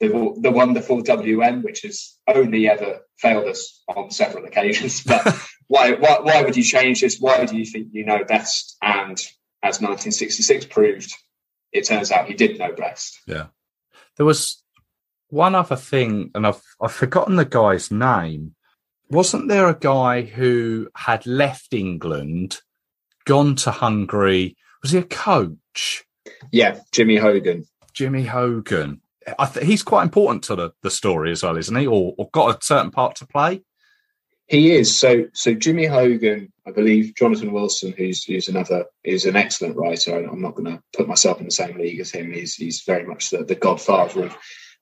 the, 0.00 0.34
the 0.40 0.50
wonderful 0.50 1.02
WM, 1.02 1.62
which 1.62 1.82
has 1.82 2.16
only 2.26 2.68
ever 2.68 3.00
failed 3.18 3.46
us 3.46 3.82
on 3.88 4.10
several 4.10 4.44
occasions. 4.44 5.02
But 5.06 5.38
why, 5.68 5.92
why, 5.92 6.20
why 6.20 6.42
would 6.42 6.56
you 6.56 6.62
change 6.62 7.00
this? 7.00 7.18
Why 7.18 7.44
do 7.44 7.56
you 7.56 7.64
think 7.64 7.88
you 7.92 8.04
know 8.04 8.24
best? 8.24 8.76
And 8.82 9.18
as 9.62 9.80
1966 9.80 10.66
proved, 10.66 11.12
it 11.72 11.86
turns 11.86 12.12
out 12.12 12.28
he 12.28 12.34
did 12.34 12.58
know 12.58 12.72
best. 12.72 13.20
Yeah. 13.26 13.46
There 14.16 14.26
was 14.26 14.62
one 15.28 15.54
other 15.54 15.76
thing, 15.76 16.30
and 16.34 16.46
I've, 16.46 16.62
I've 16.80 16.92
forgotten 16.92 17.36
the 17.36 17.44
guy's 17.44 17.90
name. 17.90 18.54
Wasn't 19.08 19.48
there 19.48 19.68
a 19.68 19.78
guy 19.78 20.22
who 20.22 20.88
had 20.96 21.26
left 21.26 21.72
England, 21.72 22.60
gone 23.24 23.54
to 23.56 23.70
Hungary? 23.70 24.56
Was 24.82 24.92
he 24.92 24.98
a 24.98 25.02
coach? 25.02 26.04
Yeah, 26.50 26.80
Jimmy 26.92 27.16
Hogan. 27.16 27.64
Jimmy 27.92 28.24
Hogan 28.24 29.00
th- 29.26 29.66
he's 29.66 29.82
quite 29.82 30.02
important 30.02 30.44
to 30.44 30.56
the, 30.56 30.70
the 30.82 30.90
story 30.90 31.32
as 31.32 31.42
well, 31.42 31.56
isn't 31.56 31.76
he? 31.76 31.86
Or, 31.86 32.14
or 32.16 32.28
got 32.32 32.56
a 32.56 32.64
certain 32.64 32.90
part 32.90 33.16
to 33.16 33.26
play. 33.26 33.62
He 34.48 34.72
is. 34.72 34.96
So 34.96 35.26
so 35.32 35.54
Jimmy 35.54 35.86
Hogan, 35.86 36.52
I 36.66 36.70
believe 36.70 37.14
Jonathan 37.16 37.52
Wilson, 37.52 37.92
who's 37.96 38.22
who's 38.24 38.48
another 38.48 38.86
is 39.02 39.26
an 39.26 39.36
excellent 39.36 39.76
writer. 39.76 40.16
I'm 40.16 40.40
not 40.40 40.54
going 40.54 40.72
to 40.72 40.82
put 40.96 41.08
myself 41.08 41.40
in 41.40 41.46
the 41.46 41.50
same 41.50 41.78
league 41.78 42.00
as 42.00 42.12
him. 42.12 42.32
He's 42.32 42.54
he's 42.54 42.82
very 42.82 43.04
much 43.04 43.30
the, 43.30 43.44
the 43.44 43.56
godfather 43.56 44.26
of 44.26 44.36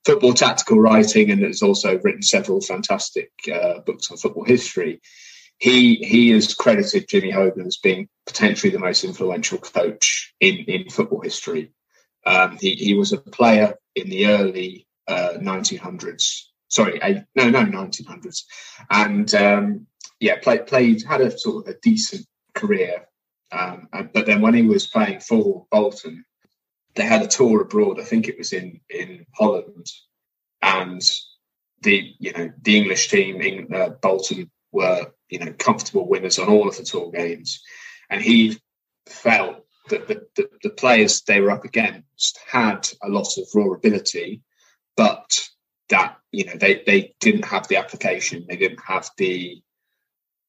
football 0.05 0.33
tactical 0.33 0.79
writing, 0.79 1.31
and 1.31 1.41
has 1.41 1.63
also 1.63 1.99
written 2.03 2.21
several 2.21 2.61
fantastic 2.61 3.31
uh, 3.51 3.79
books 3.79 4.11
on 4.11 4.17
football 4.17 4.45
history. 4.45 5.01
He 5.57 5.95
he 5.95 6.29
has 6.29 6.53
credited 6.53 7.07
Jimmy 7.09 7.31
Hogan 7.31 7.65
as 7.65 7.77
being 7.77 8.07
potentially 8.27 8.71
the 8.71 8.79
most 8.79 9.03
influential 9.03 9.57
coach 9.57 10.33
in 10.39 10.57
in 10.67 10.89
football 10.89 11.21
history. 11.21 11.71
Um, 12.23 12.57
he, 12.59 12.75
he 12.75 12.93
was 12.93 13.13
a 13.13 13.17
player 13.17 13.75
in 13.95 14.09
the 14.09 14.27
early 14.27 14.87
uh, 15.07 15.33
1900s. 15.37 16.41
Sorry, 16.75 16.99
no, 17.35 17.49
no, 17.49 17.63
1900s, 17.63 18.43
and 18.89 19.33
um, 19.33 19.87
yeah, 20.19 20.37
played 20.41 20.67
played 20.67 21.03
had 21.03 21.21
a 21.21 21.37
sort 21.37 21.65
of 21.65 21.73
a 21.73 21.79
decent 21.79 22.27
career. 22.53 23.07
Um, 23.49 23.87
but 24.13 24.25
then 24.25 24.41
when 24.41 24.53
he 24.55 24.63
was 24.63 24.85
playing 24.85 25.21
for 25.21 25.65
Bolton, 25.71 26.25
they 26.95 27.03
had 27.03 27.21
a 27.21 27.27
tour 27.27 27.61
abroad. 27.61 28.01
I 28.01 28.03
think 28.03 28.27
it 28.27 28.37
was 28.37 28.51
in 28.51 28.81
in 28.89 29.25
Holland, 29.33 29.87
and 30.61 31.01
the 31.81 32.13
you 32.19 32.33
know 32.33 32.51
the 32.61 32.77
English 32.77 33.07
team 33.07 33.41
in 33.41 33.73
uh, 33.73 33.91
Bolton 34.01 34.51
were 34.73 35.13
you 35.29 35.39
know 35.39 35.53
comfortable 35.53 36.09
winners 36.09 36.39
on 36.39 36.49
all 36.49 36.67
of 36.67 36.75
the 36.75 36.83
tour 36.83 37.09
games, 37.09 37.61
and 38.09 38.21
he 38.21 38.59
felt 39.07 39.63
that 39.87 40.09
the, 40.09 40.27
the, 40.35 40.49
the, 40.63 40.69
players 40.71 41.21
they 41.21 41.39
were 41.39 41.51
up 41.51 41.63
against 41.63 42.37
had 42.51 42.89
a 43.01 43.07
lot 43.07 43.37
of 43.37 43.45
raw 43.53 43.71
ability, 43.71 44.41
but 44.97 45.47
that 45.89 46.17
you 46.31 46.45
know 46.45 46.53
they, 46.55 46.83
they 46.85 47.15
didn't 47.19 47.45
have 47.45 47.67
the 47.67 47.77
application, 47.77 48.45
they 48.47 48.57
didn't 48.57 48.81
have 48.85 49.09
the 49.17 49.61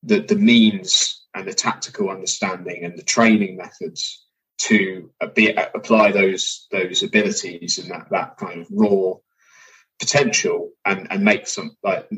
the 0.03 0.21
the 0.21 0.37
means 0.37 1.25
and 1.35 1.47
the 1.47 1.55
tactical 1.55 2.11
understanding 2.11 2.85
and 2.85 2.97
the 2.97 3.03
training 3.03 3.57
methods 3.57 4.25
to 4.59 5.11
be, 5.35 5.51
apply 5.51 6.13
those 6.13 6.67
those 6.71 7.03
abilities 7.03 7.79
and 7.79 7.91
that 7.91 8.09
that 8.11 8.37
kind 8.39 8.63
of 8.63 8.69
raw 8.71 9.13
potential 9.99 10.71
and 10.85 11.07
and 11.11 11.23
make 11.23 11.47
some 11.47 11.77
like 11.83 12.09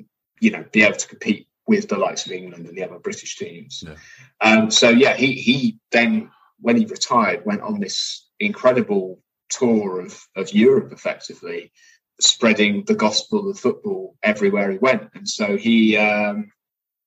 you 0.41 0.51
know 0.51 0.65
be 0.73 0.83
able 0.83 0.97
to 0.97 1.09
compete 1.09 1.49
with 1.67 1.89
the 1.89 1.99
likes 1.99 2.25
of 2.25 2.33
England 2.33 2.67
and 2.67 2.77
the 2.77 2.85
other 2.85 2.99
British 2.99 3.37
teams. 3.37 3.85
Yeah. 3.87 3.97
Um, 4.41 4.71
so 4.71 4.89
yeah, 4.89 5.15
he 5.15 5.33
he 5.33 5.79
then 5.91 6.31
when 6.61 6.77
he 6.77 6.87
retired, 6.87 7.45
went 7.45 7.63
on 7.63 7.81
this 7.81 8.27
incredible 8.41 9.21
tour 9.49 10.01
of, 10.01 10.21
of 10.37 10.53
Europe, 10.53 10.93
effectively 10.93 11.73
spreading 12.21 12.85
the 12.85 12.95
gospel 12.95 13.51
of 13.51 13.59
football 13.59 14.17
everywhere 14.23 14.71
he 14.71 14.79
went. 14.79 15.11
And 15.15 15.29
so 15.29 15.57
he, 15.57 15.97
um, 15.97 16.51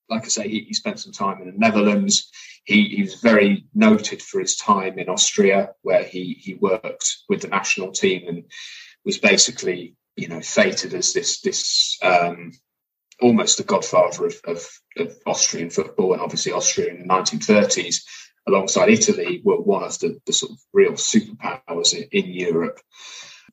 like 0.10 0.24
I 0.24 0.28
say, 0.28 0.48
he, 0.48 0.62
he, 0.62 0.74
spent 0.74 1.00
some 1.00 1.12
time 1.12 1.42
in 1.42 1.48
the 1.48 1.58
Netherlands. 1.58 2.30
He, 2.64 2.86
he, 2.90 3.04
was 3.04 3.16
very 3.16 3.66
noted 3.74 4.22
for 4.22 4.40
his 4.40 4.56
time 4.56 5.00
in 5.00 5.10
Austria, 5.10 5.72
where 5.82 6.04
he 6.04 6.38
he 6.40 6.56
worked 6.56 7.18
with 7.28 7.42
the 7.42 7.48
national 7.48 7.92
team 7.92 8.28
and 8.28 8.44
was 9.04 9.18
basically, 9.18 9.96
you 10.16 10.28
know, 10.28 10.42
fated 10.42 10.94
as 10.94 11.14
this 11.14 11.42
this 11.42 11.98
um, 12.04 12.52
almost 13.22 13.58
the 13.58 13.64
godfather 13.64 14.26
of, 14.26 14.36
of, 14.46 14.68
of 14.98 15.16
Austrian 15.26 15.70
football, 15.70 16.14
and 16.14 16.22
obviously 16.22 16.52
Austria 16.52 16.90
in 16.90 17.00
the 17.00 17.08
1930s 17.08 18.04
alongside 18.48 18.90
Italy, 18.90 19.42
were 19.44 19.62
one 19.62 19.84
of 19.84 19.98
the, 20.00 20.20
the 20.26 20.34
sort 20.34 20.52
of 20.52 20.58
real 20.74 20.94
superpowers 20.94 21.94
in, 21.94 22.04
in, 22.12 22.32
Europe. 22.32 22.80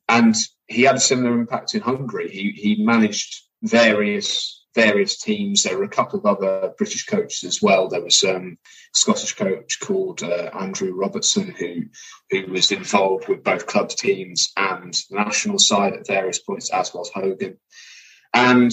And 0.07 0.35
he 0.69 0.83
had 0.83 0.95
a 0.95 0.99
similar 0.99 1.33
impact 1.33 1.73
in 1.73 1.81
Hungary. 1.81 2.29
He, 2.29 2.51
he 2.51 2.83
managed 2.83 3.43
various 3.61 4.55
various 4.75 5.17
teams. 5.17 5.63
There 5.63 5.77
were 5.77 5.83
a 5.83 5.89
couple 5.89 6.19
of 6.19 6.25
other 6.27 6.73
British 6.77 7.05
coaches 7.05 7.43
as 7.43 7.61
well. 7.61 7.89
There 7.89 8.03
was 8.03 8.23
um, 8.23 8.57
a 8.63 8.97
Scottish 8.97 9.33
coach 9.33 9.79
called 9.81 10.21
uh, 10.21 10.51
Andrew 10.57 10.93
Robertson 10.93 11.47
who 11.57 11.85
who 12.29 12.51
was 12.51 12.71
involved 12.71 13.27
with 13.27 13.43
both 13.43 13.65
club 13.65 13.89
teams 13.89 14.51
and 14.55 14.93
the 15.09 15.15
national 15.15 15.57
side 15.57 15.93
at 15.93 16.07
various 16.07 16.39
points, 16.39 16.71
as 16.71 16.93
was 16.93 17.09
Hogan. 17.13 17.57
And 18.33 18.71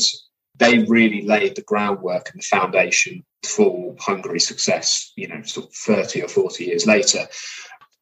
they 0.54 0.78
really 0.80 1.22
laid 1.22 1.56
the 1.56 1.62
groundwork 1.62 2.30
and 2.30 2.40
the 2.40 2.46
foundation 2.46 3.24
for 3.42 3.96
Hungary's 3.98 4.46
success, 4.46 5.12
you 5.16 5.28
know, 5.28 5.42
sort 5.42 5.66
of 5.66 5.74
30 5.74 6.22
or 6.22 6.28
40 6.28 6.64
years 6.64 6.86
later. 6.86 7.26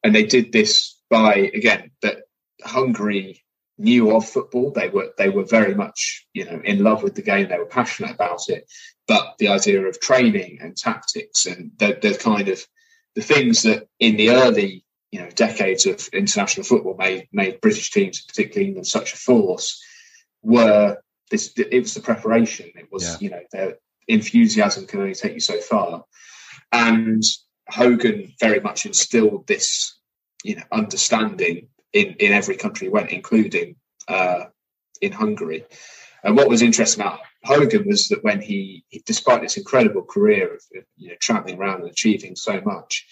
And 0.03 0.15
they 0.15 0.25
did 0.25 0.53
this 0.53 1.01
by, 1.11 1.35
again, 1.35 1.91
that 2.03 2.19
Hungary 2.63 3.44
knew 3.79 4.15
of 4.15 4.29
football. 4.29 4.71
They 4.71 4.89
were 4.89 5.13
they 5.19 5.29
were 5.29 5.45
very 5.45 5.75
much, 5.75 6.27
you 6.33 6.45
know, 6.45 6.61
in 6.65 6.83
love 6.83 7.03
with 7.03 7.15
the 7.15 7.23
game. 7.23 7.49
They 7.49 7.59
were 7.59 7.67
passionate 7.67 8.13
about 8.13 8.49
it. 8.49 8.71
But 9.07 9.35
the 9.39 9.49
idea 9.49 9.83
of 9.83 10.01
training 10.01 10.59
and 10.61 10.77
tactics 10.77 11.47
and 11.47 11.73
the, 11.79 11.99
the 12.01 12.17
kind 12.17 12.49
of 12.49 12.65
the 13.15 13.23
things 13.23 13.63
that 13.63 13.89
in 13.99 14.17
the 14.17 14.31
early, 14.31 14.85
you 15.11 15.21
know, 15.21 15.31
decades 15.31 15.87
of 15.87 16.09
international 16.13 16.65
football 16.65 16.97
made 16.97 17.29
made 17.33 17.61
British 17.61 17.91
teams, 17.91 18.25
particularly 18.25 18.69
England, 18.69 18.87
such 18.87 19.13
a 19.13 19.17
force, 19.17 19.83
were 20.43 20.99
this 21.31 21.53
it 21.57 21.81
was 21.81 21.95
the 21.95 22.01
preparation. 22.01 22.71
It 22.77 22.89
was 22.91 23.05
yeah. 23.05 23.17
you 23.21 23.31
know 23.31 23.43
their 23.53 23.77
enthusiasm 24.09 24.87
can 24.87 25.01
only 25.01 25.15
take 25.15 25.35
you 25.35 25.41
so 25.41 25.61
far, 25.61 26.05
and 26.73 27.23
Hogan 27.69 28.33
very 28.41 28.61
much 28.61 28.87
instilled 28.87 29.47
this 29.47 29.99
you 30.45 30.57
know 30.57 30.63
understanding 30.71 31.69
in 31.95 32.17
in 32.19 32.33
every 32.33 32.57
country 32.57 32.89
he 32.89 32.93
went, 32.93 33.11
including 33.11 33.77
uh, 34.09 34.45
in 35.01 35.13
Hungary. 35.13 35.65
And 36.23 36.37
what 36.37 36.49
was 36.49 36.63
interesting 36.63 37.03
about 37.03 37.21
Hogan 37.45 37.87
was 37.87 38.09
that 38.09 38.25
when 38.25 38.41
he, 38.41 38.85
he 38.89 39.03
despite 39.05 39.43
this 39.43 39.57
incredible 39.57 40.03
career 40.03 40.55
of 40.55 40.63
you 40.97 41.09
know 41.09 41.15
traveling 41.21 41.59
around 41.59 41.83
and 41.83 41.91
achieving 41.91 42.37
so 42.37 42.61
much, 42.61 43.07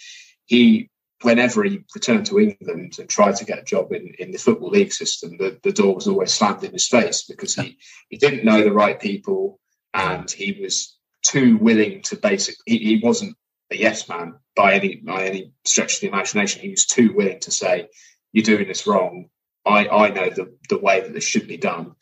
he 0.45 0.91
whenever 1.23 1.63
he 1.63 1.85
returned 1.95 2.27
to 2.27 2.41
England 2.41 2.97
and 2.99 3.09
tried 3.09 3.37
to 3.37 3.45
get 3.45 3.61
a 3.61 3.65
job 3.65 3.93
in, 3.93 4.13
in 4.19 4.33
the 4.33 4.39
football 4.39 4.71
league 4.71 4.93
system, 4.93 5.37
the, 5.39 5.57
the 5.63 5.71
door 5.71 5.95
was 5.95 6.09
always 6.09 6.33
slammed 6.33 6.65
in 6.65 6.73
his 6.73 6.89
face 6.89 7.23
because 7.23 7.55
he, 7.55 7.79
he 8.09 8.17
didn't 8.17 8.45
know 8.45 8.65
the 8.65 8.73
right 8.73 8.99
people 8.99 9.61
and 9.95 10.29
he 10.29 10.59
was 10.61 10.99
too 11.25 11.57
willing 11.59 12.03
to 12.03 12.17
basically 12.17 12.63
he, 12.67 12.79
he 12.79 13.01
wasn't 13.03 13.37
a 13.71 13.77
yes 13.77 14.09
man 14.09 14.35
by 14.57 14.75
any 14.75 14.97
by 14.97 15.27
any 15.27 15.53
stretch 15.65 15.95
of 15.95 16.01
the 16.01 16.09
imagination. 16.09 16.61
He 16.61 16.71
was 16.71 16.87
too 16.87 17.13
willing 17.15 17.41
to 17.41 17.51
say, 17.51 17.89
You're 18.33 18.45
doing 18.45 18.69
this 18.69 18.87
wrong. 18.87 19.27
I, 19.65 19.89
I 19.89 20.11
know 20.11 20.31
the, 20.31 20.57
the 20.69 20.79
way 20.79 21.01
that 21.01 21.13
this 21.13 21.25
should 21.25 21.47
be 21.47 21.57
done. 21.57 21.93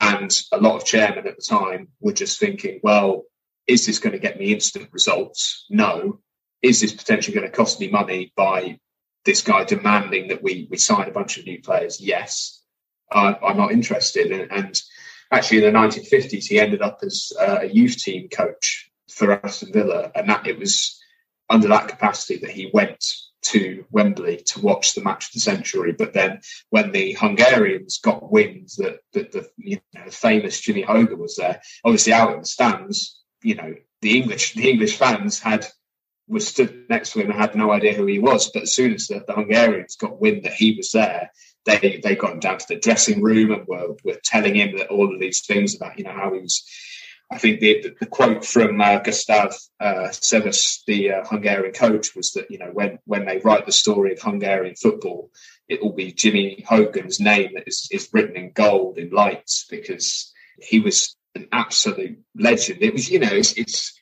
And 0.00 0.34
a 0.52 0.58
lot 0.58 0.76
of 0.76 0.86
chairmen 0.86 1.26
at 1.26 1.36
the 1.36 1.42
time 1.42 1.88
were 2.00 2.12
just 2.12 2.40
thinking, 2.40 2.80
well, 2.82 3.24
is 3.66 3.86
this 3.86 3.98
going 3.98 4.12
to 4.12 4.18
get 4.18 4.38
me 4.38 4.52
instant 4.52 4.88
results? 4.92 5.66
No. 5.68 6.20
Is 6.62 6.80
this 6.80 6.92
potentially 6.92 7.34
going 7.34 7.46
to 7.46 7.54
cost 7.54 7.80
me 7.80 7.90
money 7.90 8.32
by 8.36 8.78
this 9.24 9.42
guy 9.42 9.64
demanding 9.64 10.28
that 10.28 10.42
we, 10.42 10.68
we 10.70 10.78
sign 10.78 11.08
a 11.08 11.12
bunch 11.12 11.38
of 11.38 11.46
new 11.46 11.60
players? 11.60 12.00
Yes. 12.00 12.62
I, 13.12 13.36
am 13.42 13.56
not 13.56 13.72
interested. 13.72 14.32
And, 14.32 14.50
and, 14.50 14.82
actually, 15.30 15.64
in 15.64 15.72
the 15.72 15.78
1950s, 15.78 16.44
he 16.44 16.58
ended 16.58 16.82
up 16.82 17.00
as 17.02 17.32
uh, 17.38 17.58
a 17.62 17.66
youth 17.66 17.98
team 17.98 18.28
coach 18.28 18.90
for 19.10 19.32
Aston 19.44 19.72
Villa. 19.72 20.10
And 20.14 20.28
that 20.28 20.46
it 20.46 20.58
was 20.58 20.98
under 21.50 21.68
that 21.68 21.88
capacity 21.88 22.38
that 22.38 22.50
he 22.50 22.70
went 22.72 23.04
to 23.44 23.84
Wembley 23.90 24.38
to 24.46 24.60
watch 24.60 24.94
the 24.94 25.02
match 25.02 25.28
of 25.28 25.32
the 25.32 25.40
century. 25.40 25.92
But 25.92 26.12
then 26.12 26.40
when 26.70 26.92
the 26.92 27.12
Hungarians 27.12 27.98
got 27.98 28.30
wind 28.30 28.70
that, 28.78 28.98
that 29.12 29.32
the 29.32 29.48
you 29.56 29.80
know, 29.94 30.10
famous 30.10 30.60
Jimmy 30.60 30.82
Hogan 30.82 31.18
was 31.18 31.36
there, 31.36 31.60
obviously 31.84 32.12
out 32.12 32.32
in 32.32 32.40
the 32.40 32.46
stands, 32.46 33.20
you 33.42 33.54
know, 33.54 33.74
the 34.02 34.18
English 34.18 34.54
the 34.54 34.70
English 34.70 34.96
fans 34.96 35.38
had 35.38 35.66
were 36.26 36.40
stood 36.40 36.86
next 36.88 37.12
to 37.12 37.20
him 37.20 37.30
and 37.30 37.38
had 37.38 37.54
no 37.54 37.70
idea 37.70 37.92
who 37.92 38.06
he 38.06 38.18
was. 38.18 38.50
But 38.50 38.62
as 38.62 38.74
soon 38.74 38.94
as 38.94 39.06
the, 39.06 39.22
the 39.26 39.34
Hungarians 39.34 39.96
got 39.96 40.20
wind 40.20 40.44
that 40.44 40.54
he 40.54 40.74
was 40.76 40.90
there, 40.92 41.30
they 41.64 42.00
they 42.02 42.16
got 42.16 42.32
him 42.32 42.40
down 42.40 42.58
to 42.58 42.66
the 42.68 42.80
dressing 42.80 43.22
room 43.22 43.50
and 43.52 43.66
were, 43.66 43.96
were 44.04 44.20
telling 44.24 44.54
him 44.54 44.76
that 44.78 44.88
all 44.88 45.12
of 45.12 45.20
these 45.20 45.44
things 45.46 45.76
about 45.76 45.98
you 45.98 46.04
know 46.04 46.12
how 46.12 46.32
he 46.32 46.40
was 46.40 46.64
I 47.34 47.38
think 47.38 47.58
the, 47.58 47.92
the 47.98 48.06
quote 48.06 48.44
from 48.44 48.80
uh, 48.80 49.00
Gustav 49.00 49.52
uh, 49.80 50.08
the 50.86 51.12
uh, 51.12 51.24
Hungarian 51.24 51.72
coach, 51.72 52.14
was 52.14 52.30
that 52.32 52.48
you 52.48 52.58
know 52.58 52.70
when 52.72 53.00
when 53.06 53.26
they 53.26 53.38
write 53.38 53.66
the 53.66 53.72
story 53.72 54.12
of 54.12 54.20
Hungarian 54.20 54.76
football, 54.76 55.32
it 55.68 55.82
will 55.82 55.94
be 55.94 56.12
Jimmy 56.12 56.64
Hogan's 56.66 57.18
name 57.18 57.50
that 57.54 57.66
is, 57.66 57.88
is 57.90 58.08
written 58.12 58.36
in 58.36 58.52
gold 58.52 58.98
in 58.98 59.10
lights 59.10 59.66
because 59.68 60.32
he 60.62 60.78
was 60.78 61.16
an 61.34 61.48
absolute 61.50 62.20
legend. 62.36 62.82
It 62.82 62.92
was 62.92 63.10
you 63.10 63.18
know 63.18 63.32
it's, 63.32 63.54
it's 63.54 63.98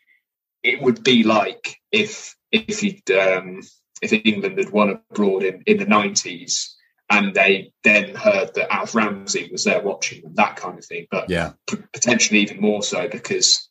it 0.62 0.82
would 0.82 1.02
be 1.02 1.22
like 1.22 1.78
if 1.90 2.36
if 2.50 2.80
he 2.80 3.02
um, 3.14 3.62
if 4.02 4.12
England 4.12 4.58
had 4.58 4.70
won 4.70 5.00
abroad 5.10 5.42
in, 5.42 5.62
in 5.64 5.78
the 5.78 5.86
nineties 5.86 6.71
and 7.12 7.34
they 7.34 7.72
then 7.84 8.14
heard 8.14 8.54
that 8.54 8.72
Alf 8.72 8.94
Ramsey 8.94 9.50
was 9.52 9.64
there 9.64 9.82
watching 9.82 10.22
them, 10.22 10.34
that 10.36 10.56
kind 10.56 10.78
of 10.78 10.84
thing. 10.84 11.06
But 11.10 11.28
yeah, 11.28 11.52
potentially 11.66 12.40
even 12.40 12.58
more 12.58 12.82
so 12.82 13.06
because 13.06 13.68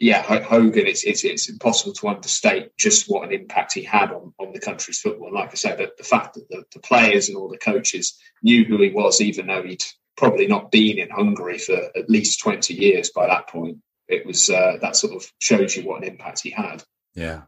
yeah, 0.00 0.22
Hogan, 0.22 0.86
it's, 0.86 1.04
it's 1.04 1.24
it's 1.24 1.48
impossible 1.48 1.92
to 1.94 2.08
understate 2.08 2.76
just 2.76 3.08
what 3.08 3.24
an 3.24 3.32
impact 3.32 3.74
he 3.74 3.82
had 3.82 4.10
on, 4.10 4.34
on 4.40 4.52
the 4.52 4.58
country's 4.58 4.98
football. 4.98 5.28
And 5.28 5.36
like 5.36 5.50
I 5.50 5.54
said, 5.54 5.78
the, 5.78 5.92
the 5.96 6.04
fact 6.04 6.34
that 6.34 6.48
the, 6.48 6.64
the, 6.72 6.80
players 6.80 7.28
and 7.28 7.36
all 7.36 7.48
the 7.48 7.58
coaches 7.58 8.18
knew 8.42 8.64
who 8.64 8.82
he 8.82 8.90
was, 8.90 9.20
even 9.20 9.46
though 9.46 9.62
he'd 9.62 9.84
probably 10.16 10.48
not 10.48 10.72
been 10.72 10.98
in 10.98 11.10
Hungary 11.10 11.58
for 11.58 11.76
at 11.94 12.10
least 12.10 12.40
twenty 12.40 12.74
years 12.74 13.10
by 13.10 13.28
that 13.28 13.48
point, 13.48 13.78
it 14.08 14.26
was 14.26 14.50
uh, 14.50 14.78
that 14.80 14.96
sort 14.96 15.14
of 15.14 15.30
shows 15.38 15.76
you 15.76 15.84
what 15.84 16.02
an 16.02 16.08
impact 16.08 16.40
he 16.42 16.50
had. 16.50 16.82
Yeah. 17.14 17.42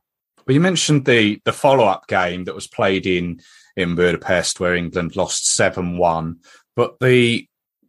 Well, 0.47 0.55
you 0.55 0.61
mentioned 0.61 1.05
the 1.05 1.41
the 1.45 1.53
follow 1.53 1.85
up 1.85 2.07
game 2.07 2.45
that 2.45 2.55
was 2.55 2.69
played 2.69 3.07
in 3.07 3.41
in 3.77 3.95
Budapest, 3.95 4.61
where 4.61 4.75
England 4.75 5.17
lost 5.17 5.47
seven 5.47 5.99
one. 5.99 6.37
But 6.77 6.99
the 7.01 7.47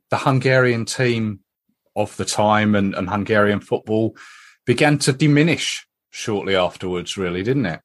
the 0.10 0.18
Hungarian 0.18 0.86
team 0.86 1.40
of 1.96 2.16
the 2.18 2.26
time 2.26 2.76
and, 2.76 2.94
and 2.94 3.10
Hungarian 3.10 3.60
football 3.60 4.16
began 4.66 4.98
to 5.00 5.14
diminish 5.14 5.88
shortly 6.12 6.56
afterwards, 6.56 7.18
really, 7.18 7.44
didn't 7.44 7.66
it? 7.66 7.82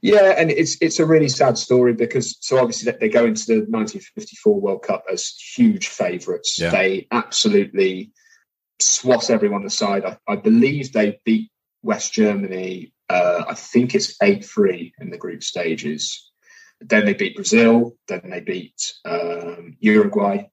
Yeah, 0.00 0.34
and 0.36 0.50
it's 0.50 0.76
it's 0.80 0.98
a 0.98 1.06
really 1.06 1.28
sad 1.28 1.56
story 1.56 1.92
because 1.92 2.36
so 2.40 2.58
obviously 2.58 2.92
they 2.98 3.08
go 3.08 3.24
into 3.24 3.46
the 3.46 3.54
1954 3.54 4.60
World 4.60 4.82
Cup 4.82 5.04
as 5.10 5.28
huge 5.54 5.86
favourites. 5.86 6.58
Yeah. 6.58 6.70
They 6.70 7.06
absolutely 7.12 8.10
swat 8.80 9.30
everyone 9.30 9.64
aside. 9.64 10.04
I, 10.04 10.18
I, 10.26 10.36
believe 10.36 10.92
they 10.92 11.20
beat 11.24 11.52
West 11.82 12.12
Germany. 12.12 12.92
Uh, 13.08 13.44
I 13.48 13.54
think 13.54 13.94
it's 13.94 14.16
eight 14.20 14.44
three 14.44 14.92
in 15.00 15.10
the 15.10 15.18
group 15.18 15.44
stages. 15.44 16.31
Then 16.88 17.04
they 17.04 17.14
beat 17.14 17.36
Brazil. 17.36 17.96
Then 18.08 18.30
they 18.30 18.40
beat 18.40 18.94
um, 19.04 19.76
Uruguay 19.80 20.48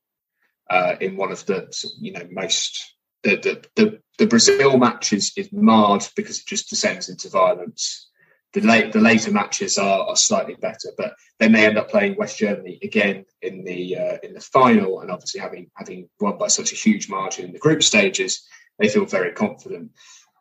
uh, 0.70 0.96
in 1.02 1.16
one 1.16 1.32
of 1.32 1.46
the 1.46 1.72
you 2.00 2.14
know 2.14 2.28
most 2.32 2.96
the 3.24 3.36
the 3.38 3.66
the, 3.76 4.00
the 4.18 4.28
Brazil 4.28 4.78
match 4.78 5.14
is, 5.14 5.32
is 5.36 5.52
marred 5.52 6.08
because 6.16 6.40
it 6.40 6.46
just 6.46 6.70
descends 6.70 7.10
into 7.10 7.30
violence. 7.30 8.08
The 8.54 8.62
late 8.62 8.92
the 8.92 9.00
later 9.00 9.32
matches 9.32 9.78
are, 9.78 10.08
are 10.08 10.16
slightly 10.16 10.56
better, 10.56 10.90
but 10.98 11.14
then 11.40 11.52
they 11.52 11.66
end 11.66 11.78
up 11.78 11.90
playing 11.90 12.16
West 12.18 12.40
Germany 12.40 12.80
again 12.82 13.26
in 13.42 13.64
the 13.64 13.98
uh, 13.98 14.18
in 14.24 14.34
the 14.34 14.42
final, 14.42 15.02
and 15.02 15.12
obviously 15.12 15.40
having 15.42 15.70
having 15.76 16.10
won 16.20 16.38
by 16.38 16.48
such 16.48 16.72
a 16.72 16.76
huge 16.76 17.10
margin 17.10 17.46
in 17.46 17.54
the 17.54 17.60
group 17.60 17.84
stages, 17.84 18.48
they 18.80 18.90
feel 18.90 19.06
very 19.06 19.34
confident. 19.34 19.92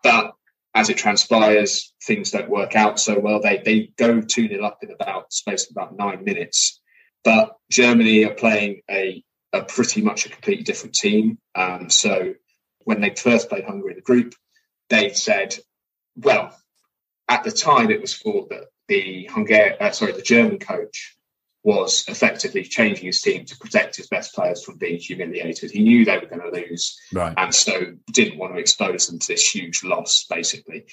But 0.02 0.32
as 0.74 0.90
it 0.90 0.96
transpires, 0.96 1.92
things 2.04 2.30
don't 2.30 2.50
work 2.50 2.76
out 2.76 3.00
so 3.00 3.18
well. 3.18 3.40
They 3.40 3.62
they 3.64 3.90
go 3.96 4.20
2 4.20 4.48
0 4.48 4.64
up 4.64 4.78
in 4.82 4.90
about 4.90 5.32
space 5.32 5.64
of 5.64 5.72
about 5.72 5.96
nine 5.96 6.24
minutes. 6.24 6.80
But 7.24 7.56
Germany 7.70 8.24
are 8.24 8.34
playing 8.34 8.82
a, 8.90 9.22
a 9.52 9.62
pretty 9.62 10.02
much 10.02 10.26
a 10.26 10.30
completely 10.30 10.64
different 10.64 10.94
team. 10.94 11.38
Um, 11.54 11.90
so 11.90 12.34
when 12.80 13.00
they 13.00 13.10
first 13.10 13.48
played 13.48 13.64
Hungary 13.64 13.92
in 13.92 13.96
the 13.96 14.02
group, 14.02 14.34
they 14.88 15.10
said, 15.10 15.56
well, 16.16 16.56
at 17.28 17.44
the 17.44 17.50
time 17.50 17.90
it 17.90 18.00
was 18.00 18.16
thought 18.16 18.48
that 18.50 18.66
the 18.86 19.28
Hungarian, 19.30 19.76
uh, 19.80 19.90
sorry, 19.90 20.12
the 20.12 20.22
German 20.22 20.58
coach 20.58 21.17
was 21.64 22.04
effectively 22.08 22.62
changing 22.62 23.06
his 23.06 23.20
team 23.20 23.44
to 23.44 23.56
protect 23.58 23.96
his 23.96 24.06
best 24.06 24.34
players 24.34 24.64
from 24.64 24.76
being 24.76 24.98
humiliated. 24.98 25.70
He 25.70 25.82
knew 25.82 26.04
they 26.04 26.18
were 26.18 26.26
going 26.26 26.40
to 26.40 26.60
lose, 26.60 26.98
right. 27.12 27.34
and 27.36 27.54
so 27.54 27.94
didn't 28.12 28.38
want 28.38 28.54
to 28.54 28.60
expose 28.60 29.08
them 29.08 29.18
to 29.18 29.28
this 29.28 29.54
huge 29.54 29.82
loss, 29.82 30.24
basically. 30.30 30.86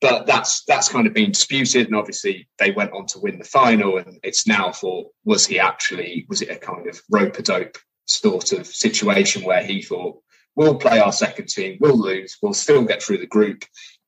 But 0.00 0.26
that's 0.26 0.64
that's 0.64 0.88
kind 0.88 1.06
of 1.06 1.12
been 1.12 1.32
disputed, 1.32 1.86
and 1.86 1.96
obviously 1.96 2.48
they 2.58 2.70
went 2.70 2.92
on 2.92 3.06
to 3.06 3.18
win 3.18 3.38
the 3.38 3.44
final. 3.44 3.98
And 3.98 4.18
it's 4.22 4.46
now 4.46 4.72
for 4.72 5.10
was 5.24 5.46
he 5.46 5.58
actually 5.58 6.24
was 6.28 6.40
it 6.40 6.50
a 6.50 6.56
kind 6.56 6.88
of 6.88 7.00
rope 7.10 7.38
a 7.38 7.42
dope 7.42 7.78
sort 8.06 8.52
of 8.52 8.66
situation 8.66 9.42
where 9.42 9.62
he 9.62 9.82
thought 9.82 10.22
we'll 10.56 10.76
play 10.76 10.98
our 10.98 11.12
second 11.12 11.48
team, 11.48 11.78
we'll 11.80 11.98
lose, 11.98 12.38
we'll 12.42 12.54
still 12.54 12.82
get 12.82 13.02
through 13.02 13.18
the 13.18 13.26
group, 13.26 13.64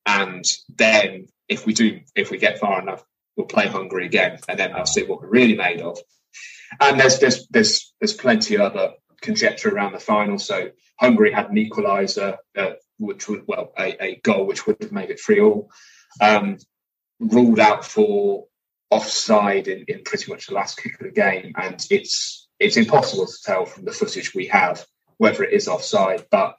and 0.07 0.45
then 0.77 1.27
if 1.49 1.67
we 1.67 1.75
do 1.75 2.01
if 2.15 2.31
we 2.31 2.39
get 2.39 2.59
far 2.59 2.81
enough 2.81 3.05
we'll 3.41 3.47
play 3.47 3.67
Hungary 3.67 4.05
again, 4.05 4.39
and 4.49 4.59
then 4.59 4.75
I'll 4.75 4.87
see 4.87 5.05
what 5.05 5.23
we're 5.23 5.29
really 5.29 5.57
made 5.57 5.81
of. 5.81 5.99
And 6.79 7.01
there's 7.01 7.19
there's 7.19 7.47
there's 7.49 7.93
there's 8.01 8.13
plenty 8.13 8.57
of 8.57 8.61
other 8.61 8.93
conjecture 9.23 9.71
around 9.71 9.93
the 9.93 9.99
final. 9.99 10.39
So 10.39 10.71
Hungary 10.99 11.33
had 11.33 11.51
an 11.51 11.57
equaliser, 11.57 12.37
uh, 12.57 12.73
which 12.99 13.29
would 13.29 13.45
well 13.47 13.73
a, 13.79 14.05
a, 14.05 14.17
goal 14.17 14.47
which 14.47 14.67
would 14.67 14.77
have 14.81 14.93
made 14.93 15.11
it 15.11 15.21
three 15.21 15.41
all. 15.41 15.71
Um, 16.21 16.59
ruled 17.19 17.59
out 17.59 17.85
for 17.85 18.47
offside 18.91 19.69
in, 19.69 19.85
in 19.89 20.03
pretty 20.05 20.31
much 20.31 20.47
the 20.47 20.55
last 20.55 20.81
kick 20.81 21.01
of 21.01 21.07
the 21.07 21.13
game, 21.13 21.55
and 21.57 21.85
it's 21.91 22.49
it's 22.59 22.77
impossible 22.77 23.27
to 23.27 23.43
tell 23.43 23.65
from 23.65 23.85
the 23.85 23.93
footage 23.93 24.35
we 24.35 24.47
have 24.49 24.85
whether 25.17 25.43
it 25.43 25.53
is 25.53 25.67
offside, 25.69 26.27
but 26.31 26.57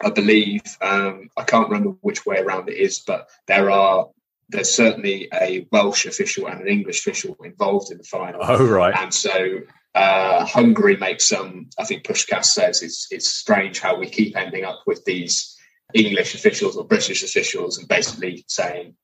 I 0.00 0.10
believe 0.10 0.62
um, 0.80 1.28
I 1.36 1.44
can't 1.44 1.68
remember 1.68 1.90
which 2.00 2.24
way 2.24 2.38
around 2.38 2.68
it 2.68 2.76
is, 2.76 3.00
but 3.00 3.28
there 3.46 3.70
are 3.70 4.08
there's 4.52 4.74
certainly 4.74 5.28
a 5.32 5.66
Welsh 5.72 6.06
official 6.06 6.46
and 6.46 6.60
an 6.60 6.68
English 6.68 7.00
official 7.00 7.36
involved 7.42 7.90
in 7.90 7.98
the 7.98 8.04
final. 8.04 8.40
Oh, 8.42 8.66
right. 8.66 8.94
And 8.96 9.12
so 9.12 9.60
uh, 9.94 10.44
Hungary 10.44 10.96
makes 10.96 11.28
some, 11.28 11.70
I 11.78 11.84
think 11.84 12.04
Puskas 12.04 12.46
says 12.46 12.82
it's, 12.82 13.08
it's 13.10 13.30
strange 13.30 13.80
how 13.80 13.98
we 13.98 14.08
keep 14.08 14.36
ending 14.36 14.64
up 14.64 14.82
with 14.86 15.04
these 15.04 15.56
English 15.94 16.34
officials 16.34 16.76
or 16.76 16.84
British 16.84 17.22
officials 17.22 17.78
and 17.78 17.88
basically 17.88 18.44
saying, 18.46 18.94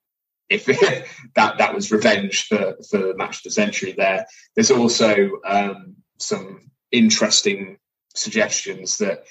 if 0.48 0.64
that 1.34 1.58
that 1.58 1.74
was 1.74 1.92
revenge 1.92 2.46
for 2.46 2.76
for 2.88 2.98
the 2.98 3.14
match 3.16 3.38
of 3.38 3.42
the 3.44 3.50
century 3.50 3.92
there. 3.92 4.26
There's 4.54 4.70
also 4.70 5.30
um, 5.44 5.96
some 6.18 6.70
interesting 6.90 7.78
suggestions 8.14 8.98
that 8.98 9.24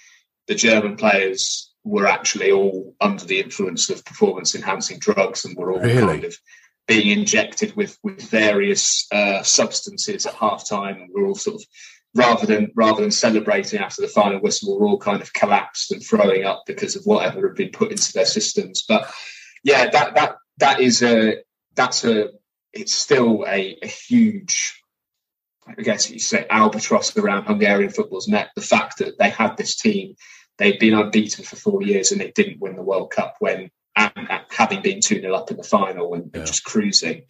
the 0.48 0.56
German 0.56 0.96
players 0.96 1.67
were 1.88 2.08
actually 2.08 2.52
all 2.52 2.96
under 3.02 3.26
the 3.26 3.40
influence 3.40 3.90
of 3.90 4.04
performance 4.06 4.56
enhancing 4.56 5.00
drugs 5.00 5.46
and 5.46 5.58
were 5.58 5.72
all 5.72 5.80
really? 5.80 6.02
kind 6.02 6.24
of 6.24 6.36
being 6.88 7.18
injected 7.18 7.76
with 7.76 7.98
with 8.04 8.22
various 8.30 9.08
uh, 9.12 9.44
substances 9.44 10.26
at 10.26 10.34
half 10.36 10.68
time 10.68 11.02
and 11.02 11.10
we're 11.14 11.26
all 11.26 11.36
sort 11.36 11.56
of 11.56 11.64
rather 12.16 12.46
than 12.46 12.72
rather 12.76 13.02
than 13.02 13.12
celebrating 13.12 13.80
after 13.80 14.02
the 14.02 14.08
final 14.08 14.40
whistle 14.40 14.80
we're 14.80 14.88
all 14.88 14.98
kind 14.98 15.22
of 15.22 15.34
collapsed 15.34 15.92
and 15.92 16.04
throwing 16.04 16.46
up 16.46 16.64
because 16.66 16.96
of 16.96 17.04
whatever 17.04 17.48
had 17.48 17.56
been 17.56 17.72
put 17.72 17.92
into 17.92 18.14
their 18.14 18.26
systems 18.26 18.84
but 18.88 19.12
yeah 19.64 19.90
that 19.90 20.16
that 20.16 20.38
that 20.58 20.80
is 20.80 21.04
a 21.04 21.36
that's 21.76 22.04
a 22.06 22.30
it's 22.74 22.94
still 22.94 23.46
a, 23.48 23.78
a 23.82 23.88
huge, 23.88 24.82
I 25.66 25.82
guess 25.82 26.10
you 26.10 26.20
say, 26.20 26.46
albatross 26.50 27.16
around 27.18 27.46
Hungarian 27.46 27.92
football's 27.92 28.28
neck. 28.28 28.50
The 28.56 28.62
fact 28.62 29.00
that 29.00 29.18
they 29.18 29.30
had 29.30 29.58
this 29.58 29.76
team, 29.76 30.16
they'd 30.58 30.80
been 30.80 30.94
unbeaten 30.94 31.44
for 31.44 31.56
four 31.56 31.82
years 31.82 32.12
and 32.12 32.20
they 32.20 32.32
didn't 32.32 32.60
win 32.60 32.76
the 32.76 32.82
World 32.82 33.12
Cup 33.12 33.36
when 33.40 33.70
having 34.50 34.82
been 34.82 35.02
2 35.02 35.22
0 35.22 35.34
up 35.34 35.52
in 35.52 35.58
the 35.58 35.64
final 35.64 36.14
and, 36.14 36.32
yeah. 36.34 36.44
just 36.44 36.64
cruising. 36.64 37.24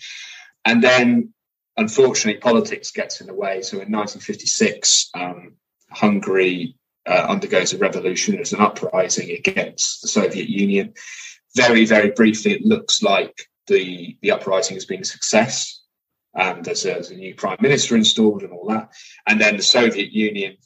And 0.65 0.83
then, 0.83 1.33
unfortunately, 1.77 2.41
politics 2.41 2.91
gets 2.91 3.21
in 3.21 3.27
the 3.27 3.33
way. 3.33 3.61
So 3.61 3.77
in 3.77 3.91
1956, 3.91 5.09
um, 5.13 5.53
Hungary 5.91 6.75
uh, 7.05 7.25
undergoes 7.29 7.73
a 7.73 7.77
revolution 7.77 8.39
as 8.39 8.53
an 8.53 8.59
uprising 8.59 9.31
against 9.31 10.01
the 10.01 10.07
Soviet 10.07 10.49
Union. 10.49 10.93
Very, 11.55 11.85
very 11.85 12.11
briefly, 12.11 12.51
it 12.51 12.65
looks 12.65 13.01
like 13.01 13.47
the, 13.67 14.17
the 14.21 14.31
uprising 14.31 14.75
has 14.75 14.85
been 14.85 15.01
a 15.01 15.05
success. 15.05 15.81
And 16.35 16.63
there's 16.63 16.85
a, 16.85 16.89
there's 16.89 17.09
a 17.09 17.15
new 17.15 17.33
prime 17.33 17.57
minister 17.61 17.95
installed 17.95 18.43
and 18.43 18.51
all 18.51 18.67
that. 18.69 18.91
And 19.25 19.39
then 19.41 19.57
the 19.57 19.63
Soviet 19.63 20.11
Union 20.11 20.57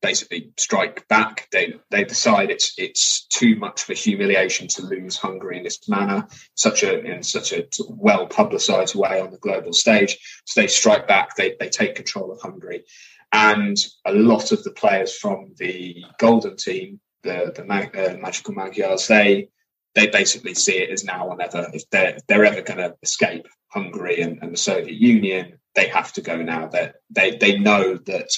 basically 0.00 0.52
strike 0.56 1.06
back. 1.08 1.48
They 1.52 1.74
they 1.90 2.04
decide 2.04 2.50
it's 2.50 2.74
it's 2.78 3.26
too 3.26 3.56
much 3.56 3.82
of 3.82 3.90
a 3.90 3.94
humiliation 3.94 4.68
to 4.68 4.82
lose 4.82 5.16
Hungary 5.16 5.58
in 5.58 5.64
this 5.64 5.88
manner, 5.88 6.26
such 6.54 6.82
a 6.82 7.00
in 7.00 7.22
such 7.22 7.52
a 7.52 7.66
well 7.88 8.26
publicised 8.26 8.94
way 8.94 9.20
on 9.20 9.30
the 9.30 9.38
global 9.38 9.72
stage. 9.72 10.18
So 10.46 10.60
they 10.60 10.66
strike 10.66 11.08
back. 11.08 11.36
They 11.36 11.56
they 11.58 11.68
take 11.68 11.94
control 11.94 12.32
of 12.32 12.40
Hungary, 12.40 12.84
and 13.32 13.76
a 14.04 14.12
lot 14.12 14.52
of 14.52 14.62
the 14.64 14.72
players 14.72 15.16
from 15.16 15.52
the 15.56 16.04
Golden 16.18 16.56
Team, 16.56 17.00
the 17.22 17.52
the 17.54 17.64
Mag, 17.64 17.96
uh, 17.96 18.16
Magical 18.18 18.54
Magyars, 18.54 19.06
they 19.06 19.48
they 19.94 20.06
basically 20.08 20.54
see 20.54 20.78
it 20.78 20.90
as 20.90 21.04
now 21.04 21.28
or 21.28 21.36
never. 21.36 21.68
If 21.72 21.88
they're 21.90 22.16
if 22.16 22.26
they're 22.26 22.44
ever 22.44 22.62
going 22.62 22.78
to 22.78 22.94
escape 23.02 23.46
Hungary 23.68 24.20
and, 24.22 24.38
and 24.42 24.52
the 24.52 24.56
Soviet 24.56 24.94
Union, 24.94 25.58
they 25.74 25.88
have 25.88 26.12
to 26.14 26.20
go 26.22 26.36
now. 26.36 26.68
That 26.68 26.96
they 27.10 27.36
they 27.36 27.58
know 27.58 27.96
that 27.96 28.30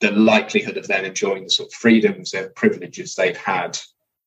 the 0.00 0.12
likelihood 0.12 0.76
of 0.76 0.86
them 0.86 1.04
enjoying 1.04 1.44
the 1.44 1.50
sort 1.50 1.68
of 1.68 1.74
freedoms 1.74 2.34
and 2.34 2.54
privileges 2.54 3.14
they've 3.14 3.36
had 3.36 3.78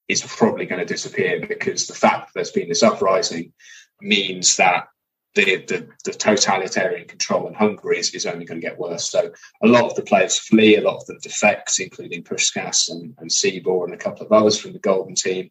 is 0.07 0.22
probably 0.22 0.65
going 0.65 0.80
to 0.80 0.86
disappear 0.86 1.45
because 1.45 1.88
the 1.88 1.93
fact 1.93 2.28
that 2.28 2.32
there's 2.36 2.51
been 2.51 2.67
this 2.67 2.84
uprising 2.84 3.53
means 4.01 4.57
that 4.57 4.88
the, 5.34 5.63
the, 5.65 5.88
the, 6.03 6.11
totalitarian 6.11 7.07
control 7.07 7.47
in 7.47 7.53
Hungary 7.53 7.99
is, 7.99 8.13
is 8.13 8.26
only 8.26 8.43
going 8.43 8.59
to 8.59 8.67
get 8.67 8.78
worse. 8.78 9.09
So 9.09 9.32
a 9.63 9.67
lot 9.67 9.86
of 9.86 9.95
the 9.95 10.01
players 10.01 10.38
flee, 10.38 10.76
a 10.76 10.82
lot 10.82 10.97
of 10.97 11.05
them 11.05 11.19
defect, 11.22 11.80
including 11.80 12.24
Puskas 12.24 12.89
and, 12.89 13.15
and 13.17 13.32
and 13.32 13.93
a 13.93 13.97
couple 13.97 14.26
of 14.26 14.32
others 14.34 14.59
from 14.59 14.74
the 14.74 14.80
Golden 14.80 15.15
team. 15.15 15.49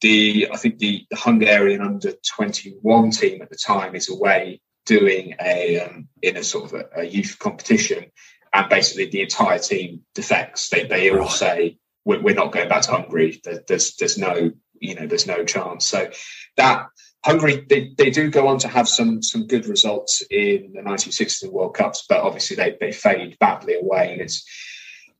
The 0.00 0.48
I 0.52 0.56
think 0.56 0.78
the, 0.78 1.06
the 1.10 1.16
Hungarian 1.16 1.80
under 1.80 2.12
21 2.34 3.12
team 3.12 3.40
at 3.40 3.50
the 3.50 3.56
time 3.56 3.94
is 3.94 4.10
away 4.10 4.60
doing 4.84 5.34
a 5.40 5.78
um, 5.78 6.08
in 6.22 6.36
a 6.36 6.42
sort 6.42 6.64
of 6.64 6.72
a, 6.72 7.02
a 7.02 7.04
youth 7.04 7.38
competition 7.38 8.10
and 8.52 8.68
basically 8.68 9.06
the 9.06 9.22
entire 9.22 9.58
team 9.58 10.02
defects. 10.14 10.68
They 10.68 10.84
they 10.86 11.10
all 11.10 11.28
say 11.28 11.78
we're, 12.04 12.20
we're 12.20 12.34
not 12.34 12.52
going 12.52 12.68
back 12.68 12.82
to 12.82 12.92
Hungary. 12.92 13.40
There's 13.66 13.96
there's 13.96 14.18
no 14.18 14.52
you 14.80 14.94
know 14.94 15.06
there's 15.06 15.26
no 15.26 15.44
chance. 15.44 15.86
So 15.86 16.10
that 16.56 16.86
Hungary 17.24 17.64
they, 17.68 17.92
they 17.96 18.10
do 18.10 18.30
go 18.30 18.48
on 18.48 18.58
to 18.58 18.68
have 18.68 18.88
some 18.88 19.22
some 19.22 19.46
good 19.46 19.66
results 19.66 20.22
in 20.30 20.72
the 20.72 20.82
1960 20.82 21.48
World 21.48 21.74
Cups, 21.74 22.04
but 22.08 22.22
obviously 22.22 22.56
they 22.56 22.76
they 22.80 22.92
fade 22.92 23.38
badly 23.38 23.74
away, 23.74 24.12
and 24.12 24.20
it's 24.20 24.44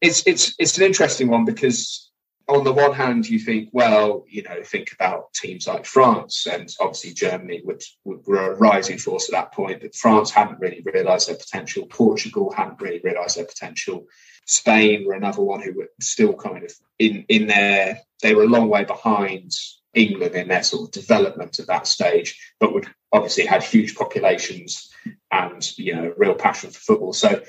it's 0.01 0.27
it's 0.27 0.55
it's 0.59 0.79
an 0.79 0.85
interesting 0.85 1.29
one 1.29 1.45
because 1.45 2.10
on 2.51 2.65
the 2.65 2.73
one 2.73 2.93
hand, 2.93 3.29
you 3.29 3.39
think, 3.39 3.69
well, 3.73 4.25
you 4.29 4.43
know, 4.43 4.63
think 4.65 4.93
about 4.93 5.33
teams 5.33 5.67
like 5.67 5.87
France 5.87 6.47
and 6.47 6.69
obviously 6.81 7.13
Germany, 7.13 7.61
which 7.65 7.97
were 8.05 8.53
a 8.53 8.57
rising 8.57 8.99
force 8.99 9.29
at 9.29 9.33
that 9.33 9.53
point, 9.53 9.81
but 9.81 9.95
France 9.95 10.31
hadn't 10.31 10.61
really 10.61 10.83
realised 10.85 11.29
their 11.29 11.37
potential. 11.37 11.87
Portugal 11.87 12.53
hadn't 12.53 12.81
really 12.81 13.01
realised 13.05 13.37
their 13.37 13.45
potential. 13.45 14.07
Spain 14.47 15.07
were 15.07 15.15
another 15.15 15.43
one 15.43 15.63
who 15.63 15.73
were 15.75 15.91
still 16.01 16.33
kind 16.33 16.65
of 16.65 16.73
in 16.99 17.25
in 17.29 17.47
their 17.47 18.01
they 18.21 18.35
were 18.35 18.43
a 18.43 18.49
long 18.49 18.69
way 18.69 18.85
behind 18.85 19.53
England 19.95 20.35
in 20.35 20.49
their 20.49 20.65
sort 20.65 20.89
of 20.89 20.91
development 20.91 21.59
at 21.61 21.69
that 21.69 21.87
stage, 21.87 22.39
but 22.59 22.73
would 22.73 22.89
obviously 23.13 23.47
had 23.47 23.63
huge 23.63 23.95
populations 23.95 24.91
and 25.31 25.79
you 25.79 25.95
know 25.95 26.13
real 26.17 26.35
passion 26.35 26.71
for 26.71 26.81
football. 26.81 27.13
So 27.13 27.43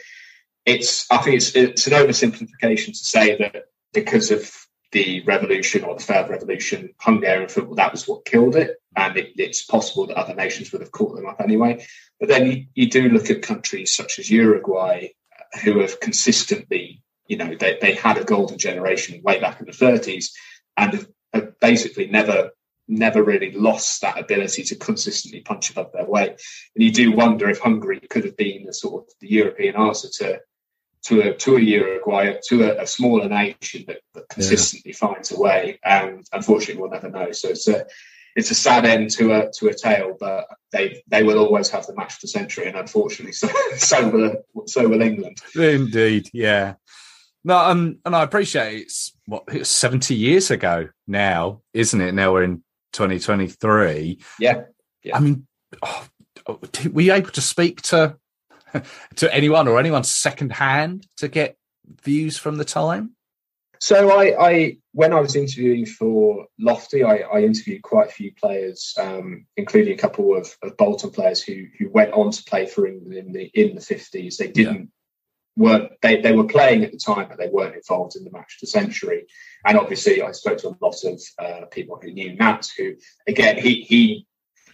it's 0.66 1.10
I 1.12 1.18
think 1.18 1.38
it's 1.38 1.56
it's 1.56 1.88
an 1.88 1.94
oversimplification 1.94 2.88
to 2.88 2.94
say 2.94 3.38
that 3.38 3.64
because 3.94 4.30
of 4.32 4.52
the 4.92 5.22
revolution 5.24 5.84
or 5.84 5.96
the 5.96 6.04
third 6.04 6.30
revolution, 6.30 6.94
Hungarian 7.00 7.50
football, 7.50 7.76
that 7.76 7.92
was 7.92 8.08
what 8.08 8.26
killed 8.26 8.56
it. 8.56 8.78
And 8.96 9.16
it, 9.18 9.34
it's 9.38 9.64
possible 9.64 10.08
that 10.08 10.18
other 10.18 10.36
nations 10.36 10.72
would 10.72 10.82
have 10.82 10.92
caught 10.92 11.16
them 11.16 11.26
up 11.26 11.40
anyway. 11.40 11.86
But 12.20 12.30
then 12.30 12.52
you, 12.52 12.66
you 12.74 12.90
do 12.90 13.10
look 13.10 13.30
at 13.30 13.42
countries 13.42 13.96
such 13.96 14.20
as 14.20 14.30
Uruguay, 14.30 15.08
uh, 15.38 15.60
who 15.60 15.80
have 15.80 16.00
consistently, 16.00 17.02
you 17.28 17.38
know, 17.38 17.56
they, 17.56 17.78
they 17.82 17.94
had 17.94 18.18
a 18.18 18.26
golden 18.26 18.58
generation 18.58 19.22
way 19.24 19.40
back 19.40 19.60
in 19.60 19.66
the 19.66 19.72
30s 19.72 20.32
and 20.76 20.94
have, 20.94 21.08
have 21.34 21.60
basically 21.60 22.08
never 22.08 22.52
never 22.88 23.24
really 23.24 23.52
lost 23.52 24.02
that 24.02 24.20
ability 24.20 24.64
to 24.64 24.76
consistently 24.76 25.40
punch 25.40 25.70
above 25.70 25.92
their 25.94 26.06
weight. 26.06 26.32
And 26.76 26.84
you 26.84 26.92
do 26.92 27.14
wonder 27.14 27.50
if 27.50 27.60
Hungary 27.60 28.02
could 28.10 28.26
have 28.26 28.36
been 28.36 28.66
the 28.66 28.74
sort 28.74 29.06
of 29.06 29.14
the 29.22 29.32
European 29.32 29.78
answer 29.78 30.10
to 30.18 30.42
to 31.04 31.22
a 31.22 31.34
to 31.34 31.58
a 31.58 31.60
Uruguay, 31.60 32.36
to 32.48 32.64
a, 32.64 32.84
a 32.84 32.88
smaller 32.88 33.28
nation 33.28 33.86
that, 33.88 34.02
that 34.14 34.30
consistently 34.30 34.92
yeah. 34.92 34.98
finds 34.98 35.32
a 35.32 35.40
way. 35.40 35.80
And 35.84 36.26
unfortunately, 36.32 36.82
we'll 36.82 36.92
never 36.92 37.10
know. 37.10 37.32
So 37.32 37.50
it's 37.50 37.68
a 37.68 37.86
it's 38.36 38.52
a 38.52 38.56
sad 38.56 38.86
end 38.86 39.10
to 39.12 39.34
a 39.34 39.52
to 39.54 39.68
a 39.68 39.74
tale, 39.74 40.16
but 40.20 40.48
they 40.72 41.04
they 41.08 41.24
will 41.24 41.40
always 41.40 41.70
have 41.70 41.86
the 41.88 41.96
match 41.96 42.16
of 42.16 42.22
the 42.22 42.28
century, 42.28 42.68
and 42.68 42.78
unfortunately, 42.78 43.32
so 43.34 43.48
so 43.78 44.10
will 44.10 44.68
so 44.68 44.88
will 44.88 45.02
England. 45.02 45.38
Indeed, 45.56 46.30
yeah. 46.34 46.76
No, 47.44 47.58
um, 47.58 47.98
and 48.06 48.16
I 48.16 48.22
appreciate 48.22 48.82
it's 48.82 49.14
what 49.26 49.44
it's 49.48 49.70
seventy 49.70 50.16
years 50.16 50.52
ago 50.52 50.90
now, 51.08 51.62
isn't 51.74 52.00
it? 52.00 52.14
Now 52.14 52.34
we're 52.34 52.44
in 52.44 52.64
twenty 52.94 53.20
twenty 53.20 53.48
three. 53.48 54.20
Yeah, 54.40 54.64
yeah. 55.04 55.18
I 55.18 55.20
mean, 55.20 55.48
oh, 55.82 56.08
were 56.92 57.02
you 57.02 57.14
able 57.14 57.32
to 57.32 57.42
speak 57.42 57.82
to 57.84 58.18
to 59.16 59.34
anyone 59.34 59.68
or 59.68 59.80
anyone 59.80 60.04
secondhand 60.04 61.08
to 61.18 61.28
get 61.28 61.58
views 62.04 62.38
from 62.38 62.58
the 62.58 62.66
time? 62.66 63.16
So 63.82 64.12
I, 64.12 64.36
I 64.40 64.78
when 64.94 65.12
I 65.12 65.20
was 65.20 65.36
interviewing 65.36 65.88
for 65.88 66.46
Lofty, 66.60 67.04
I, 67.04 67.24
I 67.34 67.42
interviewed 67.42 67.82
quite 67.82 68.10
a 68.10 68.12
few 68.12 68.32
players, 68.40 68.94
um, 69.00 69.48
including 69.58 69.96
a 69.96 69.98
couple 69.98 70.38
of, 70.38 70.56
of, 70.62 70.78
Bolton 70.78 71.10
players 71.10 71.42
who 71.42 71.66
who 71.80 71.90
went 71.90 72.14
on 72.14 72.30
to 72.30 72.44
play 72.44 72.68
for 72.68 72.86
England 72.86 73.18
in 73.18 73.34
the 73.34 73.46
in 73.56 73.74
the 73.74 73.82
fifties. 73.82 74.38
They 74.38 74.50
didn't 74.50 74.92
yeah. 75.58 75.64
weren't 75.64 75.92
they, 76.04 76.22
they 76.22 76.32
were 76.32 76.44
playing 76.44 76.84
at 76.84 76.92
the 76.92 77.00
time, 77.00 77.28
but 77.28 77.40
they 77.40 77.50
weren't 77.50 77.76
involved 77.76 78.16
in 78.16 78.24
the 78.24 78.32
match 78.32 78.58
of 78.58 78.62
the 78.62 78.68
century. 78.68 79.26
And 79.66 79.80
obviously, 79.80 80.22
I 80.22 80.32
spoke 80.32 80.60
to 80.60 80.68
a 80.68 80.78
lot 80.80 81.04
of 81.04 81.20
uh, 81.40 81.66
people 81.72 82.00
who 82.00 82.12
knew 82.12 82.36
Nat, 82.36 82.70
who 82.78 82.94
again 83.28 83.58
he 83.58 83.82
he 83.82 84.28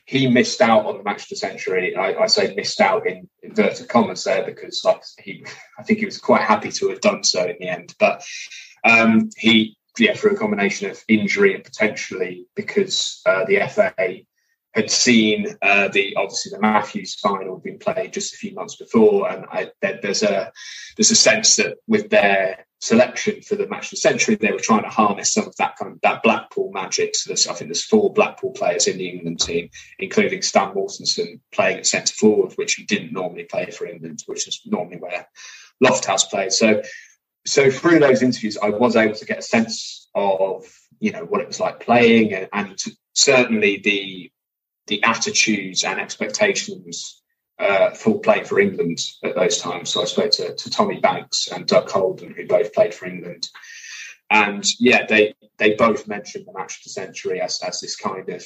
he 0.08 0.26
missed 0.26 0.62
out 0.62 0.86
on 0.86 0.98
the 0.98 1.04
match 1.04 1.28
the 1.28 1.36
century. 1.36 1.96
I, 1.96 2.14
I, 2.14 2.28
say 2.28 2.56
missed 2.56 2.80
out 2.80 3.06
in 3.06 3.28
inverted 3.44 3.90
commas 3.90 4.24
there 4.24 4.46
because 4.46 4.82
like 4.86 5.04
he, 5.20 5.46
I 5.78 5.84
think 5.84 6.00
he 6.00 6.06
was 6.06 6.18
quite 6.18 6.44
happy 6.44 6.72
to 6.72 6.90
have 6.90 7.02
done 7.02 7.26
so 7.26 7.44
in 7.44 7.58
the 7.60 7.68
end. 7.68 7.94
But 8.00 8.24
um, 8.86 9.30
he, 9.36 9.78
yeah, 10.00 10.14
through 10.14 10.32
a 10.32 10.38
combination 10.38 10.90
of 10.90 11.04
injury 11.10 11.56
and 11.56 11.64
potentially 11.64 12.46
because 12.56 13.22
uh, 13.26 13.44
the 13.46 13.60
FA 13.70 13.94
had 14.74 14.90
seen 14.90 15.56
uh, 15.62 15.90
the 15.90 16.16
obviously 16.16 16.52
the 16.52 16.62
Matthews 16.62 17.16
final 17.16 17.58
being 17.58 17.80
played 17.80 18.14
just 18.14 18.34
a 18.34 18.38
few 18.38 18.54
months 18.54 18.78
before, 18.78 19.30
and 19.30 19.46
I, 19.52 19.72
there, 19.82 20.00
there's 20.02 20.24
a 20.24 20.54
there's 20.96 21.12
a 21.12 21.16
sense 21.16 21.58
that 21.58 21.78
with 21.86 22.10
their 22.10 22.67
selection 22.80 23.42
for 23.42 23.56
the 23.56 23.68
match 23.68 23.86
of 23.86 23.92
the 23.92 23.98
century, 23.98 24.36
they 24.36 24.52
were 24.52 24.60
trying 24.60 24.84
to 24.84 24.90
harness 24.90 25.34
some 25.34 25.46
of 25.46 25.56
that 25.58 25.76
kind 25.78 25.94
of 25.94 26.02
that 26.02 26.22
Blackpool 26.24 26.72
magic. 26.72 27.16
So 27.16 27.30
there's, 27.30 27.48
I 27.48 27.54
think 27.54 27.70
there's 27.70 27.84
four 27.84 28.14
Blackpool 28.14 28.52
players 28.52 28.88
in 28.88 28.98
the 28.98 29.10
England 29.10 29.40
team, 29.40 29.70
including 30.00 30.42
Stan 30.42 30.74
Mortensen 30.74 31.40
playing 31.52 31.80
at 31.80 31.88
centre 31.88 32.14
forward, 32.14 32.54
which 32.54 32.76
he 32.76 32.84
didn't 32.86 33.14
normally 33.14 33.46
play 33.46 33.72
for 33.72 33.88
England, 33.88 34.24
which 34.28 34.48
is 34.48 34.62
normally 34.66 34.98
where 34.98 35.28
Lofthouse 35.84 36.30
played. 36.30 36.52
So, 36.52 36.82
so 37.46 37.72
through 37.72 38.00
those 38.00 38.22
interviews, 38.22 38.58
I 38.58 38.70
was 38.70 38.96
able 38.96 39.16
to 39.16 39.26
get 39.26 39.40
a 39.40 39.44
sense 39.44 40.10
of 40.14 40.66
you 41.00 41.12
know 41.12 41.26
what 41.26 41.42
it 41.42 41.48
was 41.48 41.60
like 41.60 41.80
playing, 41.80 42.34
and, 42.34 42.50
and 42.54 42.84
certainly 43.14 43.78
the 43.84 44.32
the 44.88 45.04
attitudes 45.04 45.84
and 45.84 46.00
expectations 46.00 47.22
uh, 47.60 47.92
full 47.92 48.20
play 48.20 48.44
for 48.44 48.60
England 48.60 49.00
at 49.24 49.36
those 49.36 49.58
times. 49.58 49.90
So 49.90 50.02
I 50.02 50.06
spoke 50.06 50.32
to, 50.32 50.56
to 50.56 50.70
Tommy 50.70 51.00
Banks 51.00 51.48
and 51.48 51.66
Doug 51.66 51.90
Holden, 51.90 52.34
who 52.34 52.46
both 52.48 52.74
played 52.74 52.94
for 52.94 53.08
England. 53.08 53.48
And 54.30 54.64
yeah, 54.80 55.06
they 55.06 55.36
they 55.58 55.76
both 55.76 56.08
mentioned 56.08 56.46
the 56.46 56.58
match 56.58 56.78
of 56.78 56.84
the 56.84 56.90
century 56.90 57.42
as, 57.42 57.62
as 57.62 57.80
this 57.80 57.96
kind 57.96 58.30
of 58.30 58.46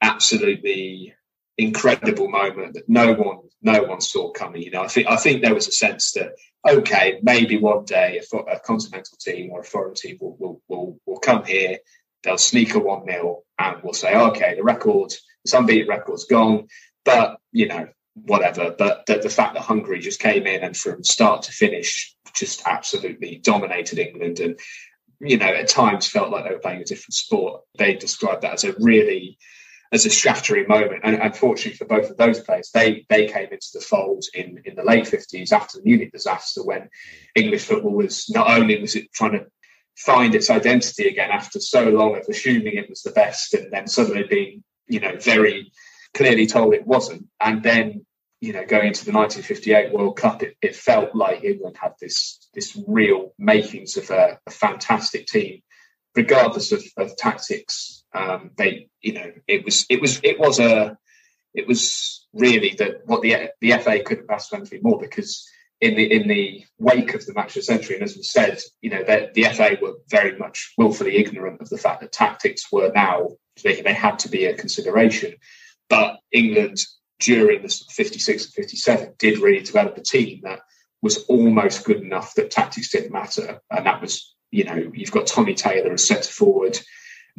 absolutely 0.00 1.14
incredible 1.58 2.28
moment 2.28 2.74
that 2.74 2.88
no 2.88 3.12
one 3.12 3.40
no 3.62 3.82
one 3.82 4.00
saw 4.00 4.32
coming. 4.32 4.62
You 4.62 4.70
know, 4.70 4.82
I 4.82 4.88
think 4.88 5.08
I 5.08 5.16
think 5.16 5.42
there 5.42 5.54
was 5.54 5.68
a 5.68 5.72
sense 5.72 6.12
that 6.12 6.32
okay, 6.66 7.20
maybe 7.22 7.58
one 7.58 7.84
day 7.84 8.20
a, 8.32 8.36
a 8.36 8.60
continental 8.60 9.16
team 9.20 9.50
or 9.50 9.60
a 9.60 9.64
foreign 9.64 9.94
team 9.94 10.16
will 10.20 10.36
will 10.38 10.62
will, 10.68 10.98
will 11.06 11.18
come 11.18 11.44
here. 11.44 11.78
They'll 12.22 12.38
sneak 12.38 12.74
a 12.74 12.78
one 12.78 13.06
0 13.06 13.42
and 13.58 13.82
we'll 13.82 13.94
say, 13.94 14.14
okay, 14.14 14.54
the 14.54 14.62
record, 14.62 15.14
this 15.44 15.54
unbeaten 15.54 15.88
record's 15.88 16.24
gone. 16.24 16.68
But 17.04 17.38
you 17.52 17.68
know, 17.68 17.88
whatever. 18.24 18.74
But 18.76 19.06
the, 19.06 19.18
the 19.18 19.28
fact 19.28 19.54
that 19.54 19.62
Hungary 19.62 20.00
just 20.00 20.20
came 20.20 20.46
in 20.46 20.62
and 20.62 20.76
from 20.76 21.04
start 21.04 21.42
to 21.42 21.52
finish 21.52 22.14
just 22.34 22.62
absolutely 22.66 23.40
dominated 23.42 23.98
England 23.98 24.38
and 24.38 24.58
you 25.18 25.36
know 25.36 25.46
at 25.46 25.68
times 25.68 26.06
felt 26.06 26.30
like 26.30 26.44
they 26.44 26.52
were 26.52 26.60
playing 26.60 26.82
a 26.82 26.84
different 26.84 27.14
sport. 27.14 27.62
They 27.76 27.94
described 27.94 28.42
that 28.42 28.54
as 28.54 28.64
a 28.64 28.74
really 28.78 29.38
as 29.92 30.06
a 30.06 30.10
shattering 30.10 30.68
moment. 30.68 31.00
And 31.02 31.16
unfortunately 31.16 31.76
for 31.76 31.84
both 31.84 32.10
of 32.10 32.16
those 32.16 32.40
players, 32.40 32.70
they 32.72 33.04
they 33.08 33.26
came 33.26 33.48
into 33.50 33.68
the 33.74 33.80
fold 33.80 34.24
in, 34.34 34.62
in 34.64 34.76
the 34.76 34.84
late 34.84 35.06
fifties 35.06 35.52
after 35.52 35.78
the 35.78 35.84
Munich 35.84 36.12
disaster 36.12 36.62
when 36.64 36.88
English 37.34 37.64
football 37.64 37.92
was 37.92 38.30
not 38.30 38.50
only 38.50 38.80
was 38.80 38.96
it 38.96 39.12
trying 39.12 39.32
to 39.32 39.46
find 39.96 40.34
its 40.34 40.48
identity 40.48 41.08
again 41.08 41.30
after 41.30 41.60
so 41.60 41.90
long 41.90 42.16
of 42.16 42.24
assuming 42.28 42.74
it 42.74 42.88
was 42.88 43.02
the 43.02 43.10
best 43.10 43.52
and 43.54 43.70
then 43.70 43.86
suddenly 43.86 44.24
being, 44.24 44.64
you 44.88 45.00
know, 45.00 45.14
very 45.16 45.70
clearly 46.14 46.46
told 46.46 46.74
it 46.74 46.86
wasn't. 46.86 47.26
And 47.40 47.62
then, 47.62 48.06
you 48.40 48.54
know, 48.54 48.64
going 48.64 48.88
into 48.88 49.04
the 49.04 49.12
1958 49.12 49.92
World 49.92 50.16
Cup, 50.16 50.42
it, 50.42 50.56
it 50.62 50.74
felt 50.74 51.14
like 51.14 51.44
England 51.44 51.76
had 51.78 51.92
this 52.00 52.48
this 52.54 52.78
real 52.88 53.32
makings 53.38 53.96
of 53.96 54.10
a, 54.10 54.38
a 54.46 54.50
fantastic 54.50 55.26
team, 55.26 55.60
regardless 56.16 56.72
of, 56.72 56.82
of 56.96 57.16
tactics. 57.16 58.02
Um, 58.14 58.50
they, 58.56 58.88
you 59.02 59.12
know, 59.12 59.30
it 59.46 59.64
was 59.64 59.84
it 59.90 60.00
was 60.00 60.20
it 60.24 60.38
was 60.38 60.58
a 60.58 60.96
it 61.54 61.68
was 61.68 62.26
really 62.32 62.74
that 62.78 63.02
what 63.04 63.20
the 63.20 63.50
the 63.60 63.72
FA 63.72 64.02
couldn't 64.02 64.30
ask 64.30 64.48
for 64.48 64.56
anything 64.56 64.80
more 64.82 64.98
because 64.98 65.46
in 65.82 65.94
the 65.94 66.10
in 66.10 66.26
the 66.26 66.64
wake 66.78 67.14
of 67.14 67.26
the 67.26 67.34
match 67.34 67.50
of 67.50 67.54
the 67.56 67.62
century, 67.62 67.96
and 67.96 68.04
as 68.04 68.16
we 68.16 68.22
said, 68.22 68.58
you 68.80 68.88
know, 68.88 69.02
that 69.04 69.34
the 69.34 69.44
FA 69.44 69.76
were 69.82 69.94
very 70.08 70.36
much 70.38 70.72
willfully 70.78 71.16
ignorant 71.16 71.60
of 71.60 71.68
the 71.68 71.78
fact 71.78 72.00
that 72.00 72.12
tactics 72.12 72.72
were 72.72 72.90
now 72.94 73.28
they, 73.62 73.82
they 73.82 73.92
had 73.92 74.18
to 74.20 74.30
be 74.30 74.46
a 74.46 74.56
consideration. 74.56 75.34
But 75.90 76.16
England 76.32 76.78
during 77.20 77.62
the 77.62 77.68
56 77.68 78.46
and 78.46 78.54
57 78.54 79.14
did 79.18 79.38
really 79.38 79.62
develop 79.62 79.96
a 79.96 80.02
team 80.02 80.40
that 80.42 80.60
was 81.02 81.24
almost 81.24 81.84
good 81.84 82.02
enough 82.02 82.34
that 82.34 82.50
tactics 82.50 82.90
didn't 82.90 83.12
matter, 83.12 83.60
and 83.70 83.86
that 83.86 84.00
was 84.00 84.34
you 84.50 84.64
know 84.64 84.90
you've 84.92 85.12
got 85.12 85.26
Tommy 85.26 85.54
Taylor 85.54 85.92
as 85.92 86.06
centre 86.06 86.30
forward. 86.30 86.78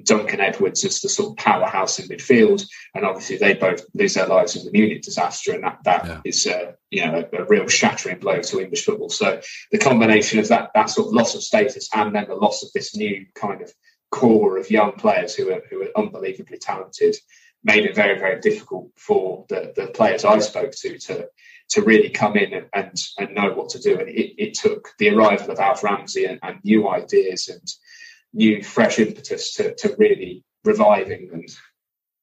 Duncan 0.04 0.40
Edwards 0.40 0.86
as 0.86 1.02
the 1.02 1.10
sort 1.10 1.32
of 1.32 1.44
powerhouse 1.44 2.00
in 2.00 2.08
midfield, 2.08 2.66
and 2.96 3.06
obviously 3.06 3.38
they 3.38 3.54
both 3.54 3.84
lose 3.94 4.14
their 4.14 4.26
lives 4.26 4.56
in 4.56 4.64
the 4.64 4.72
Munich 4.72 5.02
disaster, 5.02 5.54
and 5.54 5.64
that 5.64 5.80
that 5.84 6.06
yeah. 6.06 6.22
is 6.24 6.48
uh, 6.48 6.72
you 6.90 7.06
know 7.06 7.28
a, 7.34 7.42
a, 7.42 7.46
real 7.46 7.68
shattering 7.68 8.18
blow 8.18 8.42
to 8.42 8.62
English 8.62 8.86
football. 8.86 9.10
So 9.10 9.42
the 9.72 9.78
combination 9.78 10.40
of 10.40 10.48
that 10.48 10.72
that 10.74 10.90
sort 10.90 11.08
of 11.08 11.14
loss 11.14 11.36
of 11.36 11.44
status 11.44 11.90
and 11.94 12.16
then 12.16 12.28
the 12.28 12.36
loss 12.36 12.64
of 12.64 12.70
this 12.74 12.96
new 12.96 13.26
kind 13.36 13.62
of 13.62 13.72
core 14.12 14.58
of 14.58 14.72
young 14.72 14.94
players 14.94 15.36
who 15.36 15.52
are 15.52 15.62
who 15.70 15.84
are 15.84 15.98
unbelievably 15.98 16.58
talented 16.58 17.16
made 17.64 17.86
it 17.86 17.96
very 17.96 18.18
very 18.18 18.40
difficult 18.40 18.90
for 18.96 19.46
the 19.50 19.74
the 19.76 19.88
players 19.88 20.26
I 20.26 20.40
spoke 20.40 20.72
to 20.72 20.98
to 20.98 21.28
to 21.72 21.82
really 21.82 22.10
come 22.10 22.36
in 22.36 22.54
and, 22.54 22.66
and, 22.74 23.02
and 23.18 23.34
know 23.34 23.54
what 23.54 23.70
to 23.70 23.80
do. 23.80 23.98
And 23.98 24.10
it, 24.10 24.36
it 24.38 24.54
took 24.54 24.90
the 25.00 25.10
arrival 25.10 25.52
of 25.52 25.60
Alf 25.60 25.84
Ramsey 25.84 26.26
and, 26.26 26.38
and 26.44 26.60
new 26.66 26.90
ideas 26.90 27.48
and 27.48 27.66
new 28.34 28.62
fresh 28.62 29.00
impetus 29.00 29.54
to, 29.56 29.74
to 29.76 29.96
really 29.98 30.44
revive 30.66 31.10
England. 31.10 31.56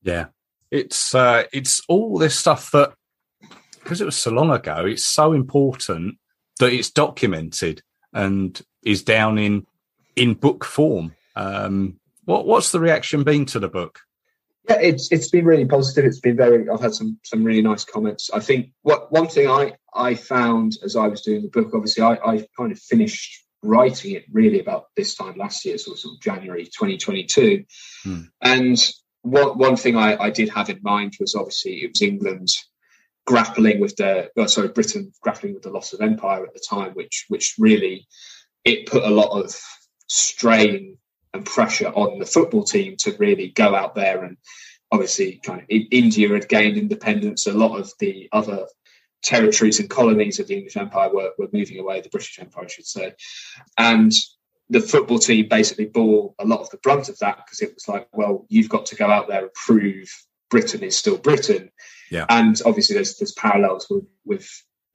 Yeah, 0.03 0.27
it's 0.71 1.15
uh, 1.15 1.45
it's 1.53 1.81
all 1.89 2.19
this 2.19 2.39
stuff 2.39 2.71
that 2.73 2.93
because 3.73 4.01
it 4.01 4.05
was 4.07 4.17
so 4.17 4.31
long 4.31 4.51
ago, 4.51 4.85
it's 4.87 5.05
so 5.05 5.33
important 5.33 6.19
that 6.59 6.73
it's 6.73 6.91
documented 6.91 7.83
and 8.13 8.61
is 8.85 9.03
down 9.03 9.39
in 9.39 9.67
in 10.15 10.35
book 10.35 10.65
form. 10.65 11.15
Um, 11.37 11.99
what 12.25 12.47
what's 12.47 12.71
the 12.71 12.81
reaction 12.81 13.25
been 13.25 13.47
to 13.47 13.59
the 13.59 13.69
book? 13.69 14.01
Yeah, 14.69 14.81
it's 14.81 15.11
it's 15.11 15.31
been 15.31 15.45
really 15.45 15.65
positive. 15.65 16.05
It's 16.05 16.21
been 16.21 16.37
very. 16.37 16.69
I've 16.69 16.81
had 16.81 16.95
some 16.95 17.19
some 17.25 17.45
really 17.45 17.63
nice 17.63 17.85
comments. 17.85 18.31
I 18.33 18.41
think 18.41 18.73
what 18.83 19.11
one 19.11 19.29
thing 19.29 19.49
I 19.49 19.75
I 19.95 20.15
found 20.15 20.77
as 20.85 20.97
I 20.97 21.09
was 21.09 21.23
doing 21.23 21.43
the 21.43 21.49
book, 21.49 21.71
obviously 21.75 22.03
I 22.03 22.15
I 22.15 22.47
kind 22.57 22.73
of 22.73 22.79
finished 22.79 23.45
writing 23.63 24.15
it 24.15 24.25
really 24.31 24.61
about 24.61 24.87
this 24.97 25.15
time 25.15 25.37
last 25.37 25.65
year, 25.65 25.79
so 25.79 25.95
sort 25.95 26.15
of 26.15 26.21
January 26.21 26.65
2022. 26.65 27.65
Hmm. 28.05 28.21
And 28.41 28.79
one, 29.23 29.59
one 29.59 29.77
thing 29.77 29.97
I, 29.97 30.17
I, 30.17 30.31
did 30.31 30.49
have 30.51 30.71
in 30.71 30.79
mind 30.83 31.15
was 31.19 31.35
obviously 31.35 31.83
it 31.83 31.91
was 31.91 32.03
England 32.03 32.49
grappling 33.27 33.81
with 33.81 33.97
the, 33.97 34.31
oh, 34.37 34.47
sorry, 34.47 34.69
Britain 34.69 35.13
grappling 35.23 35.55
with 35.55 35.63
the 35.63 35.71
loss 35.71 35.93
of 35.93 36.01
empire 36.01 36.45
at 36.45 36.55
the 36.55 36.65
time, 36.69 36.93
which 36.93 37.25
which 37.29 37.57
really 37.59 38.07
it 38.65 38.87
put 38.87 39.03
a 39.03 39.11
lot 39.11 39.31
of 39.43 39.55
strain 40.07 40.99
and 41.35 41.45
pressure 41.45 41.89
on 41.89 42.19
the 42.19 42.27
football 42.27 42.65
team 42.65 42.97
to 42.99 43.17
really 43.19 43.49
go 43.49 43.75
out 43.75 43.95
there 43.95 44.25
and 44.25 44.37
obviously 44.91 45.41
kind 45.45 45.61
of 45.61 45.67
India 45.69 46.29
had 46.29 46.49
gained 46.49 46.77
independence. 46.77 47.47
A 47.47 47.53
lot 47.53 47.79
of 47.79 47.93
the 47.99 48.29
other 48.33 48.67
territories 49.23 49.81
and 49.81 49.91
colonies 49.91 50.39
of 50.39 50.47
the 50.47 50.57
English 50.57 50.77
Empire 50.77 51.11
were, 51.13 51.33
were 51.39 51.49
moving 51.53 51.79
away, 51.79 52.01
the 52.01 52.09
British 52.09 52.39
Empire, 52.39 52.65
I 52.65 52.69
should 52.69 52.87
say. 52.87 53.15
And 53.77 54.13
the 54.71 54.81
football 54.81 55.19
team 55.19 55.49
basically 55.49 55.87
bore 55.87 56.35
a 56.39 56.45
lot 56.45 56.61
of 56.61 56.71
the 56.71 56.77
brunt 56.79 57.09
of 57.09 57.19
that 57.19 57.39
because 57.39 57.61
it 57.61 57.75
was 57.75 57.89
like, 57.89 58.09
well, 58.13 58.47
you've 58.49 58.69
got 58.69 58.87
to 58.87 58.97
go 58.97 59.07
out 59.07 59.29
there 59.29 59.43
and 59.43 59.55
prove 59.55 60.09
Britain 60.51 60.83
is 60.83 60.97
still 60.97 61.19
Britain. 61.19 61.71
Yeah. 62.11 62.27
And 62.29 62.61
obviously, 62.65 62.95
there's 62.95 63.17
there's 63.17 63.33
parallels 63.33 63.87
with 63.91 64.05
with, 64.25 64.49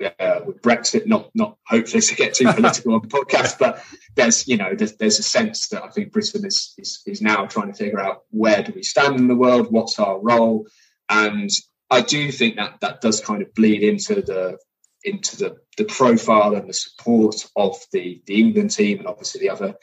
uh, 0.06 0.42
with 0.46 0.62
Brexit. 0.62 1.06
Not 1.06 1.30
not 1.34 1.58
hopefully 1.66 2.02
to 2.02 2.16
get 2.16 2.34
too 2.34 2.46
political 2.54 2.96
on 2.96 3.02
the 3.02 3.08
podcast, 3.08 3.60
but 3.60 3.84
there's 4.16 4.48
you 4.48 4.58
know 4.58 4.74
there's, 4.76 4.96
there's 4.98 5.20
a 5.20 5.24
sense 5.24 5.70
that 5.70 5.84
I 5.84 5.90
think 5.90 6.12
Britain 6.12 6.46
is, 6.46 6.74
is 6.78 7.02
is 7.06 7.22
now 7.22 7.46
trying 7.46 7.72
to 7.72 7.78
figure 7.78 8.00
out 8.00 8.24
where 8.30 8.64
do 8.64 8.74
we 8.76 8.84
stand 8.84 9.18
in 9.18 9.28
the 9.28 9.36
world, 9.36 9.68
what's 9.72 10.00
our 10.00 10.20
role, 10.20 10.68
and 11.10 11.50
I 11.90 12.02
do 12.02 12.32
think 12.32 12.56
that 12.56 12.80
that 12.82 13.02
does 13.02 13.22
kind 13.22 13.42
of 13.42 13.54
bleed 13.54 13.84
into 13.84 14.16
the 14.16 14.58
into 15.04 15.38
the, 15.38 15.58
the 15.78 15.84
profile 15.86 16.56
and 16.56 16.68
the 16.68 16.74
support 16.74 17.36
of 17.56 17.78
the 17.92 18.22
the 18.26 18.40
England 18.40 18.72
team 18.72 19.00
and 19.00 19.08
obviously 19.08 19.42
the 19.42 19.50
other 19.50 19.76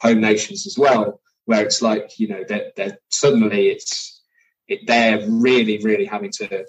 home 0.00 0.20
nations 0.20 0.66
as 0.66 0.78
well, 0.78 1.20
where 1.44 1.64
it's 1.64 1.82
like 1.82 2.18
you 2.18 2.28
know 2.28 2.44
that 2.48 2.76
that 2.76 2.98
suddenly 3.10 3.68
it's 3.68 4.22
it, 4.68 4.86
they're 4.86 5.28
really 5.28 5.78
really 5.78 6.06
having 6.06 6.30
to 6.30 6.66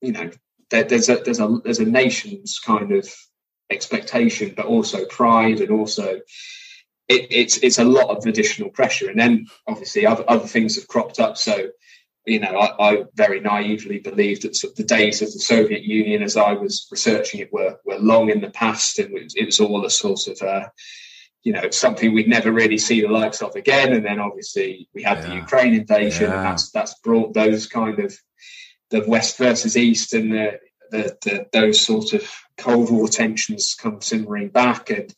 you 0.00 0.12
know 0.12 0.30
there's 0.70 1.08
a 1.08 1.16
there's 1.16 1.40
a 1.40 1.60
there's 1.64 1.78
a 1.78 1.84
nation's 1.84 2.58
kind 2.58 2.92
of 2.92 3.08
expectation, 3.70 4.54
but 4.56 4.66
also 4.66 5.04
pride 5.06 5.60
and 5.60 5.70
also 5.70 6.20
it, 7.08 7.26
it's 7.30 7.58
it's 7.58 7.78
a 7.78 7.84
lot 7.84 8.16
of 8.16 8.26
additional 8.26 8.70
pressure, 8.70 9.08
and 9.08 9.18
then 9.18 9.46
obviously 9.66 10.06
other 10.06 10.24
other 10.28 10.46
things 10.46 10.76
have 10.76 10.88
cropped 10.88 11.20
up. 11.20 11.36
So 11.36 11.68
you 12.26 12.40
know, 12.40 12.58
I, 12.58 12.90
I, 12.90 13.04
very 13.14 13.38
naively 13.40 14.00
believed 14.00 14.42
that 14.42 14.56
sort 14.56 14.72
of 14.72 14.76
the 14.76 14.82
days 14.82 15.22
of 15.22 15.32
the 15.32 15.38
Soviet 15.38 15.84
Union, 15.84 16.24
as 16.24 16.36
I 16.36 16.54
was 16.54 16.88
researching 16.90 17.40
it, 17.40 17.52
were 17.52 17.78
were 17.84 17.98
long 17.98 18.30
in 18.30 18.40
the 18.40 18.50
past, 18.50 18.98
and 18.98 19.16
it 19.16 19.46
was 19.46 19.60
all 19.60 19.86
a 19.86 19.90
sort 19.90 20.26
of, 20.26 20.42
uh, 20.42 20.68
you 21.44 21.52
know, 21.52 21.70
something 21.70 22.12
we'd 22.12 22.28
never 22.28 22.50
really 22.50 22.78
see 22.78 23.00
the 23.00 23.08
likes 23.08 23.42
of 23.42 23.54
again. 23.54 23.92
And 23.92 24.04
then 24.04 24.18
obviously 24.18 24.88
we 24.92 25.04
had 25.04 25.18
yeah. 25.18 25.28
the 25.28 25.34
Ukraine 25.36 25.74
invasion, 25.74 26.30
yeah. 26.30 26.38
and 26.38 26.44
that's 26.44 26.70
that's 26.72 26.94
brought 26.98 27.32
those 27.32 27.68
kind 27.68 28.00
of 28.00 28.18
the 28.90 29.04
West 29.06 29.38
versus 29.38 29.76
East 29.76 30.12
and 30.12 30.32
the, 30.32 30.60
the, 30.90 31.16
the 31.22 31.46
those 31.52 31.80
sort 31.80 32.12
of 32.12 32.30
Cold 32.56 32.90
War 32.90 33.08
tensions 33.08 33.74
come 33.74 34.00
simmering 34.00 34.48
back, 34.48 34.90
and 34.90 35.14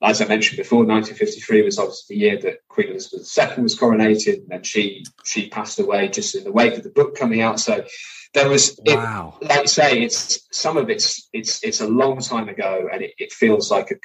as 0.00 0.22
I 0.22 0.26
mentioned 0.26 0.58
before, 0.58 0.84
1953 0.84 1.62
was 1.62 1.78
obviously 1.78 2.16
the 2.16 2.20
year 2.20 2.38
that 2.42 2.68
Queen 2.68 2.90
Elizabeth 2.90 3.36
II 3.36 3.62
was 3.62 3.76
coronated, 3.76 4.42
and 4.50 4.64
she 4.64 5.04
she 5.24 5.48
passed 5.48 5.80
away 5.80 6.08
just 6.08 6.36
in 6.36 6.44
the 6.44 6.52
wake 6.52 6.76
of 6.76 6.84
the 6.84 6.90
book 6.90 7.16
coming 7.16 7.40
out. 7.40 7.58
So 7.58 7.84
there 8.34 8.48
was, 8.48 8.78
wow. 8.84 9.36
it, 9.40 9.48
like 9.48 9.58
I 9.60 9.64
say, 9.64 10.02
it's 10.02 10.46
some 10.52 10.76
of 10.76 10.88
it's 10.88 11.28
it's 11.32 11.64
it's 11.64 11.80
a 11.80 11.88
long 11.88 12.20
time 12.20 12.48
ago, 12.48 12.88
and 12.92 13.02
it, 13.02 13.14
it 13.18 13.32
feels 13.32 13.70
like 13.70 13.90
a, 13.90 13.96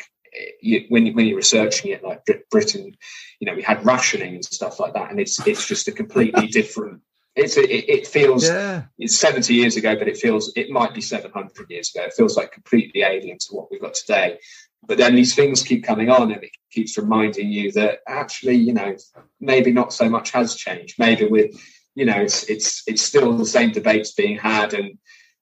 you, 0.61 0.85
when 0.89 1.13
when 1.13 1.27
you're 1.27 1.37
researching 1.37 1.91
it, 1.91 2.03
like 2.03 2.23
Britain, 2.49 2.95
you 3.39 3.45
know, 3.45 3.53
we 3.53 3.61
had 3.61 3.85
rationing 3.85 4.33
and 4.33 4.45
stuff 4.45 4.79
like 4.79 4.93
that, 4.93 5.11
and 5.11 5.19
it's 5.19 5.45
it's 5.45 5.67
just 5.67 5.87
a 5.87 5.91
completely 5.91 6.47
different. 6.51 7.01
It's 7.35 7.57
it, 7.57 7.69
it 7.69 8.07
feels 8.07 8.47
yeah. 8.47 8.83
it's 8.97 9.15
70 9.15 9.53
years 9.53 9.75
ago, 9.75 9.95
but 9.95 10.07
it 10.07 10.17
feels 10.17 10.51
it 10.55 10.69
might 10.69 10.93
be 10.93 11.01
700 11.01 11.69
years 11.69 11.91
ago. 11.93 12.05
It 12.05 12.13
feels 12.13 12.37
like 12.37 12.51
completely 12.51 13.01
alien 13.01 13.37
to 13.39 13.47
what 13.55 13.71
we've 13.71 13.81
got 13.81 13.95
today. 13.95 14.37
But 14.85 14.97
then 14.97 15.15
these 15.15 15.33
things 15.33 15.63
keep 15.63 15.83
coming 15.83 16.09
on 16.09 16.31
and 16.31 16.43
it 16.43 16.51
keeps 16.71 16.97
reminding 16.97 17.49
you 17.49 17.71
that 17.71 17.99
actually, 18.07 18.55
you 18.55 18.73
know, 18.73 18.95
maybe 19.39 19.71
not 19.71 19.93
so 19.93 20.09
much 20.09 20.31
has 20.31 20.55
changed. 20.55 20.99
Maybe 20.99 21.25
with, 21.25 21.55
you 21.95 22.05
know, 22.05 22.19
it's 22.19 22.49
it's 22.49 22.83
it's 22.85 23.01
still 23.01 23.33
the 23.37 23.45
same 23.45 23.71
debates 23.71 24.13
being 24.13 24.37
had, 24.37 24.73
and 24.73 24.97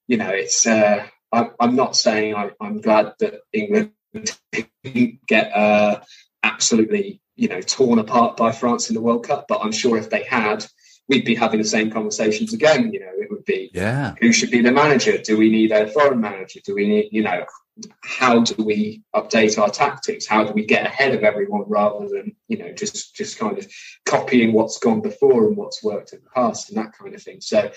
you 0.07 0.17
know, 0.17 0.29
it's. 0.29 0.65
Uh, 0.65 1.07
I, 1.31 1.49
I'm 1.59 1.75
not 1.75 1.95
saying 1.95 2.35
I, 2.35 2.51
am 2.61 2.81
glad 2.81 3.13
that 3.19 3.41
England 3.53 3.91
didn't 4.51 5.25
get 5.25 5.55
uh, 5.55 6.01
absolutely, 6.43 7.21
you 7.35 7.47
know, 7.47 7.61
torn 7.61 7.99
apart 7.99 8.37
by 8.37 8.51
France 8.51 8.89
in 8.89 8.95
the 8.95 9.01
World 9.01 9.25
Cup, 9.25 9.45
but 9.47 9.61
I'm 9.63 9.71
sure 9.71 9.97
if 9.97 10.09
they 10.09 10.23
had, 10.23 10.65
we'd 11.12 11.26
be 11.26 11.36
having 11.36 11.59
the 11.59 11.68
same 11.68 11.91
conversations 11.91 12.53
again. 12.53 12.91
You 12.93 13.01
know, 13.01 13.12
it 13.14 13.30
would 13.30 13.45
be, 13.45 13.70
yeah, 13.74 14.16
who 14.20 14.32
should 14.32 14.49
be 14.49 14.62
the 14.62 14.72
manager? 14.72 15.18
Do 15.18 15.38
we 15.38 15.51
need 15.51 15.72
a 15.72 15.88
foreign 15.88 16.22
manager? 16.22 16.62
Do 16.66 16.74
we 16.74 16.88
need, 16.88 17.09
you 17.12 17.22
know, 17.22 17.45
how 18.03 18.39
do 18.39 18.64
we 18.64 19.03
update 19.14 19.59
our 19.62 19.70
tactics? 19.70 20.26
How 20.26 20.45
do 20.45 20.53
we 20.53 20.66
get 20.66 20.86
ahead 20.86 21.14
of 21.14 21.24
everyone 21.24 21.66
rather 21.68 22.07
than 22.07 22.36
you 22.47 22.57
know 22.57 22.72
just 22.72 23.16
just 23.16 23.38
kind 23.38 23.57
of 23.57 23.68
copying 24.05 24.53
what's 24.53 24.80
gone 24.80 25.01
before 25.01 25.47
and 25.47 25.57
what's 25.57 25.84
worked 25.84 26.14
in 26.14 26.22
the 26.24 26.30
past 26.34 26.70
and 26.70 26.78
that 26.78 26.93
kind 26.97 27.14
of 27.14 27.22
thing? 27.22 27.41
So 27.41 27.72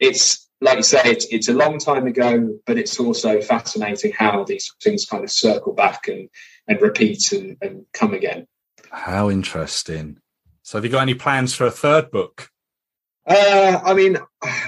it's 0.00 0.48
like 0.60 0.78
you 0.78 0.82
say, 0.82 1.02
it's, 1.04 1.26
it's 1.26 1.48
a 1.48 1.52
long 1.52 1.78
time 1.78 2.08
ago, 2.08 2.58
but 2.66 2.78
it's 2.78 2.98
also 2.98 3.40
fascinating 3.40 4.12
how 4.12 4.42
these 4.42 4.72
things 4.82 5.04
kind 5.04 5.22
of 5.22 5.30
circle 5.30 5.72
back 5.72 6.08
and, 6.08 6.28
and 6.66 6.82
repeat 6.82 7.30
and, 7.30 7.56
and 7.60 7.84
come 7.92 8.12
again. 8.12 8.48
How 8.90 9.30
interesting. 9.30 10.18
So, 10.62 10.78
have 10.78 10.84
you 10.84 10.90
got 10.90 11.02
any 11.02 11.14
plans 11.14 11.54
for 11.54 11.64
a 11.64 11.70
third 11.70 12.10
book? 12.10 12.50
Uh, 13.28 13.78
I 13.84 13.92
mean, 13.92 14.16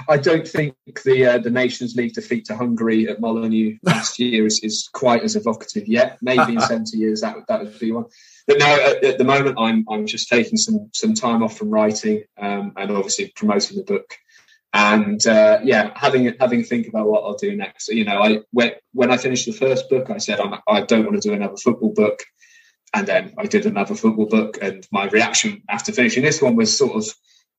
I 0.06 0.18
don't 0.18 0.46
think 0.46 0.74
the 1.04 1.24
uh, 1.24 1.38
the 1.38 1.50
Nations 1.50 1.96
League 1.96 2.12
defeat 2.12 2.44
to 2.46 2.56
Hungary 2.56 3.08
at 3.08 3.18
Molineux 3.18 3.78
last 3.82 4.18
year 4.18 4.44
is, 4.44 4.60
is 4.60 4.88
quite 4.92 5.22
as 5.22 5.34
evocative 5.34 5.88
yet. 5.88 6.18
Maybe 6.20 6.54
in 6.54 6.60
seventy 6.72 6.98
years 6.98 7.22
that 7.22 7.36
that 7.48 7.62
would 7.62 7.78
be 7.78 7.92
one. 7.92 8.04
But 8.46 8.58
no, 8.58 8.66
at, 8.66 9.02
at, 9.02 9.18
the 9.18 9.24
moment 9.24 9.56
I'm 9.58 9.86
I'm 9.88 10.06
just 10.06 10.28
taking 10.28 10.58
some 10.58 10.90
some 10.92 11.14
time 11.14 11.42
off 11.42 11.56
from 11.56 11.70
writing 11.70 12.24
um, 12.38 12.74
and 12.76 12.90
obviously 12.90 13.32
promoting 13.34 13.78
the 13.78 13.84
book. 13.84 14.14
And 14.74 15.26
uh, 15.26 15.60
yeah, 15.64 15.92
having 15.96 16.34
having 16.38 16.62
think 16.62 16.86
about 16.86 17.06
what 17.08 17.24
I'll 17.24 17.36
do 17.36 17.56
next. 17.56 17.88
You 17.88 18.04
know, 18.04 18.22
I 18.22 18.40
when 18.50 18.72
when 18.92 19.10
I 19.10 19.16
finished 19.16 19.46
the 19.46 19.52
first 19.52 19.88
book, 19.88 20.10
I 20.10 20.18
said 20.18 20.38
I'm, 20.38 20.60
I 20.68 20.82
don't 20.82 21.06
want 21.06 21.20
to 21.20 21.26
do 21.26 21.34
another 21.34 21.56
football 21.56 21.94
book, 21.94 22.22
and 22.92 23.06
then 23.06 23.32
I 23.38 23.46
did 23.46 23.64
another 23.64 23.94
football 23.94 24.26
book. 24.26 24.58
And 24.60 24.86
my 24.92 25.06
reaction 25.06 25.62
after 25.70 25.92
finishing 25.92 26.22
this 26.22 26.42
one 26.42 26.56
was 26.56 26.76
sort 26.76 26.94
of 26.94 27.08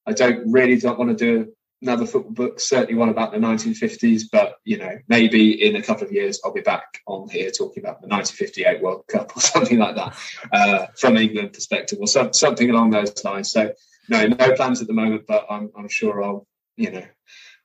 I 0.06 0.14
don't 0.14 0.52
really 0.52 0.78
don't 0.78 0.98
want 0.98 1.18
to 1.18 1.44
do 1.44 1.54
another 1.82 2.06
football 2.06 2.32
book, 2.32 2.60
certainly 2.60 2.94
one 2.94 3.10
about 3.10 3.32
the 3.32 3.40
1950s, 3.40 4.24
but 4.32 4.56
you 4.64 4.78
know, 4.78 5.00
maybe 5.08 5.66
in 5.66 5.76
a 5.76 5.82
couple 5.82 6.06
of 6.06 6.12
years 6.12 6.40
I'll 6.44 6.54
be 6.54 6.62
back 6.62 7.02
on 7.08 7.28
here 7.30 7.50
talking 7.50 7.84
about 7.84 8.02
the 8.02 8.08
1958 8.08 8.82
World 8.82 9.06
Cup 9.08 9.32
or 9.36 9.40
something 9.40 9.80
like 9.80 9.96
that 9.96 10.16
uh, 10.52 10.88
from 10.96 11.18
England 11.18 11.54
perspective 11.54 12.00
or 12.00 12.08
some, 12.08 12.34
something 12.34 12.70
along 12.70 12.92
those 12.92 13.24
lines. 13.24 13.52
So 13.52 13.74
no, 14.10 14.28
no 14.28 14.56
plans 14.56 14.82
at 14.82 14.88
the 14.88 14.94
moment, 14.94 15.26
but 15.28 15.46
I'm, 15.50 15.72
I'm 15.78 15.90
sure 15.90 16.24
I'll, 16.24 16.48
you 16.78 16.92
know, 16.92 17.06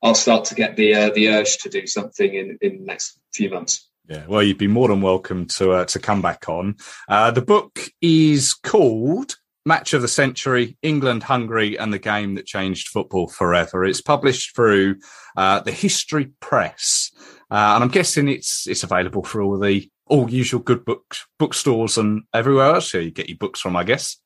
I'll 0.02 0.14
start 0.14 0.46
to 0.46 0.54
get 0.54 0.76
the 0.76 0.94
uh, 0.94 1.10
the 1.10 1.30
urge 1.30 1.58
to 1.58 1.70
do 1.70 1.86
something 1.86 2.32
in, 2.32 2.58
in 2.60 2.78
the 2.78 2.84
next 2.84 3.18
few 3.32 3.50
months. 3.50 3.88
Yeah, 4.08 4.24
well, 4.28 4.42
you'd 4.42 4.58
be 4.58 4.68
more 4.68 4.88
than 4.88 5.00
welcome 5.00 5.46
to 5.46 5.72
uh, 5.72 5.84
to 5.86 5.98
come 5.98 6.22
back 6.22 6.48
on. 6.48 6.76
Uh, 7.08 7.30
the 7.30 7.42
book 7.42 7.80
is 8.00 8.54
called 8.54 9.36
Match 9.66 9.92
of 9.92 10.00
the 10.00 10.08
Century, 10.08 10.78
England, 10.80 11.24
Hungary, 11.24 11.76
and 11.76 11.92
the 11.92 11.98
Game 11.98 12.36
That 12.36 12.46
Changed 12.46 12.88
Football 12.88 13.26
Forever. 13.26 13.84
It's 13.84 14.00
published 14.00 14.54
through 14.54 14.96
uh, 15.36 15.60
the 15.60 15.72
History 15.72 16.30
Press, 16.40 17.10
uh, 17.50 17.74
and 17.74 17.84
I'm 17.84 17.90
guessing 17.90 18.28
it's 18.28 18.66
it's 18.68 18.84
available 18.84 19.24
for 19.24 19.42
all 19.42 19.58
the 19.58 19.90
all 20.06 20.30
usual 20.30 20.60
good 20.60 20.84
books 20.84 21.26
bookstores 21.38 21.98
and 21.98 22.22
everywhere 22.32 22.74
else. 22.76 22.92
So 22.92 22.98
you 22.98 23.10
get 23.10 23.28
your 23.28 23.38
books 23.38 23.60
from, 23.60 23.76
I 23.76 23.82
guess. 23.82 24.16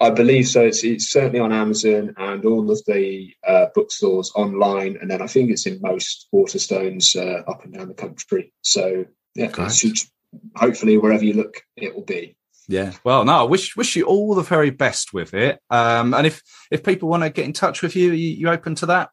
I 0.00 0.08
believe 0.08 0.48
so. 0.48 0.62
It's, 0.62 0.82
it's 0.82 1.10
certainly 1.10 1.40
on 1.40 1.52
Amazon 1.52 2.14
and 2.16 2.42
all 2.46 2.70
of 2.70 2.82
the 2.86 3.34
uh, 3.46 3.66
bookstores 3.74 4.32
online, 4.34 4.96
and 4.98 5.10
then 5.10 5.20
I 5.20 5.26
think 5.26 5.50
it's 5.50 5.66
in 5.66 5.78
most 5.82 6.26
Waterstones 6.34 7.14
uh, 7.16 7.42
up 7.50 7.64
and 7.64 7.74
down 7.74 7.88
the 7.88 7.94
country. 7.94 8.54
So 8.62 9.04
yeah, 9.34 9.68
should, 9.68 9.98
hopefully 10.56 10.96
wherever 10.96 11.24
you 11.24 11.34
look, 11.34 11.60
it 11.76 11.94
will 11.94 12.04
be. 12.04 12.34
Yeah. 12.70 12.92
Well, 13.02 13.24
no, 13.24 13.32
I 13.32 13.42
wish 13.42 13.76
wish 13.76 13.96
you 13.96 14.04
all 14.04 14.36
the 14.36 14.42
very 14.42 14.70
best 14.70 15.12
with 15.12 15.34
it. 15.34 15.58
Um, 15.70 16.14
and 16.14 16.24
if 16.24 16.40
if 16.70 16.84
people 16.84 17.08
want 17.08 17.24
to 17.24 17.30
get 17.30 17.44
in 17.44 17.52
touch 17.52 17.82
with 17.82 17.96
you, 17.96 18.12
you, 18.12 18.30
you 18.30 18.48
open 18.48 18.76
to 18.76 18.86
that? 18.86 19.10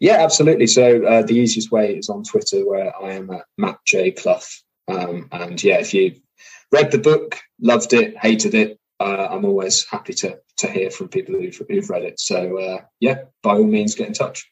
Yeah, 0.00 0.16
absolutely. 0.24 0.66
So 0.66 1.04
uh, 1.04 1.22
the 1.22 1.36
easiest 1.36 1.70
way 1.70 1.94
is 1.96 2.08
on 2.08 2.24
Twitter, 2.24 2.68
where 2.68 2.92
I 3.00 3.12
am 3.12 3.30
at 3.30 3.44
Matt 3.56 3.78
J 3.86 4.10
Clough. 4.10 4.40
Um, 4.88 5.28
and 5.30 5.62
yeah, 5.62 5.78
if 5.78 5.94
you 5.94 6.16
read 6.72 6.90
the 6.90 6.98
book, 6.98 7.38
loved 7.60 7.92
it, 7.92 8.18
hated 8.18 8.54
it, 8.54 8.80
uh, 8.98 9.28
I'm 9.30 9.44
always 9.44 9.86
happy 9.88 10.14
to 10.14 10.40
to 10.58 10.68
hear 10.68 10.90
from 10.90 11.06
people 11.06 11.36
who've, 11.36 11.60
who've 11.68 11.88
read 11.88 12.02
it. 12.02 12.18
So 12.18 12.58
uh, 12.58 12.82
yeah, 12.98 13.22
by 13.44 13.52
all 13.52 13.64
means, 13.64 13.94
get 13.94 14.08
in 14.08 14.12
touch. 14.12 14.50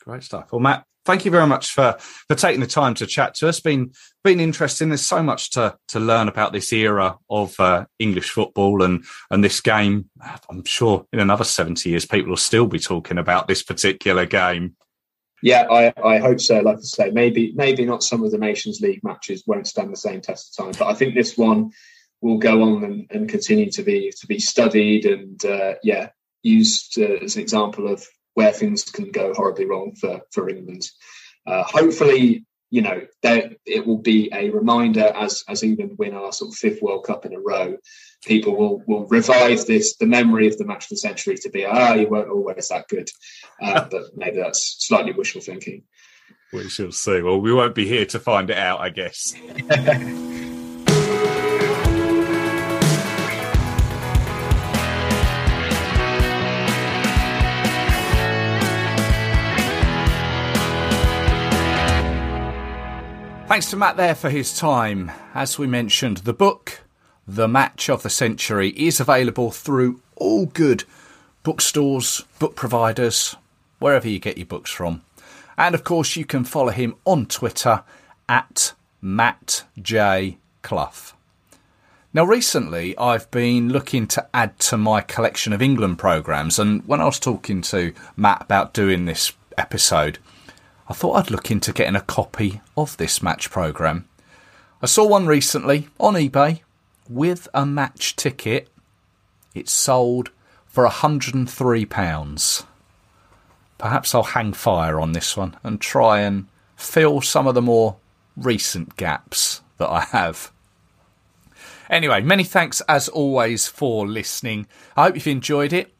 Great 0.00 0.22
stuff. 0.22 0.50
Well, 0.50 0.60
Matt, 0.60 0.86
thank 1.04 1.24
you 1.24 1.30
very 1.30 1.46
much 1.46 1.72
for 1.72 1.96
for 2.28 2.34
taking 2.34 2.60
the 2.60 2.66
time 2.66 2.94
to 2.94 3.06
chat 3.06 3.34
to 3.36 3.48
us. 3.48 3.60
Been 3.60 3.92
been 4.24 4.40
interesting. 4.40 4.88
There's 4.88 5.04
so 5.04 5.22
much 5.22 5.50
to 5.52 5.76
to 5.88 6.00
learn 6.00 6.28
about 6.28 6.52
this 6.52 6.72
era 6.72 7.16
of 7.30 7.58
uh, 7.58 7.86
English 7.98 8.30
football 8.30 8.82
and 8.82 9.04
and 9.30 9.42
this 9.42 9.60
game. 9.60 10.10
I'm 10.48 10.64
sure 10.64 11.06
in 11.12 11.20
another 11.20 11.44
70 11.44 11.88
years, 11.88 12.06
people 12.06 12.30
will 12.30 12.36
still 12.36 12.66
be 12.66 12.78
talking 12.78 13.18
about 13.18 13.48
this 13.48 13.62
particular 13.62 14.26
game. 14.26 14.76
Yeah, 15.44 15.66
I, 15.68 15.92
I 16.04 16.18
hope 16.18 16.40
so. 16.40 16.60
Like 16.60 16.76
I 16.76 16.80
say, 16.82 17.10
maybe 17.10 17.52
maybe 17.56 17.84
not 17.84 18.04
some 18.04 18.22
of 18.22 18.30
the 18.30 18.38
Nations 18.38 18.80
League 18.80 19.02
matches 19.02 19.42
won't 19.46 19.66
stand 19.66 19.92
the 19.92 19.96
same 19.96 20.20
test 20.20 20.56
of 20.58 20.64
time, 20.64 20.74
but 20.78 20.86
I 20.86 20.94
think 20.94 21.14
this 21.14 21.36
one 21.36 21.72
will 22.20 22.38
go 22.38 22.62
on 22.62 22.84
and, 22.84 23.06
and 23.10 23.28
continue 23.28 23.70
to 23.72 23.82
be 23.82 24.12
to 24.20 24.26
be 24.26 24.38
studied 24.38 25.04
and 25.04 25.44
uh, 25.44 25.74
yeah 25.82 26.10
used 26.44 26.98
uh, 26.98 27.24
as 27.24 27.36
an 27.36 27.42
example 27.42 27.92
of 27.92 28.06
where 28.34 28.52
things 28.52 28.84
can 28.84 29.10
go 29.10 29.32
horribly 29.34 29.66
wrong 29.66 29.94
for 29.94 30.22
for 30.30 30.48
England. 30.48 30.88
Uh, 31.46 31.62
hopefully, 31.64 32.44
you 32.70 32.82
know, 32.82 33.02
there, 33.22 33.52
it 33.66 33.86
will 33.86 33.98
be 33.98 34.30
a 34.32 34.50
reminder 34.50 35.12
as 35.14 35.44
as 35.48 35.62
England 35.62 35.96
win 35.98 36.14
our 36.14 36.32
sort 36.32 36.52
of 36.52 36.56
fifth 36.56 36.82
World 36.82 37.04
Cup 37.04 37.26
in 37.26 37.34
a 37.34 37.40
row. 37.40 37.76
People 38.24 38.56
will 38.56 38.82
will 38.86 39.06
revive 39.06 39.66
this 39.66 39.96
the 39.96 40.06
memory 40.06 40.46
of 40.46 40.56
the 40.56 40.64
match 40.64 40.84
of 40.84 40.90
the 40.90 40.96
century 40.96 41.36
to 41.36 41.50
be 41.50 41.66
ah 41.66 41.94
you 41.94 42.08
weren't 42.08 42.30
always 42.30 42.68
that 42.68 42.88
good, 42.88 43.08
uh, 43.60 43.84
but 43.90 44.16
maybe 44.16 44.38
that's 44.38 44.86
slightly 44.86 45.12
wishful 45.12 45.40
thinking. 45.40 45.82
We 46.52 46.68
shall 46.68 46.92
see. 46.92 47.22
Well, 47.22 47.40
we 47.40 47.52
won't 47.52 47.74
be 47.74 47.86
here 47.86 48.04
to 48.06 48.20
find 48.20 48.50
it 48.50 48.58
out, 48.58 48.80
I 48.80 48.90
guess. 48.90 49.34
Thanks 63.52 63.68
to 63.68 63.76
Matt 63.76 63.98
there 63.98 64.14
for 64.14 64.30
his 64.30 64.56
time. 64.56 65.12
As 65.34 65.58
we 65.58 65.66
mentioned, 65.66 66.16
the 66.16 66.32
book, 66.32 66.80
The 67.28 67.46
Match 67.46 67.90
of 67.90 68.02
the 68.02 68.08
Century, 68.08 68.70
is 68.70 68.98
available 68.98 69.50
through 69.50 70.00
all 70.16 70.46
good 70.46 70.84
bookstores, 71.42 72.24
book 72.38 72.56
providers, 72.56 73.36
wherever 73.78 74.08
you 74.08 74.18
get 74.18 74.38
your 74.38 74.46
books 74.46 74.70
from. 74.70 75.02
And 75.58 75.74
of 75.74 75.84
course, 75.84 76.16
you 76.16 76.24
can 76.24 76.44
follow 76.44 76.70
him 76.70 76.94
on 77.04 77.26
Twitter 77.26 77.84
at 78.26 78.72
Matt 79.02 79.64
J. 79.78 80.38
Clough. 80.62 81.12
Now, 82.14 82.24
recently 82.24 82.96
I've 82.96 83.30
been 83.30 83.68
looking 83.68 84.06
to 84.06 84.26
add 84.32 84.58
to 84.60 84.78
my 84.78 85.02
collection 85.02 85.52
of 85.52 85.60
England 85.60 85.98
programmes, 85.98 86.58
and 86.58 86.88
when 86.88 87.02
I 87.02 87.04
was 87.04 87.20
talking 87.20 87.60
to 87.60 87.92
Matt 88.16 88.40
about 88.40 88.72
doing 88.72 89.04
this 89.04 89.34
episode, 89.58 90.20
I 90.88 90.94
thought 90.94 91.14
I'd 91.14 91.30
look 91.30 91.50
into 91.50 91.72
getting 91.72 91.96
a 91.96 92.00
copy 92.00 92.60
of 92.76 92.96
this 92.96 93.22
match 93.22 93.50
programme. 93.50 94.08
I 94.82 94.86
saw 94.86 95.06
one 95.06 95.26
recently 95.26 95.88
on 96.00 96.14
eBay 96.14 96.60
with 97.08 97.48
a 97.54 97.64
match 97.64 98.16
ticket. 98.16 98.68
It 99.54 99.68
sold 99.68 100.30
for 100.66 100.88
£103. 100.88 102.64
Perhaps 103.78 104.14
I'll 104.14 104.22
hang 104.22 104.52
fire 104.52 105.00
on 105.00 105.12
this 105.12 105.36
one 105.36 105.56
and 105.62 105.80
try 105.80 106.20
and 106.20 106.46
fill 106.76 107.20
some 107.20 107.46
of 107.46 107.54
the 107.54 107.62
more 107.62 107.96
recent 108.36 108.96
gaps 108.96 109.60
that 109.78 109.88
I 109.88 110.00
have. 110.00 110.50
Anyway, 111.88 112.22
many 112.22 112.42
thanks 112.42 112.80
as 112.88 113.08
always 113.08 113.68
for 113.68 114.06
listening. 114.06 114.66
I 114.96 115.04
hope 115.04 115.14
you've 115.14 115.26
enjoyed 115.26 115.72
it. 115.72 115.92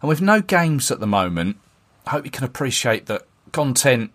And 0.00 0.08
with 0.08 0.22
no 0.22 0.40
games 0.40 0.90
at 0.90 1.00
the 1.00 1.06
moment, 1.06 1.58
I 2.06 2.10
hope 2.10 2.24
you 2.24 2.30
can 2.30 2.44
appreciate 2.44 3.06
that 3.06 3.27
content 3.52 4.12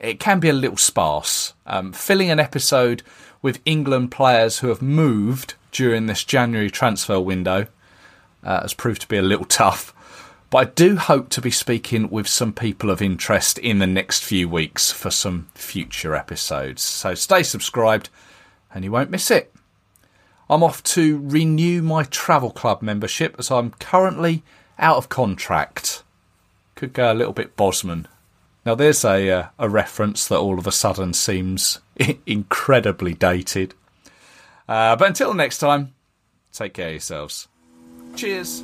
it 0.00 0.18
can 0.18 0.40
be 0.40 0.48
a 0.48 0.54
little 0.54 0.78
sparse. 0.78 1.52
Um, 1.66 1.92
filling 1.92 2.30
an 2.30 2.40
episode 2.40 3.02
with 3.42 3.60
England 3.64 4.10
players 4.10 4.58
who 4.58 4.68
have 4.68 4.82
moved 4.82 5.54
during 5.70 6.06
this 6.06 6.24
January 6.24 6.70
transfer 6.70 7.20
window 7.20 7.66
uh, 8.42 8.62
has 8.62 8.74
proved 8.74 9.02
to 9.02 9.08
be 9.08 9.18
a 9.18 9.22
little 9.22 9.44
tough. 9.46 9.94
But 10.48 10.58
I 10.58 10.64
do 10.64 10.96
hope 10.96 11.28
to 11.30 11.40
be 11.40 11.52
speaking 11.52 12.10
with 12.10 12.26
some 12.26 12.52
people 12.52 12.90
of 12.90 13.00
interest 13.00 13.58
in 13.58 13.78
the 13.78 13.86
next 13.86 14.24
few 14.24 14.48
weeks 14.48 14.90
for 14.90 15.10
some 15.10 15.48
future 15.54 16.16
episodes. 16.16 16.82
So 16.82 17.14
stay 17.14 17.44
subscribed 17.44 18.08
and 18.74 18.82
you 18.84 18.90
won't 18.90 19.10
miss 19.10 19.30
it. 19.30 19.52
I'm 20.48 20.64
off 20.64 20.82
to 20.82 21.20
renew 21.22 21.82
my 21.82 22.02
travel 22.02 22.50
club 22.50 22.82
membership 22.82 23.36
as 23.38 23.52
I'm 23.52 23.70
currently 23.72 24.42
out 24.78 24.96
of 24.96 25.08
contract. 25.08 26.02
Could 26.74 26.94
go 26.94 27.12
a 27.12 27.14
little 27.14 27.32
bit 27.32 27.54
Bosman 27.54 28.08
now, 28.64 28.74
there's 28.74 29.04
a, 29.04 29.30
uh, 29.30 29.46
a 29.58 29.68
reference 29.68 30.28
that 30.28 30.38
all 30.38 30.58
of 30.58 30.66
a 30.66 30.72
sudden 30.72 31.14
seems 31.14 31.80
incredibly 32.26 33.14
dated. 33.14 33.74
Uh, 34.68 34.96
but 34.96 35.08
until 35.08 35.34
next 35.34 35.58
time, 35.58 35.94
take 36.52 36.74
care 36.74 36.88
of 36.88 36.92
yourselves. 36.92 37.48
Cheers. 38.16 38.62